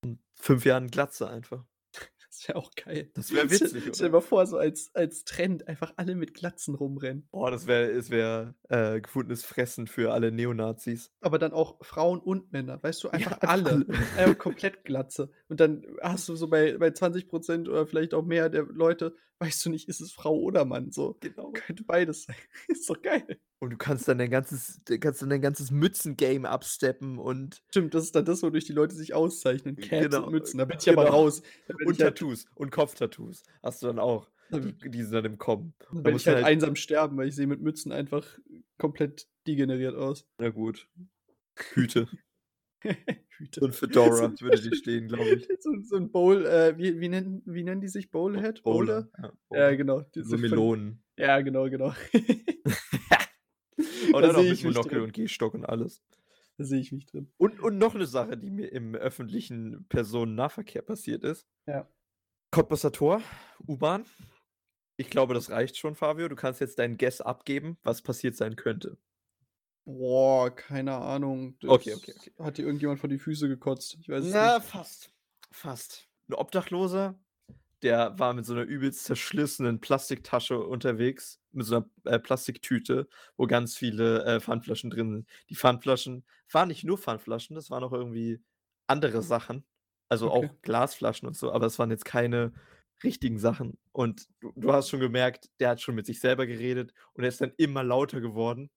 In 0.03 0.19
5 0.35 0.65
Jahren 0.65 0.87
Glatze 0.87 1.27
einfach. 1.29 1.63
Das 2.37 2.49
wäre 2.49 2.57
auch 2.57 2.71
geil. 2.75 3.09
Das 3.13 3.31
wäre 3.33 3.49
witzig, 3.49 3.81
stell 3.95 4.07
dir 4.09 4.11
mal 4.11 4.19
vor, 4.19 4.45
so 4.45 4.57
als 4.57 4.91
als 4.93 5.23
Trend 5.23 5.69
einfach 5.69 5.93
alle 5.95 6.15
mit 6.15 6.33
Glatzen 6.33 6.75
rumrennen. 6.75 7.29
Boah, 7.31 7.49
das 7.49 7.65
wäre 7.65 7.89
es 7.91 8.09
wäre, 8.09 8.55
äh, 8.67 8.99
gefundenes 8.99 9.45
Fressen 9.45 9.87
für 9.87 10.11
alle 10.11 10.33
Neonazis. 10.33 11.13
Aber 11.21 11.39
dann 11.39 11.53
auch 11.53 11.77
Frauen 11.85 12.19
und 12.19 12.51
Männer, 12.51 12.83
weißt 12.83 13.05
du, 13.05 13.07
Ja, 13.07 13.13
einfach 13.13 13.37
einfach 13.39 13.47
alle. 13.49 13.85
alle. 14.17 14.35
Komplett 14.35 14.83
Glatze. 14.83 15.31
Und 15.47 15.61
dann 15.61 15.85
hast 16.01 16.27
du 16.27 16.35
so 16.35 16.49
bei 16.49 16.77
bei 16.77 16.89
20% 16.91 17.69
oder 17.69 17.87
vielleicht 17.87 18.13
auch 18.13 18.25
mehr 18.25 18.49
der 18.49 18.63
Leute, 18.63 19.15
weißt 19.39 19.65
du 19.65 19.69
nicht, 19.69 19.87
ist 19.87 20.01
es 20.01 20.11
Frau 20.11 20.35
oder 20.35 20.65
Mann 20.65 20.91
so. 20.91 21.17
Genau. 21.19 21.51
Könnte 21.51 21.83
beides 21.83 22.23
sein. 22.23 22.35
Ist 22.67 22.89
doch 22.89 23.01
geil. 23.01 23.39
Und 23.59 23.71
du 23.71 23.77
kannst 23.77 24.07
dann 24.07 24.17
dein 24.17 24.29
ganzes 24.29 24.81
kannst 24.99 25.21
dann 25.21 25.29
dein 25.29 25.41
ganzes 25.41 25.71
Mützen-Game 25.71 26.45
upsteppen 26.45 27.17
und 27.17 27.63
Stimmt, 27.69 27.93
das 27.93 28.03
ist 28.03 28.15
dann 28.15 28.25
das, 28.25 28.43
wodurch 28.43 28.65
die 28.65 28.73
Leute 28.73 28.95
sich 28.95 29.13
auszeichnen. 29.13 29.75
Caps 29.75 30.05
Genau, 30.05 30.25
und 30.25 30.31
Mützen. 30.31 30.57
Da 30.57 30.65
bin 30.65 30.77
ich 30.79 30.89
aber 30.89 31.05
genau. 31.05 31.15
raus. 31.15 31.41
Da 31.67 31.73
bin 31.73 31.87
Und 31.87 31.99
halt 31.99 32.17
Tattoos 32.17 32.45
und 32.55 32.71
Kopftattoos 32.71 33.43
hast 33.63 33.81
du 33.81 33.87
dann 33.87 33.99
auch. 33.99 34.29
Die 34.51 34.73
die 34.89 35.01
sind 35.01 35.13
dann 35.13 35.25
im 35.25 35.37
Kommen. 35.37 35.73
da 35.79 35.85
Da 35.89 36.03
werde 36.05 36.17
ich 36.17 36.27
halt 36.27 36.37
halt 36.37 36.45
einsam 36.45 36.75
sterben, 36.75 37.17
weil 37.17 37.27
ich 37.27 37.35
sehe 37.35 37.47
mit 37.47 37.61
Mützen 37.61 37.91
einfach 37.91 38.27
komplett 38.77 39.27
degeneriert 39.47 39.95
aus. 39.95 40.27
na 40.37 40.49
gut. 40.49 40.87
Hüte 41.73 42.07
Hüte. 43.37 43.61
und 43.61 43.75
Fedora 43.75 44.33
würde 44.39 44.61
dir 44.61 44.75
stehen, 44.75 45.07
glaube 45.07 45.35
ich. 45.35 45.47
So 45.61 45.71
so 45.81 45.95
'n 45.97 46.11
Bowl 46.11 46.45
äh, 46.45 46.77
wie 46.77 46.99
wie 46.99 47.09
nennen 47.09 47.41
wie 47.45 47.63
nennen 47.63 47.81
die 47.81 47.87
sich? 47.87 48.11
Bowlhead? 48.11 48.63
Bowler? 48.63 49.09
Ja, 49.17 49.23
Ja, 49.23 49.33
Bowler. 49.49 49.75
genau. 49.75 49.99
So 50.01 50.05
Diese 50.13 50.37
von 50.37 50.41
Melonen. 50.41 51.03
ja, 51.17 51.41
genau, 51.41 51.69
genau. 51.69 51.93
Und 54.13 54.13
Da 54.13 54.21
dann 54.21 54.33
noch 54.35 54.43
mit 54.43 54.63
Monokel 54.63 55.01
und 55.01 55.13
Gehstock 55.13 55.53
und 55.53 55.65
alles. 55.65 56.01
Da 56.57 56.63
sehe 56.63 56.79
ich 56.79 56.91
mich 56.93 57.05
drin. 57.05 57.29
Und 57.37 57.59
und 57.59 57.77
noch 57.77 57.93
'ne 57.95 58.05
Sache, 58.05 58.37
die 58.37 58.49
mir 58.49 58.71
im 58.71 58.95
öffentlichen 58.95 59.85
Personennahverkehr 59.89 60.81
passiert 60.83 61.23
ist. 61.25 61.45
Ja. 61.67 61.89
Cottbusser 62.51 62.91
Tor, 62.91 63.21
U-Bahn. 63.67 64.05
Ich 64.97 65.09
glaube, 65.09 65.33
das 65.33 65.49
reicht 65.49 65.77
schon, 65.77 65.95
Fabio. 65.95 66.29
Du 66.29 66.35
kannst 66.35 66.61
jetzt 66.61 66.79
deinen 66.79 66.97
Guess 66.97 67.19
abgeben, 67.21 67.77
was 67.83 68.01
passiert 68.01 68.35
sein 68.37 68.55
könnte. 68.55 68.97
Boah, 69.87 70.49
keine 70.55 70.95
Ahnung. 70.95 71.57
Okay, 71.67 71.93
Das 71.93 71.95
okay, 71.95 72.13
okay. 72.15 72.31
hat 72.39 72.57
dir 72.57 72.63
irgendjemand 72.65 72.99
vor 72.99 73.07
die 73.09 73.19
Füße 73.19 73.47
gekotzt. 73.47 73.97
Ich 74.01 74.09
weiß 74.09 74.33
Na, 74.33 74.39
nicht. 74.39 74.61
fast. 74.61 75.11
Fast. 75.51 76.07
'N 76.29 76.33
Obdachloser, 76.35 77.19
der 77.83 78.19
war 78.19 78.33
mit 78.33 78.45
so 78.45 78.53
'ner 78.55 78.63
übelst 78.63 79.05
zerschlissenen 79.05 79.81
Plastiktasche 79.81 80.59
unterwegs, 80.59 81.41
mit 81.51 81.65
so 81.67 81.77
'ner, 81.79 81.89
äh, 82.05 82.19
Plastiktüte, 82.19 83.09
wo 83.37 83.47
ganz 83.47 83.77
viele, 83.77 84.23
äh, 84.25 84.41
Pfandflaschen 84.41 84.91
drin 84.91 85.11
sind. 85.11 85.29
Die 85.49 85.55
Pfandflaschen 85.55 86.25
waren 86.51 86.69
nicht 86.69 86.83
nur 86.85 86.97
Pfandflaschen, 86.99 87.55
das 87.55 87.71
waren 87.71 87.83
auch 87.83 87.93
irgendwie 87.93 88.43
andere 88.87 89.23
Sachen, 89.23 89.65
also 90.09 90.29
Okay. 90.29 90.31
auch 90.31 90.61
Glasflaschen 90.63 91.27
und 91.27 91.35
so, 91.37 91.51
aber 91.53 91.67
es 91.67 91.79
waren 91.79 91.91
jetzt 91.91 92.05
keine 92.05 92.53
richtigen 93.03 93.39
Sachen. 93.39 93.79
Und 93.93 94.27
du 94.41 94.53
du 94.57 94.73
hast 94.73 94.89
schon 94.89 95.01
gemerkt, 95.01 95.49
der 95.59 95.69
hat 95.71 95.81
schon 95.81 95.95
mit 95.95 96.05
sich 96.07 96.19
selber 96.21 96.47
geredet 96.47 96.93
und 97.13 97.23
er 97.23 97.29
ist 97.29 97.41
dann 97.41 97.53
immer 97.57 97.83
lauter 97.83 98.21
geworden. 98.21 98.71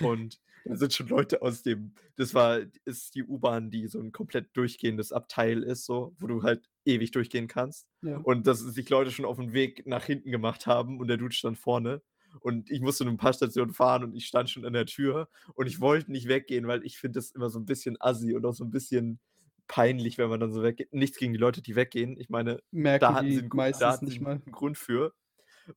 Und 0.00 0.40
da 0.64 0.76
sind 0.76 0.92
schon 0.94 1.08
Leute 1.08 1.42
aus 1.42 1.62
dem 1.62 1.94
das 2.16 2.34
war 2.34 2.60
ist 2.84 3.14
die 3.14 3.24
U-Bahn, 3.24 3.70
die 3.70 3.86
so 3.88 4.00
'n 4.00 4.12
komplett 4.12 4.56
durchgehendes 4.56 5.12
Abteil 5.12 5.62
ist 5.62 5.84
so, 5.86 6.14
wo 6.18 6.26
du 6.26 6.42
halt 6.42 6.68
ewig 6.84 7.10
durchgehen 7.12 7.48
kannst. 7.48 7.88
Ja. 8.02 8.24
Und 8.24 8.46
dass 8.46 8.60
sich 8.60 8.88
Leute 8.90 9.10
schon 9.10 9.26
auf'n 9.26 9.52
Weg 9.52 9.86
nach 9.86 10.04
hinten 10.04 10.30
gemacht 10.30 10.66
haben 10.66 10.98
und 11.00 11.08
der 11.08 11.16
Dude 11.18 11.34
stand 11.34 11.58
vorne. 11.58 12.02
Und 12.40 12.70
ich 12.70 12.80
musste 12.80 13.04
nur 13.04 13.12
'n 13.14 13.16
paar 13.18 13.32
Stationen 13.34 13.72
fahren 13.72 14.04
und 14.04 14.14
ich 14.16 14.26
stand 14.26 14.50
schon 14.50 14.64
an 14.64 14.72
der 14.72 14.86
Tür 14.86 15.28
und 15.54 15.66
ich 15.68 15.80
wollte 15.80 16.10
nicht 16.12 16.28
weggehen, 16.28 16.66
weil 16.66 16.84
ich 16.84 16.98
finde 16.98 17.18
das 17.18 17.30
immer 17.32 17.50
so 17.50 17.58
'n 17.60 17.66
bisschen 17.66 17.96
assi 18.00 18.34
und 18.34 18.44
auch 18.46 18.52
so 18.54 18.64
'n 18.64 18.70
bisschen 18.70 19.20
peinlich, 19.68 20.18
wenn 20.18 20.28
man 20.30 20.40
dann 20.40 20.52
so 20.52 20.62
weggeht. 20.62 20.92
Nichts 20.92 21.18
gegen 21.18 21.32
die 21.32 21.38
Leute, 21.38 21.62
die 21.62 21.76
weggehen. 21.76 22.18
Ich 22.18 22.28
meine, 22.30 22.60
da 22.98 23.12
Merken 23.12 23.14
hatten 23.14 23.32
sie 23.32 23.40
die 23.40 23.44
'n 23.44 23.48
Gru 23.48 23.62
meistens 23.62 24.00
da 24.02 24.02
nicht 24.02 24.20
mal. 24.20 24.42
guten 24.44 24.52
Grund 24.52 24.78
für. 24.78 25.14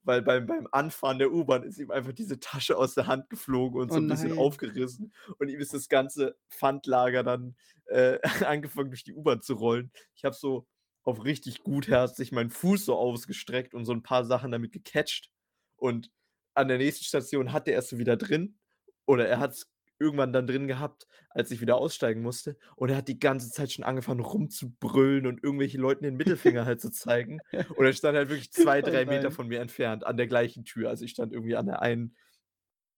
Weil 0.04 0.22
beim 0.22 0.46
beim 0.48 0.68
Anfahren 0.72 1.20
der 1.20 1.32
U-Bahn 1.32 1.64
ist 1.64 1.78
ihm 1.80 1.92
einfach 1.92 2.14
diese 2.14 2.40
Tasche 2.40 2.78
aus 2.78 2.94
der 2.96 3.08
Hand 3.08 3.30
geflogen 3.30 3.82
und 3.82 3.92
Oh 3.92 3.94
so 3.94 4.00
'n 4.00 4.08
bisschen 4.08 4.32
aufgerissen 4.34 5.14
und 5.40 5.50
ihm 5.50 5.60
ist 5.60 5.74
das 5.74 5.90
ganze 5.90 6.38
Pfandlager 6.50 7.24
dann, 7.24 7.56
äh, 7.86 8.20
angefangen 8.46 8.90
durch 8.92 9.04
die 9.04 9.14
U-Bahn 9.14 9.42
zu 9.42 9.54
rollen. 9.56 9.92
Ich 10.16 10.26
habe 10.26 10.36
so 10.36 10.68
auf 11.04 11.24
richtig 11.24 11.64
gutherzig 11.64 12.32
meinen 12.32 12.50
Fuß 12.50 12.86
so 12.86 12.96
ausgestreckt 12.98 13.74
und 13.74 13.86
so 13.86 13.94
ein 13.94 14.04
paar 14.04 14.26
Sachen 14.26 14.52
damit 14.52 14.72
gecatcht. 14.74 15.32
Und 15.78 16.12
an 16.54 16.68
der 16.68 16.78
nächsten 16.80 17.06
Station 17.06 17.54
hat 17.54 17.68
er 17.68 17.80
es 17.80 17.90
so 17.90 17.98
wieder 17.98 18.18
drin. 18.18 18.58
Oder 19.06 19.28
er 19.28 19.40
hat 19.40 19.52
es 19.52 19.72
irgendwann 20.00 20.34
dann 20.34 20.48
drin 20.48 20.68
gehabt, 20.68 21.08
als 21.30 21.52
ich 21.52 21.62
wieder 21.62 21.78
aussteigen 21.78 22.22
musste. 22.22 22.58
Und 22.76 22.90
er 22.90 22.98
hat 22.98 23.08
die 23.08 23.20
ganze 23.20 23.52
Zeit 23.52 23.72
schon 23.72 23.86
angefangen 23.86 24.20
rumzubrüllen 24.22 25.28
und 25.28 25.44
irgendwelche 25.44 25.78
Leuten 25.78 26.04
den 26.04 26.18
Mittelfinger 26.18 26.66
halt 26.66 26.82
zu 26.82 26.92
zeigen. 26.92 27.40
Und 27.76 27.86
er 27.86 27.94
stand 27.94 28.18
halt 28.18 28.30
wirklich 28.30 28.52
zwei, 28.52 28.82
Oh 28.82 28.82
drei 28.82 29.06
Meter 29.06 29.30
nein. 29.30 29.32
von 29.32 29.48
mir 29.48 29.60
entfernt, 29.62 30.06
an 30.06 30.18
der 30.18 30.28
gleichen 30.28 30.66
Tür. 30.66 30.90
Also 30.90 31.06
ich 31.06 31.12
stand 31.12 31.34
irgendwie 31.34 31.56
an 31.56 31.66
der 31.68 31.82
einen, 31.82 32.16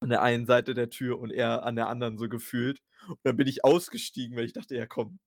an 0.01 0.09
der 0.09 0.21
einen 0.21 0.45
Seite 0.45 0.73
der 0.73 0.89
Tür 0.89 1.19
und 1.19 1.31
er 1.31 1.63
an 1.63 1.75
der 1.75 1.87
anderen 1.87 2.17
so 2.17 2.29
gefühlt. 2.29 2.81
Und 3.07 3.19
dann 3.23 3.37
bin 3.37 3.47
ich 3.47 3.63
ausgestiegen, 3.65 4.37
weil 4.37 4.45
ich 4.45 4.53
dachte, 4.53 4.75
ja 4.75 4.85
komm, 4.85 5.19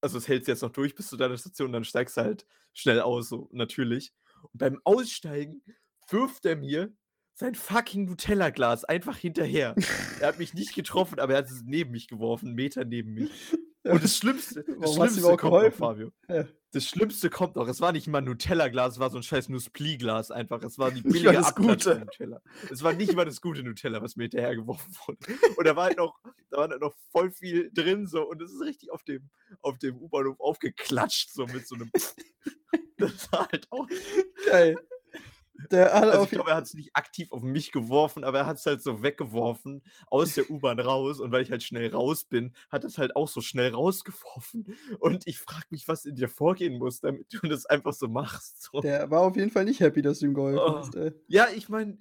also 0.00 0.18
es 0.18 0.28
hältst 0.28 0.48
jetzt 0.48 0.62
noch 0.62 0.70
durch 0.72 0.94
bis 0.94 1.08
zu 1.08 1.16
deiner 1.16 1.38
Station, 1.38 1.72
dann 1.72 1.84
steigst 1.84 2.16
du 2.16 2.22
halt 2.22 2.46
schnell 2.74 3.00
aus, 3.00 3.28
so 3.28 3.48
natürlich. 3.52 4.12
Und 4.42 4.58
beim 4.58 4.80
Aussteigen 4.84 5.62
wirft 6.10 6.44
er 6.44 6.56
mir 6.56 6.92
sein 7.34 7.54
fucking 7.54 8.06
Nutella-Glas 8.06 8.84
einfach 8.84 9.16
hinterher. 9.16 9.74
er 10.20 10.28
hat 10.28 10.38
mich 10.38 10.54
nicht 10.54 10.74
getroffen, 10.74 11.18
aber 11.18 11.34
er 11.34 11.38
hat 11.38 11.46
es 11.46 11.62
neben 11.64 11.90
mich 11.90 12.08
geworfen, 12.08 12.48
einen 12.48 12.54
Meter 12.54 12.84
neben 12.84 13.14
mich. 13.14 13.30
Und 13.86 14.02
das 14.02 14.16
Schlimmste, 14.16 14.64
das 14.64 14.76
Warum 14.78 14.94
Schlimmste 14.94 15.36
kommt 15.36 15.62
noch? 15.62 15.72
Fabio. 15.74 16.10
Ja. 16.26 16.46
Das 16.72 16.86
Schlimmste 16.88 17.28
kommt 17.28 17.56
noch. 17.56 17.68
Es 17.68 17.82
war 17.82 17.92
nicht 17.92 18.06
mal 18.06 18.18
ein 18.18 18.24
Nutella-Glas, 18.24 18.94
es 18.94 18.98
war 18.98 19.10
so 19.10 19.18
ein 19.18 19.22
scheiß 19.22 19.50
Nuspli-Glas 19.50 20.30
einfach. 20.30 20.62
Es 20.62 20.78
war 20.78 20.90
die 20.90 21.02
billige 21.02 21.38
Abklatsch 21.38 21.84
Gute. 21.84 21.98
Nutella. 22.00 22.40
Es 22.72 22.82
war 22.82 22.94
nicht 22.94 23.14
mal 23.14 23.26
das 23.26 23.42
gute 23.42 23.62
Nutella, 23.62 24.00
was 24.00 24.16
mir 24.16 24.24
hinterhergeworfen 24.24 24.90
wurde. 25.06 25.18
Und 25.54 25.66
da 25.66 25.76
war 25.76 25.84
halt 25.84 25.98
noch, 25.98 26.18
da 26.50 26.56
war 26.56 26.68
halt 26.68 26.80
noch 26.80 26.94
voll 27.12 27.30
viel 27.30 27.70
drin 27.74 28.06
so 28.06 28.26
und 28.26 28.40
es 28.40 28.52
ist 28.52 28.62
richtig 28.62 28.90
auf 28.90 29.02
dem, 29.04 29.28
auf 29.60 29.76
dem 29.78 29.98
U-Bahnhof 29.98 30.40
aufgeklatscht, 30.40 31.30
so 31.30 31.44
mit 31.46 31.68
so 31.68 31.74
einem. 31.74 31.90
das 32.96 33.30
war 33.32 33.46
halt 33.50 33.70
auch. 33.70 33.86
Geil. 34.46 34.78
Der 35.70 35.94
Also 35.94 36.24
ich 36.24 36.30
glaube, 36.30 36.50
er 36.50 36.56
hat 36.56 36.64
es 36.64 36.74
nicht 36.74 36.90
aktiv 36.94 37.30
auf 37.30 37.42
mich 37.42 37.70
geworfen, 37.72 38.24
aber 38.24 38.38
er 38.40 38.46
hat 38.46 38.56
es 38.56 38.66
halt 38.66 38.82
so 38.82 39.02
weggeworfen 39.02 39.82
aus 40.08 40.34
der 40.34 40.50
U-Bahn 40.50 40.80
raus. 40.80 41.20
Und 41.20 41.30
weil 41.32 41.42
ich 41.42 41.50
halt 41.50 41.62
schnell 41.62 41.90
raus 41.94 42.24
bin, 42.24 42.54
hat 42.70 42.84
es 42.84 42.98
halt 42.98 43.14
auch 43.16 43.28
so 43.28 43.40
schnell 43.40 43.72
rausgeworfen. 43.72 44.74
Und 44.98 45.26
ich 45.26 45.38
frage 45.38 45.66
mich, 45.70 45.86
was 45.88 46.04
in 46.04 46.16
dir 46.16 46.28
vorgehen 46.28 46.78
muss, 46.78 47.00
damit 47.00 47.32
du 47.32 47.46
das 47.48 47.66
einfach 47.66 47.92
so 47.92 48.08
machst. 48.08 48.62
So. 48.62 48.80
der 48.80 49.10
war 49.10 49.20
auf 49.22 49.36
jeden 49.36 49.50
Fall 49.50 49.64
nicht 49.64 49.80
happy, 49.80 50.02
dass 50.02 50.18
du 50.18 50.26
ihm 50.26 50.34
geholfen 50.34 50.58
Oh. 50.60 50.78
hast, 50.78 50.94
ey. 50.96 51.12
Ja, 51.28 51.46
ich 51.54 51.68
meine, 51.68 51.96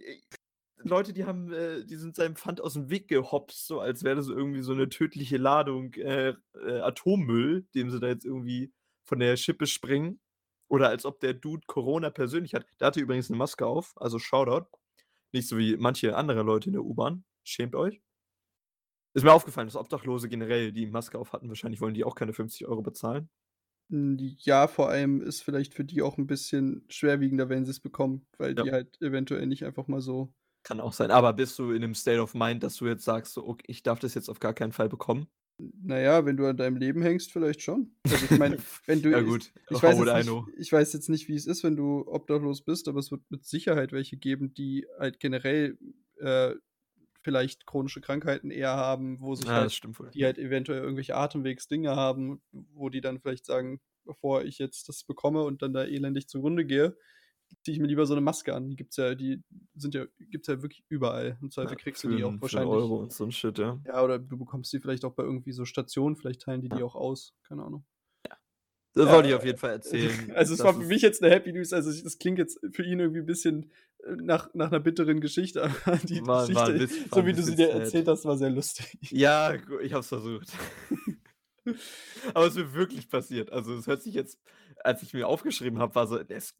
Leute, 0.77 1.13
die 1.13 1.23
haben, 1.25 1.51
äh, 1.53 1.85
die 1.85 1.95
sind 1.95 2.15
seinem 2.15 2.35
Pfand 2.35 2.59
aus 2.59 2.73
dem 2.73 2.89
Weg 2.89 3.07
gehopst, 3.07 3.67
so 3.67 3.79
als 3.79 4.03
wäre 4.03 4.15
das 4.15 4.27
irgendwie 4.27 4.61
so 4.61 4.73
eine 4.73 4.89
tödliche 4.89 5.37
Ladung 5.37 5.93
äh, 5.93 6.33
äh, 6.55 6.79
Atommüll, 6.81 7.65
dem 7.73 7.89
sie 7.89 7.99
da 7.99 8.07
jetzt 8.07 8.25
irgendwie 8.25 8.73
von 9.05 9.19
der 9.19 9.37
Schippe 9.37 9.65
springen. 9.67 10.19
Oder 10.69 10.89
als 10.89 11.05
ob 11.05 11.19
der 11.19 11.33
Dude 11.33 11.63
Corona 11.67 12.09
persönlich 12.09 12.53
hat. 12.55 12.65
Der 12.79 12.87
hatte 12.87 12.99
übrigens 13.01 13.29
eine 13.29 13.37
Maske 13.37 13.65
auf, 13.67 13.93
also 13.97 14.19
Shoutout. 14.19 14.67
Nicht 15.33 15.47
so 15.47 15.57
wie 15.57 15.77
manche 15.77 16.15
andere 16.17 16.43
Leute 16.43 16.69
in 16.69 16.73
der 16.73 16.83
U-Bahn. 16.85 17.25
Schämt 17.43 17.75
euch. 17.75 18.01
Ist 19.15 19.23
mir 19.23 19.33
aufgefallen, 19.33 19.65
dass 19.67 19.75
Obdachlose 19.75 20.29
generell, 20.29 20.71
die 20.71 20.85
Maske 20.87 21.17
auf 21.19 21.33
hatten, 21.33 21.47
wahrscheinlich 21.49 21.81
wollen 21.81 21.93
die 21.95 22.03
auch 22.03 22.13
keine 22.15 22.31
50 22.33 22.67
Euro 22.67 22.81
bezahlen. 22.83 23.29
Hm, 23.89 24.17
Ja, 24.39 24.67
vor 24.67 24.89
allem 24.89 25.21
ist 25.21 25.41
vielleicht 25.43 25.73
für 25.73 25.83
die 25.85 26.01
auch 26.01 26.17
ein 26.17 26.27
bisschen 26.27 26.85
schwerwiegender, 26.89 27.49
wenn 27.49 27.65
sie 27.65 27.71
es 27.71 27.79
bekommen, 27.79 28.27
weil 28.37 28.55
Ja. 28.55 28.65
die 28.65 28.71
halt 28.71 29.01
eventuell 29.01 29.45
nicht 29.47 29.65
einfach 29.65 29.87
mal 29.87 30.01
so. 30.01 30.33
Kann 30.63 30.79
auch 30.81 30.91
sein. 30.93 31.09
Aber 31.11 31.31
bist 31.33 31.57
du 31.59 31.71
in 31.71 31.83
einem 31.83 31.95
State 31.95 32.21
of 32.21 32.33
Mind, 32.33 32.63
dass 32.63 32.75
du 32.77 32.87
jetzt 32.87 33.03
sagst, 33.05 33.33
so, 33.33 33.45
okay, 33.47 33.63
ich 33.67 33.83
darf 33.83 33.99
das 33.99 34.13
jetzt 34.13 34.29
auf 34.29 34.39
gar 34.39 34.53
keinen 34.53 34.71
Fall 34.73 34.89
bekommen? 34.89 35.27
Naja, 35.57 36.25
wenn 36.25 36.35
du 36.37 36.45
an 36.47 36.57
deinem 36.57 36.77
Leben 36.77 37.01
hängst, 37.01 37.31
vielleicht 37.31 37.61
schon. 37.61 37.95
Also 38.03 38.25
ich 38.25 38.37
meine, 38.39 38.57
wenn 38.87 39.01
du. 39.01 39.11
ja, 39.11 39.19
ich- 39.19 39.25
gut. 39.25 39.51
Ich 39.69 39.81
How 39.81 39.83
weiß, 39.83 40.25
know? 40.25 40.45
nicht, 40.47 40.59
ich 40.59 40.71
weiß 40.71 40.93
jetzt 40.93 41.09
nicht, 41.09 41.27
wie 41.27 41.35
es 41.35 41.45
ist, 41.47 41.63
wenn 41.63 41.75
du 41.75 42.03
obdachlos 42.07 42.63
bist, 42.63 42.87
aber 42.87 42.99
es 42.99 43.11
wird 43.11 43.21
mit 43.29 43.45
Sicherheit 43.45 43.91
welche 43.91 44.17
geben, 44.17 44.53
die 44.53 44.85
halt 44.99 45.19
generell 45.19 45.77
äh, 46.19 46.53
vielleicht 47.21 47.65
chronische 47.65 48.01
Krankheiten 48.01 48.51
eher 48.51 48.75
haben, 48.75 49.19
wo 49.21 49.35
sich 49.35 49.47
Ja, 49.47 49.53
halt 49.55 49.81
die 50.13 50.25
halt 50.25 50.37
eventuell 50.37 50.81
irgendwelche 50.81 51.15
Atemwegsdinge 51.15 51.95
haben, 51.95 52.41
wo 52.51 52.89
die 52.89 53.01
dann 53.01 53.19
vielleicht 53.19 53.45
sagen, 53.45 53.79
bevor 54.05 54.43
ich 54.43 54.57
jetzt 54.57 54.89
das 54.89 55.03
bekomme 55.05 55.43
und 55.43 55.61
dann 55.61 55.73
da 55.73 55.85
elendig 55.85 56.27
zugrunde 56.27 56.65
gehe, 56.65 56.97
ziehe 57.63 57.75
ich 57.75 57.79
mir 57.79 57.87
lieber 57.87 58.05
so 58.05 58.13
eine 58.13 58.21
Maske 58.21 58.53
an. 58.53 58.69
Die 58.69 58.75
gibt's 58.75 58.97
ja, 58.97 59.15
die 59.15 59.41
sind 59.75 59.93
ja, 59.93 60.05
gibt's 60.31 60.47
ja 60.47 60.61
wirklich 60.61 60.83
überall. 60.89 61.37
Im 61.41 61.51
Zweifel 61.51 61.71
Ja, 61.71 61.75
kriegst 61.77 62.03
du 62.03 62.09
die 62.15 62.23
auch 62.23 62.33
wahrscheinlich. 62.39 62.69
Euro 62.71 62.97
und 62.97 63.13
so 63.13 63.23
ein 63.25 63.31
Shit, 63.31 63.57
ja. 63.59 63.79
Ja, 63.85 64.03
oder 64.03 64.19
du 64.19 64.37
bekommst 64.37 64.71
die 64.73 64.79
vielleicht 64.79 65.05
auch 65.05 65.13
bei 65.13 65.23
irgendwie 65.23 65.51
so 65.51 65.65
Stationen, 65.65 66.15
vielleicht 66.15 66.41
teilen 66.41 66.61
die 66.61 66.69
die 66.69 66.79
Ja. 66.79 66.85
auch 66.85 66.95
aus. 66.95 67.33
Keine 67.47 67.63
Ahnung. 67.63 67.85
Das 68.95 69.07
Ja, 69.07 69.13
wollte 69.13 69.29
ich 69.29 69.33
auf 69.35 69.43
jeden 69.45 69.57
Fall 69.57 69.71
erzählen. 69.71 70.11
Also 70.35 70.53
es 70.53 70.59
war 70.63 70.73
für 70.73 70.85
mich 70.85 71.01
jetzt 71.01 71.23
eine 71.23 71.33
Happy 71.33 71.51
News. 71.51 71.73
Also 71.73 71.89
es 71.89 72.17
klingt 72.19 72.37
jetzt 72.37 72.59
für 72.73 72.83
ihn 72.83 72.99
irgendwie 72.99 73.21
ein 73.21 73.25
bisschen 73.25 73.71
äh, 74.05 74.11
nach, 74.17 74.53
nach 74.53 74.67
einer 74.67 74.79
bitteren 74.79 75.19
Geschichte. 75.19 75.63
Aber 75.63 75.97
die 76.03 76.25
War- 76.27 76.45
Geschichte, 76.47 76.73
bisschen- 76.73 77.11
war 77.11 77.15
so 77.15 77.19
ein 77.21 77.25
wie 77.25 77.33
du 77.33 77.41
sie 77.41 77.51
bisschen 77.55 77.69
dir 77.71 77.79
erzählt 77.79 78.07
hast, 78.07 78.25
war 78.25 78.37
sehr 78.37 78.51
lustig. 78.51 78.95
Ja, 79.09 79.55
ich 79.81 79.93
hab's 79.93 80.09
versucht. 80.09 80.51
Aber 82.33 82.45
es 82.47 82.55
ist 82.55 82.73
wirklich 82.73 83.09
passiert. 83.09 83.51
Also 83.51 83.73
es 83.75 83.87
hört 83.87 84.03
sich 84.03 84.13
jetzt, 84.13 84.37
als 84.83 85.01
ich 85.01 85.13
mir 85.13 85.27
aufgeschrieben 85.27 85.79
habe, 85.79 85.95
war 85.95 86.07
so, 86.07 86.21
das, 86.21 86.53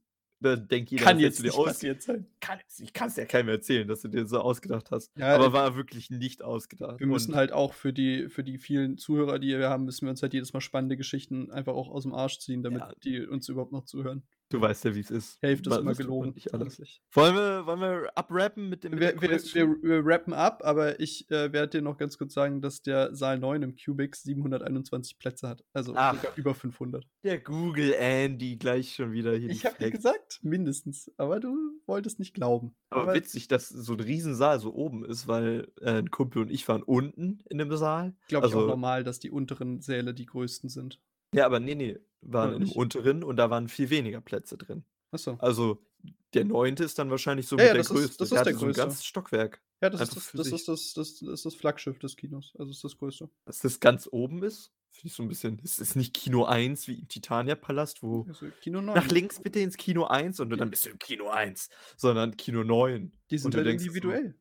da 0.44 0.56
denkt 0.56 0.92
jeder, 0.92 1.04
Kann 1.04 1.20
jetzt 1.20 1.42
nicht 1.42 1.56
aus- 1.56 1.66
passiert 1.68 2.02
sein. 2.02 2.28
Kann, 2.40 2.60
ich 2.80 2.94
kann 2.94 3.08
es 3.08 3.16
ja 3.16 3.26
keinem 3.26 3.50
erzählen, 3.50 3.88
dass 3.88 4.02
du 4.02 4.08
dir 4.10 4.26
so 4.28 4.40
ausgedacht 4.40 4.92
hast. 4.92 5.12
Ja, 5.18 5.36
Aber 5.36 5.48
äh, 5.48 5.54
war 5.54 5.76
wirklich 5.76 6.10
nicht 6.10 6.44
ausgedacht. 6.44 7.00
Wir 7.00 7.08
müssen 7.08 7.32
Und 7.32 7.38
halt 7.38 7.52
auch 7.52 7.74
für 7.74 7.94
die, 7.94 8.30
für 8.30 8.44
die 8.44 8.58
vielen 8.58 8.98
Zuhörer, 8.98 9.40
die 9.40 9.48
wir 9.58 9.70
haben, 9.70 9.86
müssen 9.86 10.06
wir 10.06 10.12
uns 10.12 10.22
halt 10.22 10.34
jedes 10.34 10.54
Mal 10.54 10.62
spannende 10.62 10.98
Geschichten 10.98 11.50
einfach 11.52 11.74
auch 11.74 11.90
aus 11.90 12.04
dem 12.04 12.14
Arsch 12.14 12.40
ziehen, 12.40 12.62
damit 12.64 12.82
Ja. 12.82 12.92
die 13.04 13.26
uns 13.26 13.50
überhaupt 13.50 13.72
noch 13.72 13.86
zuhören. 13.86 14.24
Du 14.50 14.62
weißt 14.62 14.86
ja, 14.86 14.96
wie 14.96 15.00
es 15.00 15.10
ist. 15.12 15.42
Hälfte 15.42 15.70
ist 15.70 15.78
immer 15.78 15.94
gelogen. 15.94 16.32
Nicht 16.34 16.54
alles. 16.54 16.80
Wollen 17.12 17.36
wir, 17.36 17.66
wollen 17.66 17.80
wir 17.80 18.12
abrappen 18.18 18.70
mit 18.70 18.84
dem 18.84 18.92
mit 18.92 19.00
Wir, 19.00 19.14
der 19.14 19.22
wir, 19.22 19.40
wir, 19.54 19.84
wir 19.84 20.02
rappen 20.06 20.34
ab, 20.34 20.62
aber 20.64 21.00
ich 21.00 21.30
äh, 21.32 21.52
werde 21.52 21.70
dir 21.70 21.82
noch 21.82 21.98
ganz 21.98 22.18
kurz 22.18 22.34
sagen, 22.34 22.62
dass 22.62 22.82
der 22.82 23.16
Saal 23.16 23.40
9 23.40 23.62
im 23.64 23.76
Cubics 23.76 24.24
721 24.24 25.18
Plätze 25.18 25.48
hat. 25.48 25.64
Also 25.74 25.96
über 26.36 26.54
500. 26.54 27.06
Der 27.24 27.40
Google 27.40 27.94
Andy 27.94 28.58
gleich 28.58 28.96
schon 28.96 29.12
wieder 29.12 29.36
hier. 29.36 29.50
Ich 29.50 29.66
habe 29.66 29.78
dir 29.78 29.92
gesagt, 29.92 30.40
mindestens. 30.44 31.12
Aber 31.18 31.40
du 31.40 31.56
wolltest 31.86 32.20
nicht 32.20 32.34
glauben. 32.34 32.76
Aber 32.90 33.14
witzig, 33.14 33.48
dass 33.48 33.70
so 33.70 33.94
ein 33.94 34.00
Riesensaal 34.00 34.60
so 34.60 34.74
oben 34.74 35.04
ist, 35.06 35.28
weil 35.28 35.72
äh, 35.82 35.94
ein 36.00 36.12
Kumpel 36.12 36.42
und 36.44 36.52
ich 36.52 36.68
waren 36.68 36.84
unten 36.84 37.40
in 37.50 37.58
dem 37.58 37.76
Saal. 37.76 38.16
Glaube 38.28 38.48
ich 38.48 38.54
auch 38.54 38.58
Also- 38.60 38.68
normal, 38.68 39.04
dass 39.04 39.20
die 39.20 39.32
unteren 39.32 39.82
Säle 39.82 40.14
die 40.14 40.26
größten 40.26 40.70
sind. 40.70 41.00
Ja, 41.34 41.46
aber 41.46 41.60
nee, 41.60 41.76
nee, 41.76 41.98
waren 42.22 42.56
Oder 42.56 42.66
im 42.66 42.72
unteren 42.72 43.24
und 43.24 43.36
da 43.38 43.50
waren 43.50 43.68
viel 43.68 43.90
weniger 43.90 44.22
Plätze 44.22 44.58
drin. 44.58 44.86
Achso. 45.12 45.36
Also 45.40 45.86
der 46.34 46.46
neunte 46.46 46.84
ist 46.84 46.98
dann 47.00 47.10
wahrscheinlich 47.12 47.48
so 47.48 47.56
Ja, 47.58 47.64
mit 47.64 47.68
ja, 47.68 47.74
der 47.74 47.80
das 47.84 47.88
ist- 47.92 47.96
größte. 47.96 48.18
das 48.18 48.18
der 48.18 48.24
ist 48.26 48.32
der 48.32 48.40
hatte 48.40 48.52
so 48.54 48.58
ein 48.58 48.68
größte. 48.68 48.82
ganzes 48.82 49.06
Stockwerk. 49.06 49.62
Ja, 49.82 49.90
das, 49.90 50.02
ist 50.02 50.16
das, 50.16 50.32
das, 50.32 50.48
ist 50.48 50.68
das, 50.70 50.94
das, 50.94 51.22
ist 51.22 51.46
das 51.46 51.56
Flaggschiff 51.56 52.00
des 52.00 52.16
Kinos. 52.16 52.54
Also 52.58 52.72
ist 52.72 52.84
das 52.84 52.98
größte. 52.98 53.30
Dass 53.46 53.60
das 53.60 53.80
ganz 53.82 54.08
oben 54.12 54.42
ist, 54.44 54.72
finde 54.90 55.08
ich 55.08 55.14
so 55.14 55.24
ein 55.24 55.28
bisschen. 55.30 55.60
Es 55.64 55.78
ist 55.80 55.96
nicht 55.96 56.14
Kino 56.14 56.46
1 56.46 56.88
wie 56.88 57.00
im 57.00 57.08
Titania-Palast, 57.10 58.02
wo 58.02 58.26
Also 58.30 58.48
Kino 58.62 58.82
9. 58.82 58.96
nach 58.96 59.08
links 59.10 59.42
bitte 59.42 59.60
ins 59.60 59.76
Kino 59.76 60.06
1 60.06 60.40
und 60.40 60.50
dann 60.52 60.70
bist 60.70 60.86
du 60.86 60.90
im 60.92 61.00
Kino 61.00 61.28
1, 61.30 61.70
sondern 61.98 62.38
Kino 62.38 62.64
9. 62.64 63.12
Die 63.30 63.38
sind 63.38 63.54
und 63.54 63.58
halt 63.58 63.68
so, 63.80 63.86
individuell. 63.86 64.36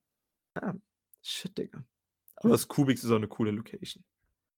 Shit, 1.22 1.56
Digga. 1.58 1.84
Aber 2.36 2.50
das 2.50 2.66
Kubix 2.68 3.04
ist 3.04 3.10
auch 3.10 3.16
eine 3.16 3.28
coole 3.28 3.50
Location. 3.52 4.04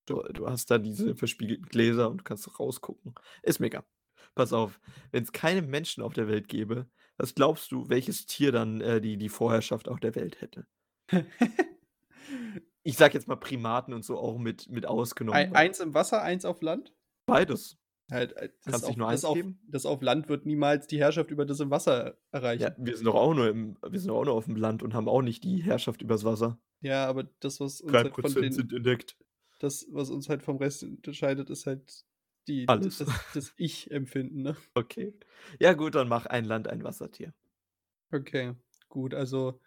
Du, 0.07 0.23
du 0.33 0.49
hast 0.49 0.71
da 0.71 0.79
diese 0.79 1.15
verspiegelten 1.15 1.67
Gläser 1.67 2.11
und 2.11 2.19
du 2.19 2.25
kannst 2.25 2.59
rausgucken. 2.59 3.15
Ist 3.43 3.61
mega. 3.61 3.85
Pass 4.35 4.53
auf, 4.53 4.81
wenn 5.13 5.23
es 5.23 5.33
keine 5.33 5.63
Menschen 5.63 6.03
auf 6.03 6.13
der 6.13 6.29
Welt 6.29 6.49
gäbe, 6.49 6.87
was 7.17 7.35
glaubst 7.35 7.71
du, 7.73 7.89
welches 7.89 8.27
Tier 8.27 8.53
dann 8.53 8.81
äh, 8.81 9.01
die, 9.01 9.17
die 9.17 9.29
Vorherrschaft 9.29 9.89
auf 9.89 10.01
der 10.01 10.15
Welt 10.15 10.41
hätte? 10.41 10.67
Ich 12.87 12.99
sag 12.99 13.15
jetzt 13.15 13.29
mal 13.29 13.37
Primaten 13.37 13.95
und 13.95 14.05
so 14.05 14.19
auch 14.19 14.37
mit, 14.39 14.69
mit 14.69 14.85
ausgenommen. 14.85 15.39
Ein, 15.39 15.55
eins 15.55 15.81
im 15.81 15.95
Wasser, 15.95 16.23
eins 16.23 16.45
auf 16.45 16.61
Land? 16.61 16.95
Beides. 17.27 17.79
Halt, 18.11 18.37
äh, 18.37 18.51
das, 18.63 18.73
Kannst 18.73 18.85
auf, 18.87 18.97
nur 18.97 19.11
das, 19.11 19.25
eins 19.25 19.25
auf, 19.25 19.39
das 19.69 19.87
auf 19.87 20.03
Land 20.03 20.29
wird 20.29 20.45
niemals 20.45 20.87
die 20.87 20.99
Herrschaft 20.99 21.31
über 21.31 21.47
das 21.47 21.61
im 21.61 21.71
Wasser 21.71 22.19
erreichen. 22.31 22.63
Ja, 22.63 22.75
wir 22.77 22.95
sind 22.95 23.07
doch 23.07 23.15
auch 23.15 23.33
nur 23.33 23.49
im, 23.49 23.79
wir 23.89 23.99
sind 23.99 24.11
auch 24.11 24.25
nur 24.27 24.35
auf 24.35 24.45
dem 24.45 24.57
Land 24.57 24.83
und 24.83 24.93
haben 24.93 25.09
auch 25.09 25.23
nicht 25.23 25.45
die 25.45 25.63
Herrschaft 25.63 26.03
übers 26.03 26.25
Wasser. 26.25 26.59
Ja, 26.83 27.07
aber 27.07 27.25
das, 27.41 27.61
was 27.61 27.81
uns 27.81 27.95
halt 27.95 28.15
von 28.15 28.25
3% 28.25 28.41
den, 28.41 28.53
sind 28.53 28.73
entdeckt. 28.75 29.17
Das, 29.59 29.87
was 29.91 30.11
uns 30.11 30.29
halt 30.29 30.43
vom 30.43 30.57
Rest 30.57 30.83
unterscheidet, 30.85 31.51
ist 31.51 31.67
halt 31.67 32.05
die, 32.49 32.67
Alles. 32.69 32.99
das, 32.99 33.09
das 33.33 33.55
Ich-Empfinden, 33.57 34.43
ne? 34.43 34.57
Okay. 34.75 35.15
Ja, 35.59 35.73
gut, 35.73 35.95
dann 35.95 36.09
mach 36.09 36.27
ein 36.27 36.45
Land, 36.45 36.69
ein 36.69 36.85
Wassertier. 36.85 37.33
Okay, 38.13 38.55
gut, 38.89 39.15
also 39.15 39.61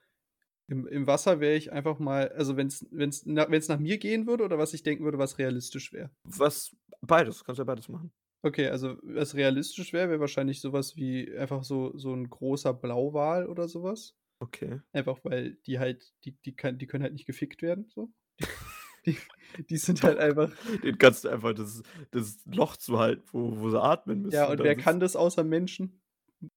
im, 0.67 0.85
im 0.87 1.07
Wasser 1.07 1.39
wäre 1.39 1.55
ich 1.55 1.71
einfach 1.71 1.97
mal, 1.99 2.29
also 2.29 2.57
wenn 2.57 2.67
es 2.67 2.85
wenn's, 2.91 3.23
na, 3.25 3.49
wenn's 3.49 3.69
nach 3.69 3.79
mir 3.79 3.97
gehen 3.97 4.27
würde 4.27 4.43
oder 4.43 4.57
was 4.57 4.73
ich 4.73 4.83
denken 4.83 5.03
würde, 5.05 5.17
was 5.17 5.37
realistisch 5.37 5.93
wäre. 5.93 6.11
Was? 6.23 6.75
Beides, 7.01 7.43
kannst 7.43 7.59
ja 7.59 7.65
beides 7.65 7.87
machen. 7.87 8.11
Okay, 8.43 8.67
also 8.67 8.97
was 9.01 9.35
realistisch 9.35 9.93
wäre, 9.93 10.09
wäre 10.09 10.19
wahrscheinlich 10.19 10.61
sowas 10.61 10.95
wie 10.95 11.35
einfach 11.37 11.63
so, 11.63 11.97
so 11.97 12.13
ein 12.13 12.29
großer 12.29 12.73
Blauwal 12.73 13.47
oder 13.47 13.67
sowas. 13.67 14.15
Okay. 14.39 14.81
Einfach 14.91 15.19
weil 15.23 15.55
die 15.65 15.79
halt, 15.79 16.13
die, 16.23 16.33
die, 16.45 16.55
kann, 16.55 16.77
die 16.77 16.85
können 16.85 17.03
halt 17.03 17.13
nicht 17.13 17.25
gefickt 17.25 17.61
werden, 17.61 17.87
so. 17.87 18.11
Die 19.07 19.17
die 19.69 19.77
sind 19.77 20.03
halt 20.03 20.19
einfach 20.19 20.51
Den 20.83 20.97
kannst 20.97 21.23
du 21.25 21.29
einfach 21.29 21.53
das 21.53 21.83
das 22.11 22.39
Loch 22.45 22.77
zuhalten, 22.77 23.23
wo 23.31 23.57
wo 23.59 23.69
sie 23.69 23.81
atmen 23.81 24.21
müssen. 24.21 24.41
Ja, 24.41 24.49
und 24.49 24.63
wer 24.63 24.75
kann 24.75 24.99
das 24.99 25.15
außer 25.15 25.43
Menschen? 25.43 26.01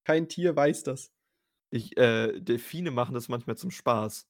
Kein 0.04 0.28
Tier 0.28 0.56
weiß 0.56 0.82
das. 0.84 1.12
Ich 1.72 1.96
äh, 1.96 2.40
Delfine 2.40 2.90
machen 2.90 3.14
das 3.14 3.28
manchmal 3.28 3.56
zum 3.56 3.70
Spaß. 3.70 4.28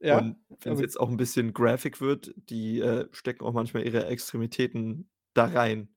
Ja, 0.00 0.24
Und 0.24 0.38
wenn's 0.62 0.80
aber 0.80 0.82
jetzt 0.82 1.00
auch 1.00 1.10
'n 1.10 1.16
bisschen 1.18 1.54
graphic 1.54 2.00
wird, 2.00 2.34
die, 2.36 2.80
äh, 2.80 3.08
stecken 3.12 3.44
auch 3.44 3.52
manchmal 3.54 3.86
ihre 3.86 4.06
Extremitäten 4.06 5.10
da 5.34 5.46
rein. 5.46 5.94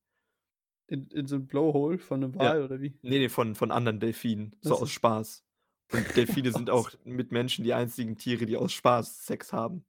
In 0.87 1.07
in 1.07 1.25
so 1.25 1.37
'n 1.37 1.47
Blowhole 1.47 1.97
von 1.97 2.19
'nem 2.19 2.35
Ja. 2.39 2.51
Wal 2.51 2.63
oder 2.63 2.79
wie? 2.81 2.99
Ne, 3.03 3.19
ne, 3.19 3.29
von 3.29 3.55
von 3.55 3.71
anderen 3.71 3.99
Delfinen, 3.99 4.55
so 4.61 4.73
Ach 4.73 4.77
so. 4.77 4.81
aus 4.81 4.91
Spaß. 4.91 5.43
Und 5.91 6.15
Delfine 6.17 6.51
sind 6.51 6.69
auch 6.69 6.91
mit 7.03 7.31
Menschen 7.31 7.63
die 7.63 7.73
einzigen 7.73 8.17
Tiere, 8.17 8.45
die 8.45 8.57
aus 8.57 8.71
Spaß 8.73 9.25
Sex 9.25 9.51
haben. 9.53 9.85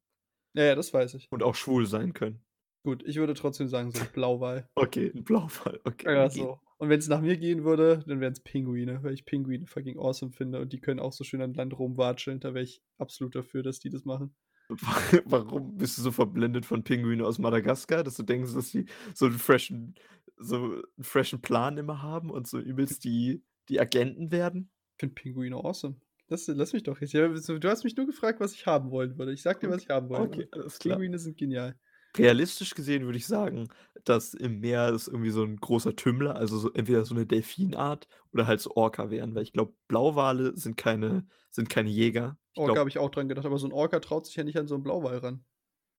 Ja, 0.55 0.65
ja, 0.65 0.75
das 0.75 0.93
weiß 0.93 1.15
ich. 1.15 1.31
Und 1.33 1.43
auch 1.43 1.55
schwul 1.55 1.87
sein 1.87 2.13
können. 2.13 2.45
Gut, 2.85 3.03
ich 3.07 3.17
würde 3.17 3.35
trotzdem 3.35 3.69
sagen, 3.69 3.91
so 3.93 4.01
'n 4.01 4.09
Blauwal. 4.13 4.69
Okay, 4.77 5.11
'n 5.15 5.25
Blauwal, 5.25 5.81
okay, 5.85 6.07
Ja, 6.07 6.31
so. 6.31 6.61
Und 6.79 6.89
wenn's 6.91 7.07
nach 7.09 7.21
mir 7.21 7.37
gehen 7.37 7.63
würde, 7.65 8.03
dann 8.07 8.21
wären's 8.21 8.41
Pinguine, 8.41 9.03
weil 9.05 9.15
ich 9.15 9.25
Pinguine 9.25 9.67
fucking 9.67 9.99
awesome 9.99 10.33
finde 10.33 10.61
und 10.61 10.73
die 10.73 10.81
können 10.81 10.99
auch 11.01 11.13
so 11.13 11.23
schön 11.25 11.41
an 11.43 11.55
Land 11.55 11.79
rumwatscheln. 11.79 12.41
Da 12.41 12.55
wäre 12.55 12.65
ich 12.65 12.83
absolut 12.99 13.35
dafür, 13.37 13.63
dass 13.63 13.79
die 13.79 13.91
das 13.91 14.05
machen. 14.05 14.35
Wa 14.71 14.95
warum 15.27 15.77
bist 15.77 15.99
du 15.99 16.03
so 16.03 16.13
verblendet 16.13 16.65
von 16.67 16.85
Pinguinen 16.85 17.25
aus 17.25 17.39
Madagaskar, 17.39 18.05
dass 18.05 18.17
du 18.17 18.23
denkst, 18.23 18.55
dass 18.55 18.71
die 18.71 18.87
so 19.15 19.27
'n 19.27 19.33
freshen 19.33 19.95
so 20.39 20.77
'n 20.99 21.03
freshen 21.05 21.43
Plan 21.43 21.77
immer 21.79 22.01
haben 22.03 22.31
und 22.31 22.47
so 22.49 22.59
übelst 22.59 23.05
die 23.05 23.45
die 23.69 23.81
Agenten 23.81 24.31
werden? 24.33 24.71
Ich 24.97 25.01
finde 25.01 25.15
Pinguine 25.15 25.57
awesome. 25.57 26.03
Lass 26.31 26.47
lass 26.47 26.73
mich 26.73 26.83
doch 26.85 27.01
jetzt 27.01 27.15
du 27.15 27.69
hast 27.69 27.85
mich 27.85 27.97
nur 27.97 28.07
gefragt, 28.07 28.41
was 28.41 28.55
ich 28.55 28.67
haben 28.67 28.91
wollen 28.91 29.19
würde. 29.19 29.33
Ich 29.33 29.43
sage 29.43 29.61
dir, 29.61 29.71
was 29.71 29.83
ich 29.83 29.89
haben 29.91 30.09
wollen 30.09 30.29
Okay, 30.29 30.47
würde. 30.49 30.49
alles 30.53 30.79
klar. 30.79 31.03
Pinguine 31.03 31.19
sind 31.19 31.37
genial. 31.37 31.77
Realistisch 32.17 32.75
gesehen 32.75 33.05
würde 33.07 33.17
ich 33.17 33.27
sagen, 33.27 33.69
dass 34.05 34.35
im 34.35 34.61
Meer 34.61 34.91
es 34.91 35.09
irgendwie 35.09 35.31
so 35.31 35.43
'n 35.45 35.57
großer 35.57 35.97
Tümmler, 35.97 36.37
also 36.37 36.59
so 36.59 36.71
entweder 36.73 37.07
so 37.07 37.15
'ne 37.15 37.25
Delfinart 37.27 38.07
oder 38.33 38.47
halt 38.47 38.61
so 38.61 38.73
Orca 38.77 39.09
wären, 39.11 39.35
weil 39.35 39.43
ich 39.45 39.53
glaube, 39.55 39.75
Blauwale 39.89 40.55
sind 40.57 40.77
keine 40.77 41.25
sind 41.51 41.71
keine 41.71 41.89
Jäger. 41.89 42.37
Ich 42.57 42.67
Orca 42.67 42.81
habe 42.81 42.91
ich 42.91 42.99
auch 42.99 43.11
dran 43.11 43.29
gedacht, 43.29 43.47
aber 43.47 43.57
so 43.59 43.67
'n 43.67 43.73
Orca 43.73 43.99
traut 44.01 44.27
sich 44.27 44.37
ja 44.37 44.45
nicht 44.45 44.59
an 44.59 44.67
so 44.69 44.75
'n 44.75 44.83
Blauwal 44.83 45.19
ran. 45.19 45.45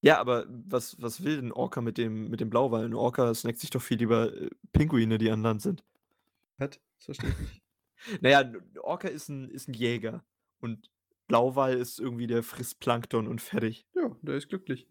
Ja, 0.06 0.20
aber 0.20 0.46
was 0.50 1.02
was 1.02 1.24
will 1.24 1.40
'n 1.40 1.54
Orca 1.54 1.80
mit 1.80 1.98
dem 1.98 2.30
mit 2.30 2.42
dem 2.42 2.50
Blauwal? 2.50 2.84
'N 2.84 2.94
Orca 2.94 3.34
snackt 3.34 3.60
sich 3.60 3.70
doch 3.70 3.82
viel 3.82 4.00
lieber, 4.00 4.34
äh, 4.36 4.50
Pinguine, 4.74 5.18
die 5.18 5.32
an 5.32 5.42
Land 5.44 5.62
sind. 5.62 5.84
Was? 6.60 6.80
Das 6.98 7.06
verstehe 7.06 7.32
ich 7.32 7.40
nicht. 7.40 7.63
Na 8.22 8.30
ja, 8.30 8.42
'n 8.42 8.56
'n 8.56 8.80
Orca 8.80 9.08
ist 9.08 9.30
'n 9.30 9.50
ist 9.50 9.68
'n 9.70 9.74
Jäger 9.74 10.26
und 10.60 10.90
Blauwal 11.28 11.78
ist 11.78 12.00
irgendwie 12.00 12.28
der 12.28 12.44
frisst 12.44 12.80
Plankton 12.80 13.28
und 13.28 13.42
fertig. 13.42 13.86
Ja, 13.96 14.16
der 14.22 14.36
ist 14.36 14.50
glücklich. 14.50 14.88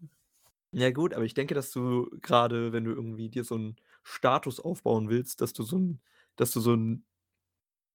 Ja 0.75 0.89
gut, 0.89 1.13
aber 1.13 1.23
ich 1.23 1.35
denke, 1.35 1.53
dass 1.53 1.69
du 1.71 2.09
grade, 2.21 2.73
wenn 2.73 2.83
du 2.83 2.91
irgendwie 2.93 3.29
dir 3.29 3.43
so 3.43 3.53
'n 3.55 3.75
Status 4.01 4.59
aufbauen 4.59 5.07
willst, 5.07 5.39
dass 5.39 5.53
du 5.53 5.61
so 5.61 5.77
'n 5.77 6.01
dass 6.35 6.49
du 6.49 6.59
so 6.61 6.73
'n 6.73 7.05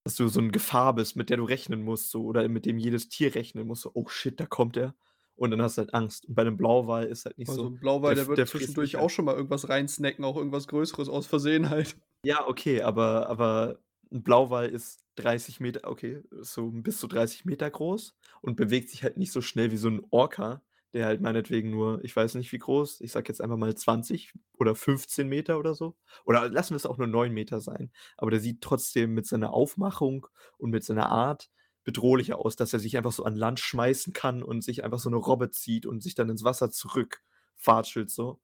dass 0.05 0.17
du 0.17 0.29
so 0.29 0.41
'n 0.41 0.53
Gefahr 0.53 0.95
bist, 0.95 1.17
mit 1.17 1.31
der 1.31 1.39
du 1.39 1.45
rechnen 1.45 1.83
musst 1.85 2.11
so 2.11 2.25
oder 2.25 2.49
mit 2.49 2.67
dem 2.67 2.79
jedes 2.79 3.09
Tier 3.09 3.35
rechnen 3.35 3.67
muss, 3.67 3.83
so: 3.83 3.93
„Oh 3.95 4.09
shit, 4.09 4.41
da 4.41 4.47
kommt 4.47 4.77
er.“ 4.77 4.95
Und 5.37 5.53
dann 5.53 5.63
hast 5.63 5.79
du 5.79 5.83
halt 5.83 5.95
Angst. 5.95 6.27
Und 6.27 6.35
bei 6.37 6.45
'nem 6.45 6.57
Blauwal 6.59 7.07
ist 7.07 7.27
halt 7.27 7.39
nicht 7.39 7.51
Bei 7.51 7.57
so 7.59 7.59
so 7.59 7.69
'n 7.69 7.79
Blauwal, 7.79 8.15
der 8.15 8.17
der 8.17 8.25
f 8.25 8.29
würde 8.29 8.45
der 8.45 8.45
zwischendurch 8.45 8.97
auch 8.97 9.09
halt. 9.09 9.11
schon 9.11 9.25
mal 9.25 9.35
irgendwas 9.35 9.69
reinsnacken, 9.69 10.25
auch 10.25 10.37
irgendwas 10.37 10.69
Größeres 10.69 11.09
aus 11.09 11.27
Versehen 11.27 11.71
halt. 11.71 11.99
Ja, 12.25 12.47
okay, 12.49 12.83
aber 12.83 13.29
aber 13.29 13.79
'n 14.11 14.23
Blauwal 14.25 14.69
ist 14.69 15.05
30 15.19 15.61
Meter 15.61 15.89
okay, 15.91 16.23
so 16.31 16.71
bis 16.71 16.99
zu 17.01 17.07
30 17.09 17.45
Meter 17.45 17.71
groß 17.71 18.17
und 18.43 18.57
bewegt 18.57 18.91
sich 18.91 19.03
halt 19.05 19.17
nicht 19.19 19.33
so 19.33 19.41
schnell 19.43 19.71
wie 19.73 19.77
so 19.77 19.89
'n 19.89 20.03
Orca, 20.11 20.63
der 20.95 21.07
halt 21.07 21.21
meinetwegen 21.21 21.71
nur 21.71 22.03
ich 22.05 22.15
weiß 22.17 22.35
nicht, 22.37 22.53
wie 22.53 22.59
groß, 22.59 23.01
ich 23.03 23.13
sage 23.13 23.29
jetzt 23.29 23.41
einfach 23.43 23.57
mal 23.59 23.75
20 23.77 24.33
oder 24.59 24.75
15 24.75 25.29
Meter 25.29 25.59
oder 25.59 25.75
so. 25.75 25.97
Oder 26.25 26.49
lassen 26.51 26.75
wir's 26.75 26.87
auch 26.87 26.99
nur 26.99 27.07
9 27.09 27.33
Meter 27.35 27.61
sein. 27.61 27.93
Aber 28.17 28.31
der 28.31 28.41
sieht 28.41 28.63
trotzdem 28.63 29.15
mit 29.15 29.27
seiner 29.27 29.53
Aufmachung 29.53 30.27
und 30.59 30.71
mit 30.71 30.85
seiner 30.85 31.09
Art 31.11 31.51
bedrohlicher 31.85 32.39
aus, 32.39 32.57
dass 32.57 32.73
er 32.73 32.81
sich 32.81 32.97
einfach 32.97 33.13
so 33.13 33.25
an 33.25 33.37
Land 33.37 33.61
schmeißen 33.61 34.13
kann 34.13 34.43
und 34.43 34.63
sich 34.65 34.85
einfach 34.85 34.99
so 35.01 35.11
'ne 35.11 35.17
Robbe 35.17 35.51
zieht 35.51 35.87
und 35.87 36.03
sich 36.03 36.15
dann 36.15 36.31
ins 36.31 36.45
Wasser 36.45 36.71
zurückwatschelt 36.71 38.11
so, 38.11 38.41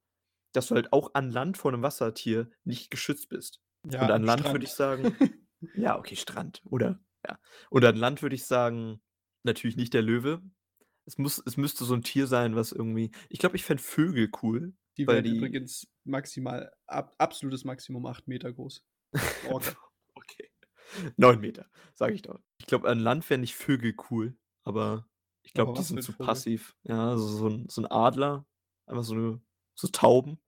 dass 0.53 0.67
du 0.67 0.75
halt 0.75 0.93
auch 0.93 1.11
an 1.15 1.31
Land 1.31 1.57
vor 1.57 1.71
'nem 1.71 1.83
Wassertier 1.83 2.49
nicht 2.65 2.91
geschützt 2.91 3.29
bist. 3.29 3.61
Ja, 3.83 4.01
Und 4.01 4.11
an 4.11 4.23
Land 4.23 4.51
Strand. 4.51 4.53
würde 4.53 4.65
ich 4.65 4.75
sagen 4.75 5.19
ja, 5.73 5.97
okay, 5.97 6.15
Strand, 6.15 6.61
oder 6.65 6.99
ja. 7.27 7.39
Und 7.69 7.85
an 7.85 7.95
Land 7.95 8.21
würde 8.21 8.35
ich 8.35 8.45
sagen, 8.45 9.01
natürlich 9.43 9.77
nicht 9.77 9.93
der 9.93 10.01
Löwe. 10.01 10.41
Es 11.05 11.17
muss 11.17 11.41
es 11.45 11.57
müsste 11.57 11.85
so 11.85 11.93
'n 11.95 12.03
Tier 12.03 12.27
sein, 12.27 12.55
was 12.55 12.71
irgendwie 12.71 13.11
ich 13.29 13.39
glaube, 13.39 13.55
ich 13.57 13.63
fände 13.65 13.83
Vögel 13.83 14.31
cool, 14.43 14.73
Die 14.97 15.09
wären 15.09 15.25
die 15.25 15.31
übrigens 15.31 15.87
maximal 16.05 16.71
ab 16.87 17.15
absolutes 17.17 17.63
Maximum 17.65 18.05
8 18.05 18.27
Meter 18.27 18.51
groß. 18.53 18.83
Orca. 19.43 19.75
Okay, 20.17 20.49
9 21.17 21.41
Meter, 21.41 21.69
sage 21.95 22.13
ich 22.15 22.21
doch. 22.21 22.39
Ich 22.59 22.67
glaube, 22.67 22.87
an 22.89 22.99
Land 22.99 23.25
fände 23.25 23.43
ich 23.45 23.55
Vögel 23.55 23.95
cool, 24.09 24.37
aber 24.63 25.09
ich 25.43 25.53
glaube, 25.53 25.73
die 25.73 25.83
sind 25.83 26.01
zu 26.01 26.13
Vogel? 26.17 26.45
passiv. 26.53 26.75
Ja, 26.83 27.09
also 27.09 27.27
so 27.27 27.47
'n 27.47 27.67
so 27.69 27.81
'n 27.81 27.85
Adler, 27.87 28.45
einfach 28.85 29.03
so 29.03 29.13
'ne 29.15 29.41
so 29.75 29.87
Tauben. 29.89 30.39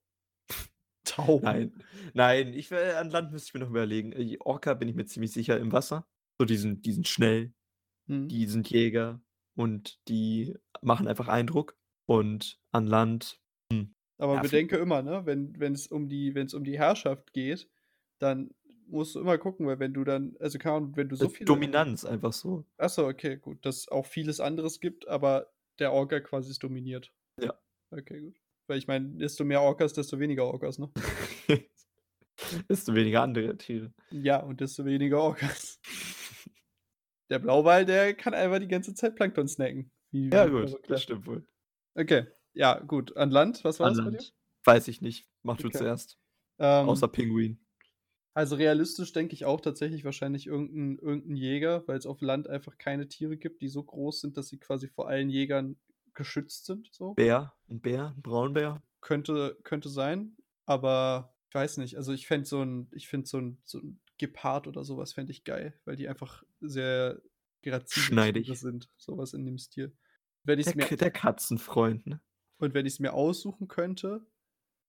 Tauben? 1.08 1.46
Nein, 1.46 1.84
nein, 2.14 2.54
ich 2.54 2.72
wär 2.72 3.00
an 3.00 3.10
Land 3.10 3.32
müsste 3.32 3.50
ich 3.50 3.54
mir 3.54 3.60
noch 3.62 3.70
überlegen. 3.70 4.12
Äh, 4.12 4.38
Orca 4.40 4.74
bin 4.74 4.88
ich 4.90 4.96
mir 4.96 5.06
ziemlich 5.06 5.32
sicher 5.32 5.58
im 5.60 5.72
Wasser. 5.72 6.08
So, 6.40 6.46
die 6.46 6.58
sind 6.58 6.86
die 6.86 6.92
sind 6.94 7.08
schnell, 7.08 7.54
Mhm. 8.08 8.28
die 8.30 8.46
sind 8.48 8.70
Jäger 8.70 9.22
und 9.56 10.00
die 10.08 10.56
machen 10.82 11.08
einfach 11.08 11.28
Eindruck. 11.28 11.78
Und 12.10 12.60
an 12.72 12.88
Land, 12.88 13.42
hm, 13.72 13.94
Aber 14.18 14.36
ja, 14.36 14.42
bedenke 14.42 14.78
immer, 14.78 15.02
ne, 15.02 15.26
wenn 15.26 15.60
wenn's 15.60 15.88
um 15.88 16.08
die 16.10 16.36
wenn's 16.36 16.54
um 16.54 16.64
die 16.64 16.78
Herrschaft 16.78 17.34
geht, 17.34 17.70
dann 18.20 18.52
musst 18.88 19.16
du 19.16 19.20
immer 19.20 19.38
gucken, 19.38 19.68
weil 19.68 19.80
wenn 19.80 19.94
du 19.94 20.04
dann 20.06 20.38
also 20.40 20.58
keine 20.58 20.76
Ahnung, 20.78 20.96
wenn 20.96 21.10
du 21.10 21.16
so 21.18 21.26
Äh, 21.26 21.30
viele 21.30 21.46
Dominanz 21.48 22.06
einfach 22.06 22.32
so. 22.34 22.66
Ach 22.78 22.90
so, 22.90 23.06
okay, 23.08 23.38
gut, 23.38 23.66
dass 23.66 23.78
es 23.80 23.88
auch 23.90 24.06
vieles 24.06 24.40
anderes 24.40 24.80
gibt, 24.80 25.08
aber 25.08 25.52
der 25.80 25.92
Orca 25.92 26.20
quasi 26.22 26.50
es 26.52 26.60
dominiert. 26.60 27.12
Ja. 27.42 27.60
Okay, 27.92 28.22
gut. 28.22 28.40
Weil 28.68 28.78
ich 28.80 28.88
meine, 28.88 29.10
desto 29.18 29.46
mehr 29.46 29.62
Orcas, 29.62 29.94
desto 29.94 30.20
weniger 30.20 30.46
Orcas, 30.46 30.78
ne? 30.80 30.92
Desto 32.70 32.94
weniger 32.96 33.22
andere 33.24 33.58
Tiere. 33.58 33.94
Ja, 34.12 34.42
und 34.42 34.62
desto 34.62 34.86
weniger 34.86 35.20
Orcas. 35.22 35.80
Der 37.30 37.40
Blauwal, 37.40 37.86
der 37.86 38.14
kann 38.16 38.34
einfach 38.34 38.60
die 38.60 38.68
ganze 38.68 38.94
Zeit 38.94 39.16
Plankton 39.16 39.48
snacken. 39.48 39.92
Ja 40.32 40.46
wie 40.46 40.52
gut, 40.52 40.78
das 40.88 41.02
ja. 41.02 41.04
stimmt 41.04 41.26
wohl. 41.28 41.46
Okay, 41.96 42.28
ja, 42.54 42.80
gut. 42.82 43.18
An 43.18 43.32
Land, 43.32 43.64
was 43.64 43.80
war 43.80 43.88
An 43.88 43.90
das 43.90 44.02
bei 44.04 44.12
dir? 44.12 44.24
Land, 44.24 44.34
weiß 44.66 44.88
ich 44.88 45.02
nicht. 45.02 45.28
Mach 45.44 45.58
du 45.58 45.70
Okay. 45.70 45.70
zuerst. 45.70 46.18
Ähm 46.60 47.00
Außer 47.00 47.10
Pinguin. 47.10 47.60
Also 48.34 48.56
realistisch 48.56 49.12
denke 49.14 49.34
ich 49.34 49.46
auch 49.46 49.60
tatsächlich 49.62 50.06
wahrscheinlich 50.06 50.46
irgend 50.48 50.72
'n 50.74 51.00
irgend 51.00 51.26
'n 51.28 51.36
Jäger, 51.36 51.86
weil's 51.88 52.06
auf 52.06 52.22
Land 52.22 52.48
einfach 52.48 52.78
keine 52.78 53.08
Tiere 53.10 53.36
gibt, 53.38 53.62
die 53.62 53.68
so 53.68 53.84
groß 53.84 54.22
sind, 54.22 54.38
dass 54.38 54.48
sie 54.50 54.60
quasi 54.60 54.88
vor 54.88 55.08
allen 55.10 55.30
Jägern 55.30 55.78
geschützt 56.18 56.66
sind, 56.68 56.90
so. 56.94 57.18
Bär, 57.18 57.52
'n 57.68 57.82
Bär, 57.82 58.14
'n 58.16 58.22
Braunbär? 58.22 58.82
Könnte 59.04 59.58
könnte 59.64 59.90
sein, 59.90 60.38
aber 60.66 61.36
ich 61.50 61.56
weiß 61.56 61.78
nicht. 61.78 61.98
Also, 61.98 62.14
ich 62.14 62.26
fände 62.28 62.46
so 62.48 62.62
'n 62.62 62.90
ich 62.94 63.08
finde 63.08 63.28
so 63.28 63.38
'n 63.38 63.62
so 63.64 63.80
'n 63.80 64.00
Gepard 64.18 64.68
oder 64.68 64.84
so 64.84 64.98
was 64.98 65.14
fände 65.14 65.32
ich 65.32 65.44
geil, 65.44 65.80
weil 65.86 65.96
die 65.96 66.08
einfach 66.10 66.44
sehr 66.60 67.22
Schneidig. 67.92 68.60
sind, 68.60 68.90
so 68.98 69.18
was 69.18 69.34
in 69.34 69.46
dem 69.46 69.58
Stil. 69.60 69.96
Wenn 70.44 70.60
ich's 70.60 70.74
Der 70.74 70.76
mir 70.76 70.90
der 71.00 71.12
Katzenfreund, 71.12 72.08
ne? 72.08 72.20
und 72.60 72.74
wenn 72.74 72.86
ich's 72.86 73.00
mir 73.00 73.14
aussuchen 73.14 73.68
könnte, 73.68 74.26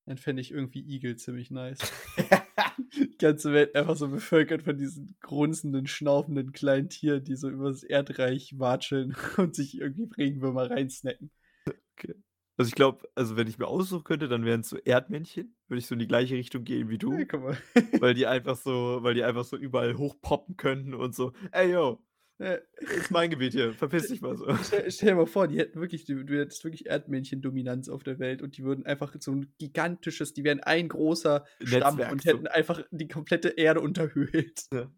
dann 0.09 0.19
fände 0.19 0.41
ich 0.41 0.51
irgendwie 0.53 0.81
Igel 0.81 1.17
ziemlich 1.17 1.51
nice. 1.51 1.79
Die 2.95 3.19
ganze 3.19 3.53
Welt 3.53 3.75
einfach 3.75 3.97
so 3.97 4.09
bevölkert 4.09 4.63
von 4.63 4.79
diesen 4.79 5.17
grunzenden, 5.21 5.87
schnaufenden 5.87 6.53
kleinen 6.53 6.89
Tieren, 6.89 7.25
die 7.25 7.37
so 7.37 7.49
übers 7.51 7.83
Erdreich 7.83 8.59
watscheln 8.59 9.15
und 9.37 9.55
sich 9.55 9.79
irgendwie 9.79 10.09
Regenwürmer 10.17 10.71
reinsnacken. 10.71 11.31
Okay. 11.67 12.15
Also, 12.57 12.69
ich 12.69 12.75
glaube 12.75 13.09
also, 13.15 13.37
wenn 13.37 13.47
ich 13.47 13.59
mir 13.59 13.69
aussuchen 13.69 14.05
könnte, 14.05 14.29
dann 14.29 14.45
wären's 14.45 14.69
so 14.69 14.79
Erdmännchen. 14.79 15.55
Würde 15.69 15.79
ich 15.79 15.87
so 15.87 15.95
in 15.95 16.01
die 16.01 16.09
gleiche 16.09 16.35
Richtung 16.35 16.65
gehen 16.65 16.89
wie 16.89 16.99
Ja, 16.99 17.05
du. 17.05 17.25
guck 17.25 17.43
mal. 17.43 17.59
Weil 18.01 18.15
die 18.15 18.27
einfach 18.27 18.57
so 18.57 18.99
weil 19.03 19.15
die 19.15 19.25
einfach 19.25 19.45
so 19.45 19.57
überall 19.57 19.97
hochpoppen 19.97 20.57
könnten 20.57 20.95
und 20.95 21.15
so: 21.15 21.33
„Ey, 21.53 21.73
yo, 21.73 22.01
Ja. 22.41 22.59
ist 22.81 23.11
mein 23.11 23.31
Gebiet 23.31 23.53
hier, 23.53 23.75
verpiss 23.75 24.09
dich 24.09 24.21
mal 24.21 24.37
so.“ 24.37 24.47
Stell 24.63 24.91
stell 24.91 25.11
dir 25.11 25.15
mal 25.17 25.27
vor, 25.27 25.49
die 25.49 25.59
hätten 25.59 25.81
wirklich 25.81 26.05
du 26.05 26.25
du 26.25 26.39
hättest 26.39 26.65
wirklich 26.65 26.87
Erdmännchen-Dominanz 26.87 27.89
auf 27.89 28.03
der 28.03 28.19
Welt 28.19 28.43
und 28.43 28.57
die 28.57 28.65
würden 28.65 28.87
einfach 28.87 29.15
so 29.21 29.33
'n 29.33 29.53
gigantisches 29.59 30.33
die 30.35 30.45
wären 30.45 30.61
ein 30.61 30.89
großer 30.89 31.45
Stamm 31.63 32.01
Netzwerk 32.01 32.09
und 32.09 32.25
so. 32.25 32.45
hätten 32.45 32.47
einfach 32.47 32.83
die 32.91 33.09
komplette 33.09 33.49
Erde 33.51 33.81
unterhöhlt. 33.81 34.69
Ja. 34.73 34.91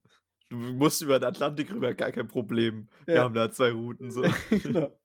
Du 0.50 0.56
musst 0.56 1.00
über 1.00 1.20
den 1.20 1.28
Atlantik 1.28 1.72
rüber, 1.72 1.94
gar 1.94 2.10
kein 2.10 2.26
Problem. 2.26 2.88
Wir 3.12 3.20
Ja. 3.20 3.22
haben 3.22 3.34
da 3.34 3.52
2 3.52 3.70
Routen 3.70 4.10
so. 4.10 4.22
Genau. 4.64 4.98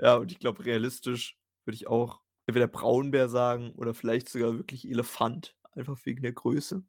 Ja, 0.00 0.16
und 0.16 0.32
ich 0.32 0.38
glaube, 0.38 0.64
realistisch 0.64 1.38
würde 1.64 1.76
ich 1.76 1.86
auch 1.86 2.22
entweder 2.46 2.66
Braunbär 2.68 3.28
sagen 3.28 3.72
oder 3.76 3.94
vielleicht 3.94 4.28
sogar 4.28 4.56
wirklich 4.56 4.88
Elefant, 4.88 5.56
einfach 5.72 5.98
wegen 6.04 6.22
der 6.22 6.32
Größe. 6.32 6.84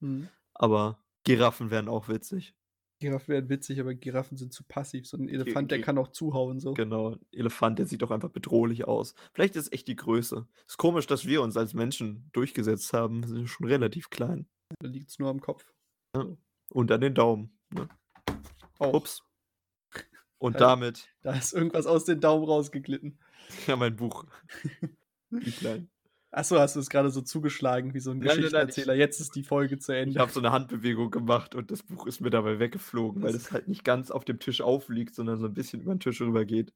Mhm. 0.00 0.28
Aber 0.56 1.04
Giraffen 1.24 1.70
wären 1.70 1.88
auch 1.88 2.08
witzig. 2.08 2.54
Giraffen 3.00 3.28
wären 3.28 3.48
witzig, 3.48 3.80
aber 3.80 3.94
Giraffen 3.94 4.36
sind 4.36 4.52
zu 4.52 4.64
passiv. 4.64 5.06
So 5.06 5.16
'n 5.16 5.26
Ge 5.26 5.36
Elefant, 5.36 5.70
der 5.70 5.80
kann 5.80 5.98
auch 5.98 6.08
zuhauen 6.08 6.58
so. 6.60 6.74
Genau, 6.74 7.16
Elefant, 7.32 7.78
der 7.78 7.86
sieht 7.86 8.02
doch 8.02 8.10
einfach 8.10 8.30
bedrohlich 8.30 8.86
aus. 8.86 9.14
Vielleicht 9.32 9.56
ist 9.56 9.66
es 9.66 9.72
echt 9.72 9.88
die 9.88 9.96
Größe. 9.96 10.46
Ist 10.66 10.78
komisch, 10.78 11.06
dass 11.06 11.26
wir 11.26 11.42
uns 11.42 11.56
als 11.56 11.74
Menschen 11.74 12.28
durchgesetzt 12.32 12.92
haben. 12.92 13.22
Wir 13.22 13.28
sind 13.28 13.48
schon 13.48 13.66
relativ 13.66 14.10
klein. 14.10 14.46
Da 14.80 14.88
liegt's 14.88 15.18
nur 15.18 15.30
am 15.30 15.40
Kopf. 15.40 15.72
Ja. 16.16 16.26
Und 16.70 16.90
an 16.92 17.00
den 17.00 17.14
Daumen, 17.14 17.56
ne? 17.70 17.88
Auch. 18.78 18.94
Ups. 18.94 19.22
Und 20.40 20.54
Da 20.56 20.58
damit 20.60 21.08
da 21.22 21.32
ist 21.34 21.52
irgendwas 21.52 21.86
aus 21.86 22.04
den 22.04 22.20
Daumen 22.20 22.44
rausgeglitten. 22.44 23.18
ja, 23.66 23.76
mein 23.76 23.96
Buch. 23.96 24.24
Büchlein. 25.30 25.88
Ach 25.90 25.97
so, 26.42 26.58
hast 26.58 26.76
du 26.76 26.80
es 26.80 26.90
grade 26.90 27.10
so 27.10 27.22
zugeschlagen 27.22 27.94
wie 27.94 28.00
so 28.00 28.10
'n 28.10 28.20
Nein, 28.20 28.40
ich 28.40 28.52
Geschichtenerzähler. 28.52 28.94
Jetzt 28.94 29.20
ist 29.20 29.34
die 29.34 29.42
Folge 29.44 29.78
zu 29.78 29.92
ich 30.04 30.16
Ende. 30.16 30.18
habe 30.18 30.30
so 30.32 30.40
'ne 30.40 30.52
Handbewegung 30.52 31.10
gemacht 31.10 31.54
und 31.54 31.70
das 31.70 31.82
Buch 31.82 32.06
ist 32.06 32.20
mir 32.20 32.30
dabei 32.30 32.58
weggeflogen, 32.60 33.22
weil 33.22 33.34
es 33.34 33.50
halt 33.52 33.68
nicht 33.68 33.84
ganz 33.84 34.10
auf 34.10 34.24
dem 34.24 34.38
Tisch 34.38 34.60
aufliegt, 34.60 35.14
sondern 35.14 35.38
so 35.40 35.46
'n 35.46 35.54
bisschen 35.54 35.80
über 35.82 35.92
'n 35.92 36.00
Tisch 36.00 36.20
rübergeht. 36.20 36.72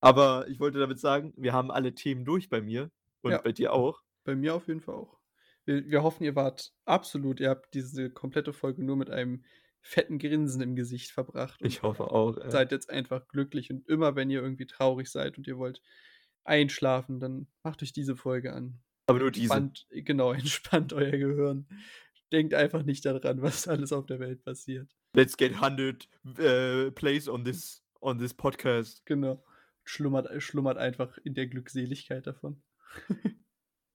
Aber 0.00 0.48
ich 0.48 0.60
wollte 0.60 0.78
damit 0.80 1.00
sagen, 1.00 1.34
wir 1.36 1.52
haben 1.54 1.70
alle 1.72 1.94
Themen 1.94 2.24
durch 2.24 2.50
bei 2.50 2.62
mir 2.62 2.90
und 3.22 3.42
Ja. 3.42 3.44
bei 3.44 3.52
dir 3.52 3.72
auch. 3.74 4.02
Bei 4.24 4.36
mir 4.36 4.54
auf 4.54 4.68
jeden 4.68 4.80
Fall 4.80 4.94
auch. 4.96 5.18
Wir 5.68 5.84
wir 5.90 6.02
hoffen, 6.02 6.24
ihr 6.24 6.34
wart 6.36 6.72
absolut 6.84 7.40
ihr 7.40 7.50
habt 7.50 7.74
diese 7.74 8.10
komplette 8.10 8.52
Folge 8.52 8.82
nur 8.84 8.96
mit 8.96 9.10
einem 9.10 9.44
fetten 9.82 10.18
Grinsen 10.18 10.60
im 10.62 10.74
Gesicht 10.76 11.10
verbracht 11.10 11.62
Ich 11.62 11.82
hoffe 11.82 12.10
auch, 12.10 12.36
ey. 12.38 12.60
seid 12.60 12.72
jetzt 12.72 12.90
einfach 12.90 13.28
glücklich. 13.28 13.70
Und 13.70 13.88
immer, 13.88 14.16
wenn 14.16 14.30
ihr 14.30 14.42
irgendwie 14.42 14.66
traurig 14.66 15.10
seid 15.10 15.38
und 15.38 15.46
ihr 15.48 15.58
wollt 15.58 15.82
einschlafen, 16.50 17.20
dann 17.20 17.46
macht 17.62 17.82
euch 17.82 17.92
diese 17.92 18.16
Folge 18.16 18.52
an. 18.52 18.80
Aber 19.06 19.20
nur 19.20 19.30
diese. 19.30 19.54
Entspannt 19.54 19.86
genau, 19.90 20.32
entspannt 20.34 20.92
euer 20.92 21.12
Gehirn. 21.12 21.66
Denkt 22.32 22.54
einfach 22.54 22.82
nicht 22.82 23.06
da 23.06 23.18
dran, 23.18 23.40
was 23.42 23.66
alles 23.66 23.92
auf 23.92 24.06
der 24.06 24.20
Welt 24.20 24.44
passiert. 24.44 24.94
Let's 25.14 25.36
get 25.36 25.54
100 25.54 26.08
äh, 26.38 26.90
plays 26.90 27.28
on 27.28 27.44
this 27.44 27.82
on 28.00 28.18
this 28.18 28.34
podcast. 28.34 29.04
Genau. 29.06 29.42
Schlummert 29.84 30.42
schlummert 30.42 30.76
einfach 30.76 31.16
in 31.24 31.34
der 31.34 31.46
Glückseligkeit 31.46 32.26
davon. 32.26 32.62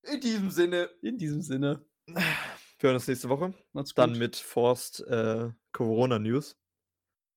In 0.07 0.19
diesem 0.21 0.51
Sinne. 0.51 0.91
In 1.01 1.17
diesem 1.17 1.41
Sinne. 1.41 1.83
Wir 2.05 2.23
hören 2.89 2.95
uns 2.95 3.07
nächste 3.07 3.27
Woche. 3.27 3.55
Macht's 3.73 3.95
Dann 3.95 4.11
gut. 4.11 4.19
mit 4.19 4.35
Forst, 4.35 4.99
äh, 5.07 5.49
Corona-News. 5.71 6.55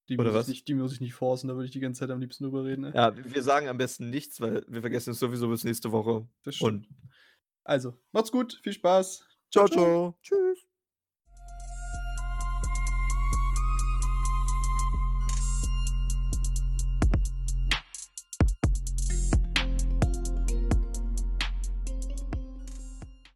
Die 0.09 0.17
Oder 0.19 0.31
muss 0.31 0.41
was? 0.41 0.49
ich 0.49 0.55
nicht 0.55 0.69
die 0.69 0.75
muss 0.75 0.93
ich 0.93 1.01
nicht 1.01 1.15
forcen, 1.15 1.49
da 1.49 1.55
würde 1.55 1.67
ich 1.67 1.71
die 1.71 1.81
ganze 1.81 2.01
Zeit 2.01 2.11
am 2.11 2.21
liebsten 2.21 2.45
drüber 2.45 2.65
reden, 2.65 2.85
ey. 2.85 2.95
Ja, 2.95 3.13
wir 3.17 3.43
sagen 3.43 3.69
am 3.69 3.77
besten 3.79 4.11
nichts, 4.11 4.41
weil 4.41 4.65
wir 4.69 4.81
vergessen 4.81 5.11
es 5.11 5.19
sowieso 5.19 5.49
bis 5.49 5.65
nächste 5.65 5.93
Woche. 5.93 6.27
Das 6.45 6.57
stimmt. 6.57 6.87
Und 6.89 6.97
Also, 7.65 7.95
macht's 8.13 8.33
gut, 8.33 8.59
viel 8.63 8.73
Spaß. 8.73 9.27
ciao, 9.51 9.69
ciao. 9.69 10.19
Tschüss. 10.23 10.68